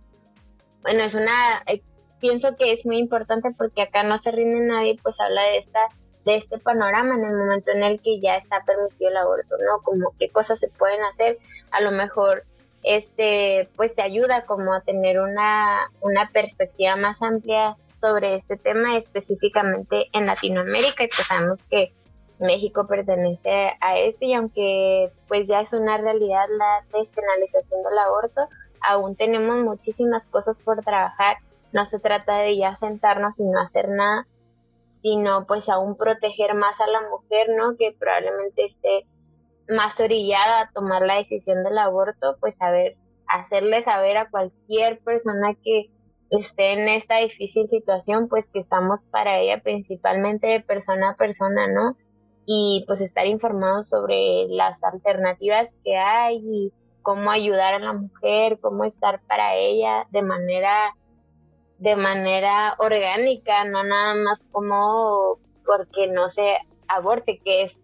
bueno, 0.81 1.03
es 1.03 1.13
una, 1.13 1.63
eh, 1.67 1.81
pienso 2.19 2.55
que 2.55 2.71
es 2.71 2.85
muy 2.85 2.97
importante 2.97 3.51
porque 3.57 3.81
acá 3.81 4.03
no 4.03 4.17
se 4.17 4.31
rinde 4.31 4.65
nadie, 4.65 4.97
pues 5.01 5.19
habla 5.19 5.43
de 5.43 5.57
esta 5.57 5.79
de 6.25 6.35
este 6.35 6.57
panorama 6.57 7.15
en 7.15 7.23
el 7.23 7.35
momento 7.35 7.71
en 7.71 7.83
el 7.83 8.01
que 8.01 8.19
ya 8.19 8.35
está 8.35 8.63
permitido 8.65 9.11
el 9.11 9.17
aborto, 9.17 9.57
¿no? 9.59 9.83
Como 9.83 10.11
qué 10.17 10.29
cosas 10.29 10.59
se 10.59 10.69
pueden 10.69 11.03
hacer, 11.03 11.37
a 11.71 11.81
lo 11.81 11.91
mejor 11.91 12.45
este 12.81 13.69
pues 13.75 13.95
te 13.95 14.01
ayuda 14.01 14.45
como 14.45 14.73
a 14.73 14.81
tener 14.81 15.19
una, 15.19 15.91
una 16.01 16.29
perspectiva 16.29 16.95
más 16.95 17.21
amplia 17.21 17.77
sobre 18.01 18.35
este 18.35 18.57
tema 18.57 18.97
específicamente 18.97 20.09
en 20.13 20.25
Latinoamérica 20.25 21.03
y 21.03 21.07
pues 21.07 21.27
sabemos 21.27 21.63
que 21.63 21.93
México 22.39 22.87
pertenece 22.87 23.73
a 23.79 23.97
esto 23.97 24.25
y 24.25 24.33
aunque 24.33 25.11
pues 25.27 25.47
ya 25.47 25.61
es 25.61 25.73
una 25.73 25.97
realidad 25.97 26.45
la 26.57 26.85
despenalización 26.97 27.83
del 27.83 27.97
aborto, 27.97 28.49
aún 28.87 29.15
tenemos 29.15 29.57
muchísimas 29.57 30.27
cosas 30.27 30.61
por 30.61 30.83
trabajar. 30.83 31.37
No 31.71 31.85
se 31.85 31.99
trata 31.99 32.37
de 32.39 32.57
ya 32.57 32.75
sentarnos 32.75 33.39
y 33.39 33.43
no 33.45 33.59
hacer 33.61 33.89
nada, 33.89 34.27
sino 35.01 35.45
pues 35.45 35.69
aún 35.69 35.95
proteger 35.95 36.55
más 36.55 36.79
a 36.81 36.87
la 36.87 37.01
mujer, 37.09 37.47
¿no? 37.55 37.75
Que 37.77 37.95
probablemente 37.97 38.65
esté 38.65 39.05
más 39.67 39.99
orillada 39.99 40.61
a 40.61 40.71
tomar 40.71 41.01
la 41.03 41.17
decisión 41.17 41.63
del 41.63 41.77
aborto, 41.77 42.37
pues 42.39 42.61
a 42.61 42.71
ver, 42.71 42.95
hacerle 43.27 43.81
saber 43.81 44.17
a 44.17 44.29
cualquier 44.29 44.99
persona 44.99 45.55
que 45.63 45.89
esté 46.29 46.73
en 46.73 46.87
esta 46.89 47.17
difícil 47.17 47.67
situación, 47.69 48.27
pues 48.27 48.49
que 48.49 48.59
estamos 48.59 49.03
para 49.05 49.39
ella 49.39 49.61
principalmente 49.61 50.47
de 50.47 50.61
persona 50.61 51.11
a 51.11 51.15
persona, 51.15 51.67
¿no? 51.67 51.97
Y 52.45 52.83
pues 52.87 53.01
estar 53.01 53.25
informados 53.25 53.89
sobre 53.89 54.47
las 54.49 54.83
alternativas 54.83 55.73
que 55.83 55.97
hay 55.97 56.37
y 56.37 56.73
cómo 57.01 57.31
ayudar 57.31 57.73
a 57.73 57.79
la 57.79 57.93
mujer, 57.93 58.59
cómo 58.59 58.83
estar 58.83 59.21
para 59.27 59.55
ella 59.55 60.05
de 60.11 60.21
manera 60.21 60.93
de 61.77 61.95
manera 61.95 62.75
orgánica, 62.79 63.65
no 63.65 63.83
nada 63.83 64.15
más 64.15 64.47
como 64.51 65.39
porque 65.65 66.07
no 66.07 66.29
se 66.29 66.57
aborte, 66.87 67.39
que 67.43 67.63
es, 67.63 67.79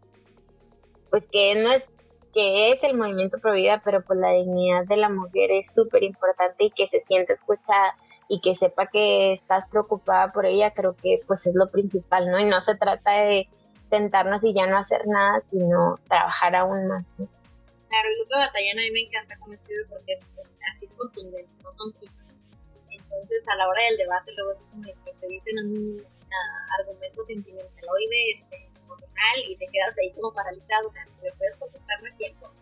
pues 1.10 1.28
que 1.28 1.56
no 1.56 1.72
es, 1.72 1.86
que 2.34 2.72
es 2.72 2.84
el 2.84 2.98
movimiento 2.98 3.40
pro 3.40 3.54
vida, 3.54 3.82
pero 3.84 4.04
pues 4.04 4.18
la 4.20 4.30
dignidad 4.30 4.86
de 4.86 4.98
la 4.98 5.10
mujer 5.10 5.52
es 5.52 5.74
súper 5.74 6.04
importante 6.04 6.66
y 6.66 6.72
que 6.72 6.88
se 6.88 7.02
siente 7.02 7.34
escuchada 7.34 7.96
y 8.30 8.40
que 8.40 8.56
sepa 8.56 8.88
que 8.88 9.34
estás 9.34 9.68
preocupada 9.68 10.32
por 10.32 10.46
ella, 10.46 10.72
creo 10.72 10.96
que 10.96 11.20
pues 11.28 11.46
es 11.46 11.54
lo 11.54 11.70
principal, 11.70 12.32
¿no? 12.32 12.40
Y 12.40 12.46
no 12.46 12.62
se 12.62 12.76
trata 12.76 13.12
de 13.12 13.50
sentarnos 13.92 14.44
y 14.44 14.56
ya 14.56 14.66
no 14.66 14.80
hacer 14.80 15.06
nada, 15.06 15.40
sino 15.42 16.00
trabajar 16.08 16.56
aún 16.56 16.88
más. 16.88 17.16
Claro, 17.16 18.10
el 18.10 18.18
grupo 18.18 18.36
de 18.36 18.48
batalla 18.48 18.72
a 18.72 18.76
mí 18.76 18.92
me 18.92 19.02
encanta 19.02 19.38
cómo 19.38 19.54
escribe 19.54 19.86
porque 19.88 20.14
es, 20.14 20.22
así 20.72 20.86
es 20.86 20.98
contundente, 20.98 21.52
no 21.62 21.72
son 21.74 21.94
entonces, 23.12 23.48
a 23.50 23.56
la 23.56 23.68
hora 23.68 23.84
del 23.90 23.98
debate, 23.98 24.32
luego 24.32 24.52
es 24.52 24.62
como 24.62 24.84
que 24.84 25.12
te 25.20 25.28
dicen 25.28 25.58
un 25.60 26.06
argumento 26.80 27.26
sentimentaloide, 27.26 28.32
este, 28.32 28.70
emocional, 28.86 29.38
y 29.48 29.56
te 29.58 29.68
quedas 29.68 29.96
ahí 30.00 30.12
como 30.12 30.34
paralizado. 30.34 30.88
O 30.88 30.92
sea, 30.92 31.06
me 31.22 31.32
puedes 31.34 31.56
contestar, 31.58 32.02
no 32.02 32.08
es 32.08 32.16
cierto. 32.18 32.54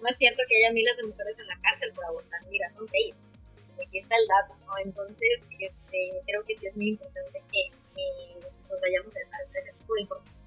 No 0.00 0.08
es 0.08 0.16
cierto 0.16 0.42
que 0.48 0.56
haya 0.56 0.72
miles 0.72 0.96
de 0.96 1.04
mujeres 1.04 1.38
en 1.38 1.46
la 1.46 1.60
cárcel 1.60 1.92
por 1.92 2.04
abortar. 2.06 2.40
Mira, 2.48 2.68
son 2.70 2.86
seis. 2.86 3.22
Aquí 3.74 3.98
está 3.98 4.16
el 4.16 4.26
dato, 4.26 4.54
¿no? 4.66 4.72
Entonces, 4.78 5.44
este, 5.58 6.22
creo 6.26 6.42
que 6.44 6.56
sí 6.56 6.66
es 6.66 6.76
muy 6.76 6.88
importante 6.88 7.42
que, 7.52 7.70
nos 8.68 8.80
vayamos 8.80 9.16
a, 9.16 9.20
ese 9.20 9.72
tipo 9.78 9.94
de 9.94 10.00
información. 10.02 10.37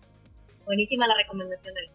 Buenísima 0.72 1.06
la 1.06 1.16
recomendación 1.16 1.74
del 1.74 1.90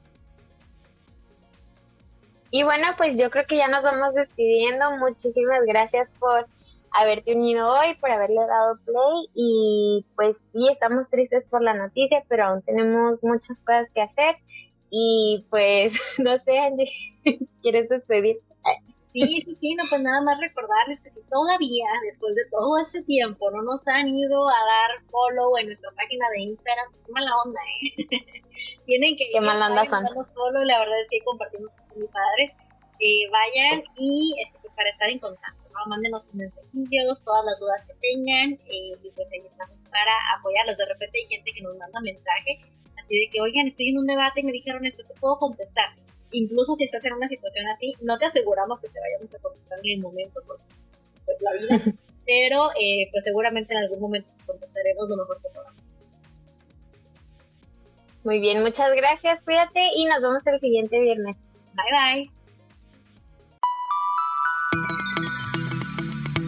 y 2.51 2.63
bueno, 2.63 2.89
pues 2.99 3.19
yo 3.19 3.31
creo 3.31 3.47
que 3.47 3.57
ya 3.57 3.69
nos 3.69 3.85
vamos 3.85 4.15
despidiendo. 4.15 4.99
Muchísimas 4.99 5.61
gracias 5.67 6.11
por 6.19 6.47
haberte 6.91 7.35
unido 7.35 7.73
hoy, 7.73 7.95
por 7.95 8.11
haberle 8.11 8.41
dado 8.47 8.79
play 8.85 9.31
y 9.35 10.07
pues 10.15 10.37
sí, 10.53 10.69
estamos 10.71 11.09
tristes 11.09 11.47
por 11.47 11.63
la 11.63 11.73
noticia, 11.73 12.23
pero 12.29 12.45
aún 12.45 12.63
tenemos 12.63 13.25
muchas 13.25 13.63
cosas 13.63 13.91
que 13.91 14.03
hacer 14.03 14.37
y 14.91 15.47
pues 15.49 15.95
no 16.19 16.37
sé, 16.39 16.59
Angie, 16.59 16.91
¿quieres 17.63 17.89
despedir? 17.89 18.41
Sí, 19.17 19.43
sí, 19.47 19.55
sí, 19.55 19.75
no, 19.75 19.85
pues 19.89 20.03
nada 20.03 20.21
más 20.21 20.39
recordarles 20.39 21.01
que 21.01 21.09
si 21.09 21.23
todavía, 21.31 21.89
después 22.05 22.35
de 22.35 22.45
todo 22.51 22.77
este 22.77 23.03
tiempo, 23.03 23.51
no 23.51 23.63
nos 23.63 23.89
han 23.89 24.09
ido 24.09 24.47
a 24.47 24.53
dar 24.53 25.03
follow 25.11 25.57
en 25.57 25.69
nuestra 25.69 25.91
página 25.93 26.29
de 26.37 26.43
Instagram, 26.43 26.91
pues 26.91 27.03
qué 27.03 27.13
mala 27.13 27.31
onda, 27.45 27.61
¿eh? 27.81 28.43
Tienen 28.85 29.17
que 29.17 29.31
qué 29.33 29.41
mala 29.41 29.69
onda 29.69 29.87
follow, 29.87 30.63
la 30.65 30.81
verdad 30.81 31.01
es 31.01 31.09
que 31.09 31.25
compartimos 31.25 31.73
cosas 31.73 31.97
muy 31.97 32.09
padres. 32.09 32.53
Eh, 33.01 33.29
vayan 33.31 33.85
y 33.97 34.35
este, 34.43 34.59
pues 34.61 34.75
para 34.75 34.91
estar 34.91 35.09
en 35.09 35.19
contacto 35.19 35.67
mándenos 35.87 36.27
sus 36.27 36.35
mensajillos, 36.35 37.23
todas 37.23 37.45
las 37.45 37.59
dudas 37.59 37.87
que 37.87 37.95
tengan, 38.01 38.59
eh, 38.67 38.97
y 39.03 39.11
pues 39.11 39.29
ahí 39.33 39.41
estamos 39.45 39.79
para 39.91 40.13
apoyarlos. 40.39 40.77
De 40.77 40.87
repente 40.87 41.19
hay 41.19 41.27
gente 41.27 41.53
que 41.53 41.63
nos 41.63 41.77
manda 41.77 42.01
mensaje, 42.01 42.61
así 43.01 43.19
de 43.19 43.31
que, 43.31 43.41
oigan, 43.41 43.67
estoy 43.67 43.91
en 43.91 43.99
un 43.99 44.07
debate 44.07 44.41
y 44.41 44.45
me 44.45 44.53
dijeron 44.53 44.85
esto, 44.87 45.05
te 45.07 45.15
puedo 45.21 45.39
contestar. 45.39 45.95
Incluso 46.33 46.75
si 46.75 46.85
estás 46.85 47.05
en 47.05 47.15
una 47.15 47.29
situación 47.29 47.67
así, 47.69 47.95
no 48.01 48.19
te 48.19 48.27
aseguramos 48.27 48.81
que 48.81 48.89
te 48.89 49.01
vayamos 49.01 49.35
a 49.35 49.39
contestar 49.39 49.79
en 49.83 49.99
el 49.99 50.01
momento, 50.01 50.41
porque 50.47 50.65
pues 51.25 51.39
la 51.41 51.53
vida, 51.53 51.97
pero 52.27 52.71
eh, 52.81 53.09
pues 53.13 53.25
seguramente 53.25 53.75
en 53.75 53.81
algún 53.85 54.01
momento 54.01 54.29
contestaremos 54.47 55.09
lo 55.09 55.17
mejor 55.17 55.41
que 55.43 55.49
podamos. 55.49 55.93
Muy 58.25 58.41
bien, 58.41 58.63
muchas 58.63 58.95
gracias, 58.95 59.41
cuídate 59.43 59.89
y 59.95 60.05
nos 60.05 60.21
vemos 60.21 60.47
el 60.47 60.59
siguiente 60.59 61.01
viernes. 61.01 61.43
Bye 61.75 61.93
bye. 61.93 62.31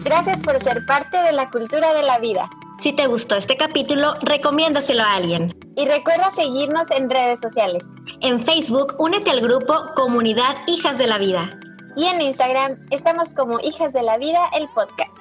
Gracias 0.03 0.39
por 0.41 0.61
ser 0.61 0.85
parte 0.85 1.17
de 1.17 1.31
la 1.33 1.49
cultura 1.49 1.93
de 1.93 2.03
la 2.03 2.19
vida. 2.19 2.49
Si 2.79 2.93
te 2.93 3.07
gustó 3.07 3.35
este 3.35 3.57
capítulo, 3.57 4.15
recomiéndaselo 4.21 5.03
a 5.03 5.15
alguien. 5.15 5.53
Y 5.75 5.85
recuerda 5.85 6.31
seguirnos 6.33 6.89
en 6.91 7.09
redes 7.09 7.41
sociales. 7.41 7.85
En 8.21 8.41
Facebook, 8.41 8.95
únete 8.99 9.31
al 9.31 9.41
grupo 9.41 9.75
Comunidad 9.95 10.55
Hijas 10.67 10.97
de 10.97 11.07
la 11.07 11.17
Vida. 11.17 11.59
Y 11.97 12.05
en 12.05 12.21
Instagram 12.21 12.79
estamos 12.89 13.33
como 13.33 13.59
Hijas 13.59 13.91
de 13.91 14.01
la 14.01 14.17
Vida, 14.17 14.39
el 14.53 14.65
podcast. 14.73 15.11